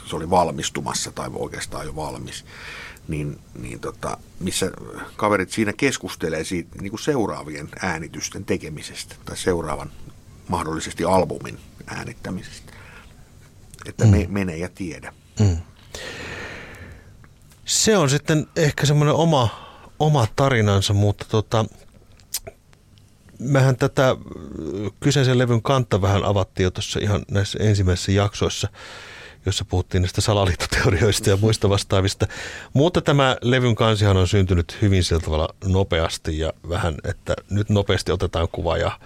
se 0.10 0.16
oli 0.16 0.30
valmistumassa 0.30 1.12
tai 1.12 1.30
oikeastaan 1.34 1.86
jo 1.86 1.96
valmis, 1.96 2.46
niin, 3.08 3.40
niin 3.60 3.80
tota, 3.80 4.18
missä 4.40 4.72
kaverit 5.16 5.52
siinä 5.52 5.74
keskustelee 5.74 6.44
siitä, 6.44 6.82
niin 6.82 6.92
kuin 6.92 7.04
seuraavien 7.04 7.70
äänitysten 7.82 8.46
tekemisestä 8.46 9.16
tai 9.26 9.38
seuraavan 9.38 9.92
mahdollisesti 10.48 11.04
albumin 11.04 11.60
äänittämisestä. 11.88 12.63
Että 13.86 14.06
mm. 14.06 14.12
me, 14.12 14.26
mene 14.30 14.58
ja 14.58 14.70
tiedä. 14.70 15.14
Mm. 15.40 15.58
Se 17.66 17.98
on 17.98 18.10
sitten 18.10 18.48
ehkä 18.56 18.86
semmoinen 18.86 19.16
oma, 19.16 19.50
oma 20.00 20.28
tarinansa, 20.36 20.94
mutta 20.94 21.26
tota, 21.30 21.66
mehän 23.40 23.76
tätä 23.76 24.16
kyseisen 25.00 25.38
levyn 25.38 25.62
kantta 25.62 26.02
vähän 26.02 26.24
avattiin 26.24 26.64
jo 26.64 26.72
tuossa 26.72 27.00
ihan 27.00 27.24
näissä 27.32 27.60
ensimmäisissä 27.62 28.12
jaksoissa, 28.12 28.68
jossa 29.46 29.66
puhuttiin 29.66 30.02
näistä 30.02 30.22
salaliittoteorioista 30.22 31.30
ja 31.30 31.38
muista 31.38 31.70
vastaavista. 31.70 32.28
Mutta 32.74 33.02
tämä 33.02 33.38
levyn 33.42 33.76
kansihan 33.76 34.18
on 34.18 34.28
syntynyt 34.28 34.78
hyvin 34.82 35.04
sillä 35.04 35.22
tavalla 35.22 35.56
nopeasti 35.66 36.40
ja 36.40 36.54
vähän, 36.70 36.96
että 37.04 37.34
nyt 37.50 37.70
nopeasti 37.70 38.12
otetaan 38.12 38.48
kuva 38.52 38.78
ja 38.78 39.00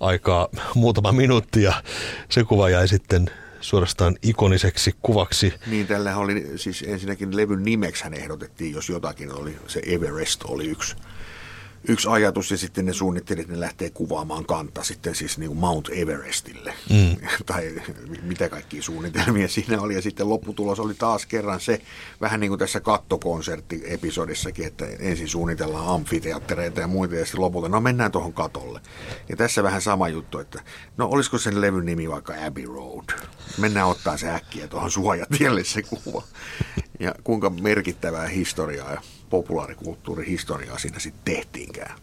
aikaa 0.00 0.48
muutama 0.74 1.12
minuutti 1.12 1.62
ja 1.62 1.82
se 2.28 2.44
kuva 2.44 2.70
jäi 2.70 2.88
sitten 2.88 3.30
suorastaan 3.60 4.16
ikoniseksi 4.22 4.94
kuvaksi. 5.02 5.54
Niin, 5.66 5.86
tällä 5.86 6.16
oli 6.16 6.52
siis 6.56 6.84
ensinnäkin 6.86 7.36
levyn 7.36 7.62
nimeksi 7.62 8.04
hän 8.04 8.14
ehdotettiin, 8.14 8.74
jos 8.74 8.88
jotakin 8.88 9.32
oli, 9.32 9.56
se 9.66 9.82
Everest 9.86 10.44
oli 10.44 10.66
yksi 10.66 10.96
yksi 11.88 12.08
ajatus 12.08 12.50
ja 12.50 12.56
sitten 12.56 12.86
ne 12.86 12.92
suunnittelijat, 12.92 13.48
ne 13.48 13.60
lähtee 13.60 13.90
kuvaamaan 13.90 14.46
kanta 14.46 14.84
sitten 14.84 15.14
siis 15.14 15.38
niin 15.38 15.48
kuin 15.48 15.58
Mount 15.58 15.88
Everestille. 15.92 16.74
Mm. 16.90 17.16
tai 17.46 17.82
mitä 18.22 18.48
kaikkia 18.48 18.82
suunnitelmia 18.82 19.48
siinä 19.48 19.80
oli. 19.80 19.94
Ja 19.94 20.02
sitten 20.02 20.28
lopputulos 20.28 20.80
oli 20.80 20.94
taas 20.94 21.26
kerran 21.26 21.60
se, 21.60 21.80
vähän 22.20 22.40
niin 22.40 22.50
kuin 22.50 22.58
tässä 22.58 22.80
kattokonsertti-episodissakin, 22.80 24.66
että 24.66 24.86
ensin 24.98 25.28
suunnitellaan 25.28 25.88
amfiteattereita 25.88 26.80
ja 26.80 26.86
muita 26.86 27.14
ja 27.14 27.24
sitten 27.24 27.40
lopulta, 27.40 27.68
no 27.68 27.80
mennään 27.80 28.12
tuohon 28.12 28.32
katolle. 28.32 28.80
Ja 29.28 29.36
tässä 29.36 29.62
vähän 29.62 29.82
sama 29.82 30.08
juttu, 30.08 30.38
että 30.38 30.62
no 30.96 31.08
olisiko 31.10 31.38
sen 31.38 31.60
levyn 31.60 31.86
nimi 31.86 32.10
vaikka 32.10 32.34
Abbey 32.46 32.66
Road. 32.66 33.04
Mennään 33.58 33.88
ottaa 33.88 34.16
se 34.16 34.30
äkkiä 34.30 34.68
tuohon 34.68 34.90
suojatielle 34.90 35.64
se 35.64 35.82
kuva. 35.82 36.22
Ja 37.00 37.14
kuinka 37.24 37.50
merkittävää 37.50 38.26
historiaa 38.26 39.00
populaarikulttuurihistoriaa 39.30 40.78
siinä 40.78 40.98
sitten 40.98 41.34
tehtiinkään. 41.34 41.98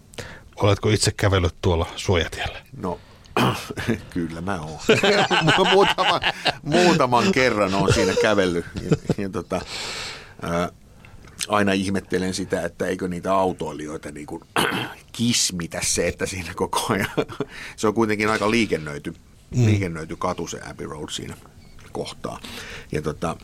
Oletko 0.56 0.90
itse 0.90 1.12
kävellyt 1.12 1.56
tuolla 1.62 1.86
suojatiellä? 1.96 2.62
No 2.78 3.00
kyllä 4.14 4.42
mä 4.42 4.62
oon. 4.62 4.80
muutaman, 5.74 6.22
muutaman 6.64 7.32
kerran 7.32 7.74
on 7.74 7.94
siinä 7.94 8.14
kävellyt. 8.22 8.66
Ja, 8.82 8.98
ja 9.18 9.30
tota, 9.30 9.62
ää, 10.42 10.70
aina 11.48 11.72
ihmettelen 11.72 12.34
sitä, 12.34 12.66
että 12.66 12.86
eikö 12.86 13.08
niitä 13.08 13.34
autoilijoita 13.34 14.12
niin 14.12 14.28
kuin, 14.28 14.44
kismitä 15.12 15.80
se, 15.84 16.08
että 16.08 16.26
siinä 16.26 16.54
koko 16.54 16.94
ajan. 16.94 17.10
se 17.76 17.88
on 17.88 17.94
kuitenkin 17.94 18.30
aika 18.30 18.52
liikennöity, 18.52 19.14
mm. 19.56 19.66
liikennöity 19.66 20.16
katu 20.16 20.48
se 20.48 20.60
Abbey 20.70 20.88
Road 20.88 21.10
siinä 21.10 21.38
kohtaa. 21.92 22.40
Ja 22.92 23.02
tota, 23.02 23.38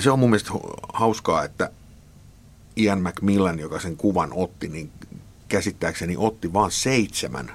se 0.00 0.10
on 0.10 0.18
mun 0.18 0.30
mielestä 0.30 0.50
hauskaa, 0.92 1.44
että 1.44 1.70
Ian 2.76 3.02
McMillan, 3.02 3.58
joka 3.58 3.80
sen 3.80 3.96
kuvan 3.96 4.30
otti, 4.34 4.68
niin 4.68 4.92
käsittääkseni 5.48 6.14
otti 6.18 6.52
vain 6.52 6.70
seitsemän 6.70 7.52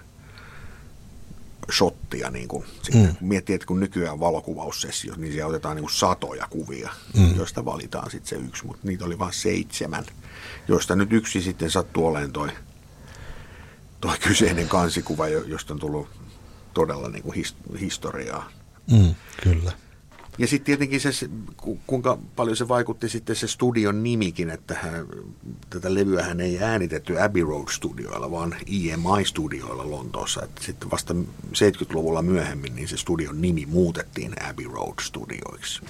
shottia. 1.71 2.29
Niin 2.29 2.47
kuin, 2.47 2.65
mm. 2.93 3.15
Miettii, 3.21 3.55
että 3.55 3.67
kun 3.67 3.79
nykyään 3.79 4.19
valokuvaussessio, 4.19 5.13
niin 5.17 5.33
siellä 5.33 5.49
otetaan 5.49 5.75
niin 5.75 5.83
kuin 5.83 5.93
satoja 5.93 6.47
kuvia, 6.49 6.89
mm. 7.17 7.35
joista 7.35 7.65
valitaan 7.65 8.11
sitten 8.11 8.29
se 8.29 8.45
yksi, 8.45 8.65
mutta 8.65 8.87
niitä 8.87 9.05
oli 9.05 9.19
vain 9.19 9.33
seitsemän, 9.33 10.05
joista 10.67 10.95
nyt 10.95 11.13
yksi 11.13 11.41
sitten 11.41 11.71
sattuu 11.71 12.07
olemaan 12.07 12.31
toi, 12.31 12.49
toi 14.01 14.17
kyseinen 14.17 14.67
kansikuva, 14.67 15.27
josta 15.27 15.73
on 15.73 15.79
tullut 15.79 16.07
todella 16.73 17.09
niin 17.09 17.23
kuin 17.23 17.45
historiaa. 17.79 18.49
Mm, 18.91 19.15
kyllä. 19.43 19.71
Ja 20.37 20.47
sitten 20.47 20.65
tietenkin 20.65 21.01
se, 21.01 21.09
kuinka 21.87 22.17
paljon 22.35 22.57
se 22.57 22.67
vaikutti 22.67 23.09
sitten 23.09 23.35
se 23.35 23.47
studion 23.47 24.03
nimikin, 24.03 24.49
että 24.49 24.75
hän, 24.75 25.07
tätä 25.69 25.93
levyä 25.93 26.23
hän 26.23 26.39
ei 26.39 26.63
äänitetty 26.63 27.21
Abbey 27.21 27.43
Road-studioilla, 27.43 28.31
vaan 28.31 28.55
EMI-studioilla 28.65 29.91
Lontoossa. 29.91 30.43
Että 30.43 30.63
sitten 30.63 30.91
vasta 30.91 31.15
70-luvulla 31.47 32.21
myöhemmin 32.21 32.75
niin 32.75 32.87
se 32.87 32.97
studion 32.97 33.41
nimi 33.41 33.65
muutettiin 33.65 34.33
Abbey 34.49 34.67
Road-studioiksi. 34.67 35.81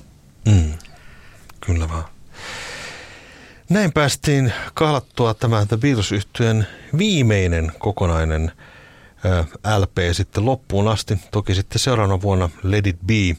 Mm, 0.46 0.74
kyllä 1.66 1.89
vaan. 1.89 2.06
Näin 3.70 3.94
päästiin 3.94 4.54
kahlattua 4.74 5.34
tämä 5.34 5.66
The 5.66 5.78
beatles 5.78 6.12
viimeinen 6.98 7.72
kokonainen 7.80 8.52
LP 9.78 9.98
sitten 10.12 10.46
loppuun 10.46 10.88
asti. 10.88 11.20
Toki 11.32 11.56
sitten 11.56 11.80
seuraavana 11.80 12.22
vuonna 12.22 12.50
Let 12.64 12.88
It 12.88 12.98
Be 13.08 13.36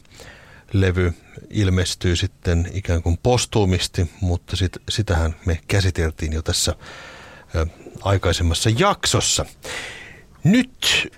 levy 0.73 1.13
ilmestyy 1.49 2.15
sitten 2.15 2.69
ikään 2.73 3.03
kuin 3.03 3.17
postuumisti, 3.23 4.11
mutta 4.21 4.55
sit, 4.55 4.77
sitähän 4.89 5.35
me 5.45 5.59
käsiteltiin 5.67 6.33
jo 6.33 6.41
tässä 6.41 6.75
ö, 7.55 7.65
aikaisemmassa 8.01 8.69
jaksossa. 8.77 9.45
Nyt 10.43 11.11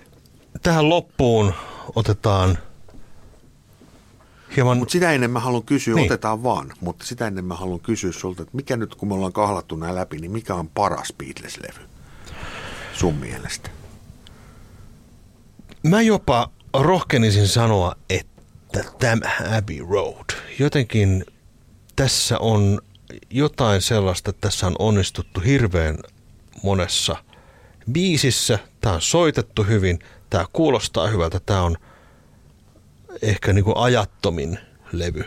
tähän 0.62 0.88
loppuun 0.88 1.54
otetaan 1.94 2.58
hieman... 4.56 4.78
Mutta 4.78 4.92
sitä 4.92 5.12
ennen 5.12 5.30
mä 5.30 5.40
haluan 5.40 5.62
kysyä, 5.62 5.94
niin. 5.94 6.12
otetaan 6.12 6.42
vaan, 6.42 6.72
mutta 6.80 7.04
sitä 7.04 7.26
ennen 7.26 7.44
mä 7.44 7.54
haluan 7.54 7.80
kysyä 7.80 8.12
sulta, 8.12 8.42
että 8.42 8.56
mikä 8.56 8.76
nyt 8.76 8.94
kun 8.94 9.08
me 9.08 9.14
ollaan 9.14 9.32
kahlattu 9.32 9.76
nämä 9.76 9.94
läpi, 9.94 10.18
niin 10.18 10.30
mikä 10.30 10.54
on 10.54 10.68
paras 10.68 11.12
Beatles-levy 11.18 11.88
sun 12.92 13.14
mielestä? 13.14 13.70
Mä 15.82 16.02
jopa 16.02 16.50
rohkenisin 16.74 17.48
sanoa, 17.48 17.94
että 18.10 18.35
että 18.80 18.92
tämä 18.98 19.30
Abbey 19.58 19.86
Road, 19.90 20.32
jotenkin 20.58 21.24
tässä 21.96 22.38
on 22.38 22.80
jotain 23.30 23.82
sellaista, 23.82 24.30
että 24.30 24.40
tässä 24.40 24.66
on 24.66 24.76
onnistuttu 24.78 25.40
hirveän 25.40 25.98
monessa 26.62 27.16
biisissä. 27.92 28.58
Tämä 28.80 28.94
on 28.94 29.02
soitettu 29.02 29.62
hyvin, 29.62 29.98
tämä 30.30 30.44
kuulostaa 30.52 31.06
hyvältä, 31.06 31.40
tämä 31.40 31.62
on 31.62 31.76
ehkä 33.22 33.52
niin 33.52 33.64
kuin 33.64 33.76
ajattomin 33.76 34.58
levy, 34.92 35.24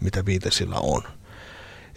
mitä 0.00 0.22
Beatlesilla 0.22 0.80
on. 0.80 1.02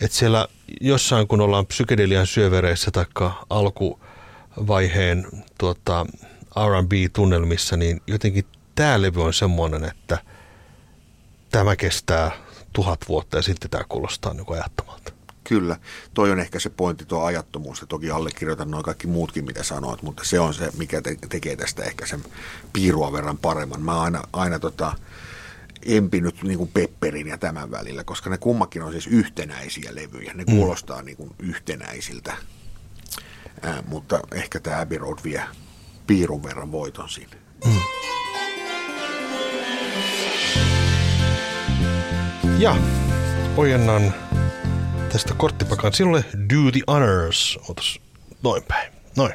Et 0.02 0.12
siellä 0.12 0.48
jossain, 0.82 1.28
kun 1.28 1.42
ollaan 1.42 1.66
psykedelian 1.66 2.28
syövereissä 2.28 2.92
tai 2.92 3.06
alkuvaiheen 3.50 5.28
tuota, 5.58 6.06
R&B-tunnelmissa, 6.56 7.78
niin 7.78 8.02
jotenkin 8.08 8.46
tämä 8.76 9.02
levy 9.02 9.24
on 9.24 9.34
semmoinen, 9.34 9.84
että– 9.84 10.20
tämä 11.56 11.76
kestää 11.76 12.32
tuhat 12.74 13.00
vuotta 13.08 13.38
ja 13.38 13.42
silti 13.42 13.70
tämä 13.70 13.84
kuulostaa 13.90 14.34
niin 14.34 14.46
ajattomalta. 14.50 15.12
Kyllä, 15.44 15.78
toi 16.14 16.32
on 16.32 16.40
ehkä 16.40 16.60
se 16.60 16.70
pointti, 16.70 17.06
tuo 17.06 17.24
ajattomuus, 17.24 17.82
ja 17.82 17.88
toki 17.88 18.12
allekirjoitan 18.12 18.72
noin 18.72 18.84
kaikki 18.84 19.08
muutkin, 19.08 19.46
mitä 19.46 19.64
sanoit, 19.64 20.02
mutta 20.02 20.24
se 20.24 20.40
on 20.40 20.54
se, 20.54 20.70
mikä 20.78 21.02
te- 21.02 21.18
tekee 21.30 21.56
tästä 21.56 21.84
ehkä 21.84 22.06
sen 22.06 22.24
piirua 22.74 23.14
verran 23.14 23.38
paremman. 23.38 23.82
Mä 23.82 24.02
aina, 24.02 24.24
aina 24.34 24.60
tota, 24.60 24.94
empinyt 25.86 26.44
niin 26.44 26.58
kuin 26.58 26.72
Pepperin 26.74 27.28
ja 27.28 27.38
tämän 27.38 27.72
välillä, 27.72 28.04
koska 28.04 28.30
ne 28.30 28.38
kummakin 28.38 28.84
on 28.84 28.92
siis 28.92 29.08
yhtenäisiä 29.08 29.96
levyjä. 29.96 30.34
Ne 30.34 30.46
kuulostaa 30.46 31.02
niin 31.02 31.18
kuin 31.18 31.36
yhtenäisiltä, 31.40 32.38
Ää, 33.62 33.84
mutta 33.88 34.20
ehkä 34.34 34.60
tämä 34.60 34.82
Abbey 34.82 34.98
Road 34.98 35.20
vie 35.24 35.44
piirun 36.08 36.44
verran 36.44 36.72
voiton 36.72 37.10
siinä. 37.10 37.36
Ja 42.60 42.76
ojennan 43.58 44.14
tästä 45.12 45.34
korttipakan 45.34 45.94
sinulle 45.94 46.26
Do 46.34 46.72
the 46.72 46.82
Honors. 46.88 47.60
Otas 47.70 48.00
noin 48.44 48.64
päin. 48.64 48.94
Noin. 49.16 49.34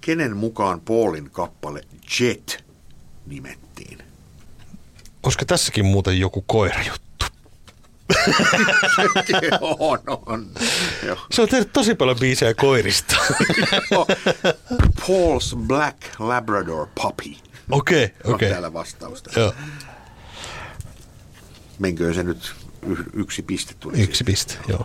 Kenen 0.00 0.36
mukaan 0.36 0.80
Paulin 0.80 1.30
kappale 1.30 1.80
Jet 2.20 2.64
nimettiin? 3.26 3.98
Koska 5.20 5.44
tässäkin 5.44 5.84
muuten 5.84 6.20
joku 6.20 6.42
koirajuttu. 6.46 7.26
on, 9.78 9.98
on. 10.26 10.46
Joo. 11.06 11.16
Se 11.30 11.42
on 11.42 11.48
tehnyt 11.48 11.72
tosi 11.72 11.94
paljon 11.94 12.18
biisejä 12.18 12.54
koirista. 12.54 13.16
Paul's 15.00 15.56
Black 15.56 15.96
Labrador 16.18 16.86
Puppy. 17.02 17.34
Okei, 17.70 18.10
On 18.24 18.34
okei. 18.34 18.50
täällä 18.50 18.72
vastausta. 18.72 19.40
Joo, 19.40 19.54
Menköön 21.78 22.14
se 22.14 22.22
nyt 22.22 22.54
yksi 23.12 23.42
piste 23.42 23.74
tuli 23.80 24.00
yksi 24.02 24.16
siitä. 24.18 24.24
piste, 24.24 24.54
joo. 24.68 24.84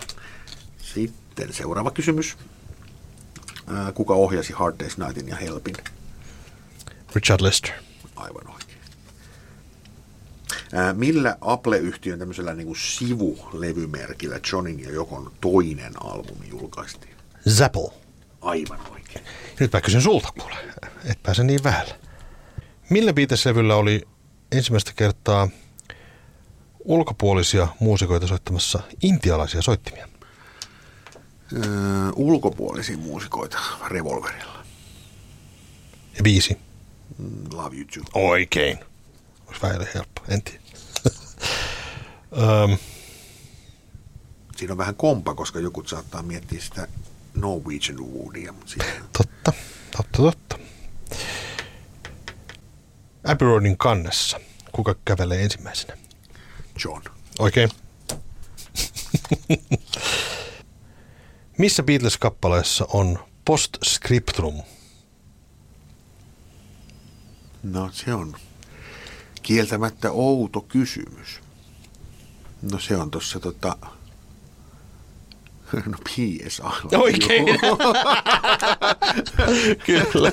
Sitten 0.78 1.54
seuraava 1.54 1.92
kysymys. 1.92 2.38
Ää, 3.68 3.92
Kuka 3.92 4.14
ohjasi 4.14 4.54
Hard 4.54 4.76
Day's 4.84 5.06
Nightin 5.06 5.28
ja 5.28 5.36
Helpin? 5.36 5.76
Richard 7.16 7.42
Lester. 7.42 7.72
Aivan 8.16 8.48
oikein. 8.54 8.78
Ää, 10.74 10.94
Millä 10.94 11.38
Apple-yhtiön 11.42 12.20
tämmöisellä 12.20 12.54
niin 12.54 12.68
kuin 12.68 12.78
sivulevymerkillä 12.80 14.40
Johnin 14.52 14.80
ja 14.80 14.92
Jokon 14.92 15.32
toinen 15.42 15.94
albumi 16.04 16.50
julkaistiin? 16.50 17.14
Zapple. 17.50 17.92
Aivan 18.42 18.80
oikein. 18.92 19.26
Nyt 19.60 19.74
mä 19.74 19.82
kysyn 19.82 20.02
sulta 20.02 20.30
kuule, 20.40 20.56
et 21.06 21.24
pääse 21.24 21.44
niin 21.44 21.64
vähällä. 21.64 21.96
Millä 22.90 23.14
Beatles-levyllä 23.14 23.76
oli 23.76 24.02
ensimmäistä 24.52 24.92
kertaa 24.96 25.50
ulkopuolisia 26.88 27.68
muusikoita 27.80 28.28
soittamassa 28.28 28.80
intialaisia 29.04 29.62
soittimia? 29.62 30.08
Öö, 31.54 31.62
ulkopuolisia 32.16 32.98
muusikoita 32.98 33.58
Revolverilla. 33.88 34.64
Ja 36.18 36.24
biisi. 36.24 36.58
Mm, 37.18 37.44
Love 37.54 37.76
You 37.76 37.86
Too. 37.94 38.04
Oikein. 38.30 38.80
Olisi 39.48 39.62
vähän 39.62 39.88
helppo, 39.94 40.22
en 40.28 40.42
tiedä. 40.42 40.60
Öm, 42.64 42.78
Siinä 44.58 44.74
on 44.74 44.78
vähän 44.78 44.96
kompa, 44.96 45.36
koska 45.36 45.60
joku 45.60 45.84
saattaa 45.86 46.24
miettiä 46.24 46.62
sitä 46.62 46.88
Norwegian 47.36 48.00
Woodia, 48.00 48.52
mutta 48.52 48.68
siinä 48.72 48.86
totta, 49.18 49.54
totta, 49.98 50.18
totta. 50.22 50.60
Abbey 53.24 53.48
Roadin 53.48 53.78
kannessa. 53.78 54.40
Kuka 54.72 54.96
kävelee 55.06 55.44
ensimmäisenä? 55.44 55.98
John. 56.86 57.04
Oikein. 57.40 57.70
Missä 61.58 61.84
Beatles-kappaleessa 61.84 62.88
on 62.94 63.20
postscriptum? 63.46 64.64
No 67.64 67.90
se 67.92 68.14
on 68.14 68.36
kieltämättä 69.42 70.12
outo 70.12 70.62
kysymys. 70.62 71.40
No 72.72 72.80
se 72.80 72.98
on 72.98 73.12
tuossa 73.12 73.40
tota... 73.40 73.78
No 75.74 75.98
P.S. 76.04 76.62
Oikein. 76.98 77.46
Kyllä. 79.86 80.32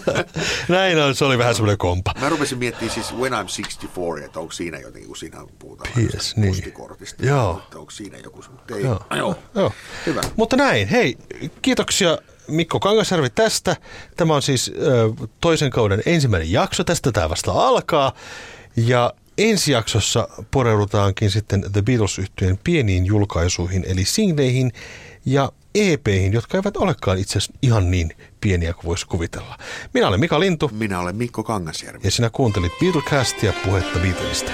Näin 0.69 0.99
on, 0.99 1.15
se 1.15 1.25
oli 1.25 1.39
vähän 1.39 1.55
semmoinen 1.55 1.79
kompa. 1.79 2.15
Mä 2.21 2.29
rupesin 2.29 2.59
miettimään 2.59 2.95
siis 2.95 3.15
When 3.15 3.33
I'm 3.33 3.47
64, 3.47 4.27
että 4.27 4.41
onko 4.41 4.53
siinä 4.53 4.79
jotenkin, 4.79 5.07
kun 5.07 5.17
siinä 5.17 5.39
puhutaan 5.59 5.93
P.S., 5.95 6.37
niin. 6.37 6.49
postikortista. 6.49 7.27
Joo. 7.27 7.61
Että 7.65 7.79
onko 7.79 7.91
siinä 7.91 8.19
joku, 8.19 8.45
mutta 8.51 8.77
ei. 8.77 8.83
Joo. 8.83 9.01
Joo. 9.17 9.37
Joo. 9.55 9.73
Hyvä. 10.07 10.21
Mutta 10.37 10.57
näin, 10.57 10.89
hei, 10.89 11.19
kiitoksia 11.63 12.19
Mikko 12.49 12.81
Kangasjärvi 12.81 13.31
tästä. 13.31 13.77
Tämä 14.17 14.35
on 14.35 14.43
siis 14.43 14.73
ö, 14.83 15.11
toisen 15.41 15.71
kauden 15.71 16.03
ensimmäinen 16.07 16.53
jakso, 16.53 16.85
tästä 16.85 17.13
tämä 17.13 17.31
vasta 17.31 17.53
alkaa. 17.53 18.13
Ja 18.77 19.15
ensi 19.39 19.73
jaksossa 19.73 20.29
poreudutaankin 20.51 21.31
sitten 21.31 21.73
The 21.73 21.83
beatles 21.83 22.19
yhtyeen 22.19 22.59
pieniin 22.65 23.07
julkaisuihin, 23.07 23.85
eli 23.89 24.05
singleihin 24.05 24.73
ja 25.27 25.53
EPihin, 25.75 26.33
jotka 26.33 26.59
eivät 26.59 26.77
olekaan 26.77 27.19
itse 27.19 27.39
asiassa 27.39 27.59
ihan 27.63 27.91
niin 27.91 28.11
pieniä 28.41 28.73
kuin 28.73 28.85
voisi 28.85 29.07
kuvitella. 29.07 29.59
Minä 29.95 30.09
olen 30.09 30.21
Mika 30.21 30.41
Lintu 30.41 30.71
Minä 30.73 31.01
olen 31.01 31.17
Mikko 31.17 31.43
Kangasjärvi. 31.43 32.01
ja 32.05 32.11
sinä 32.11 32.31
kuuntelit 32.31 32.73
Beatlecastia 32.81 33.53
puhetta 33.65 33.99
Beatlesista. 33.99 34.53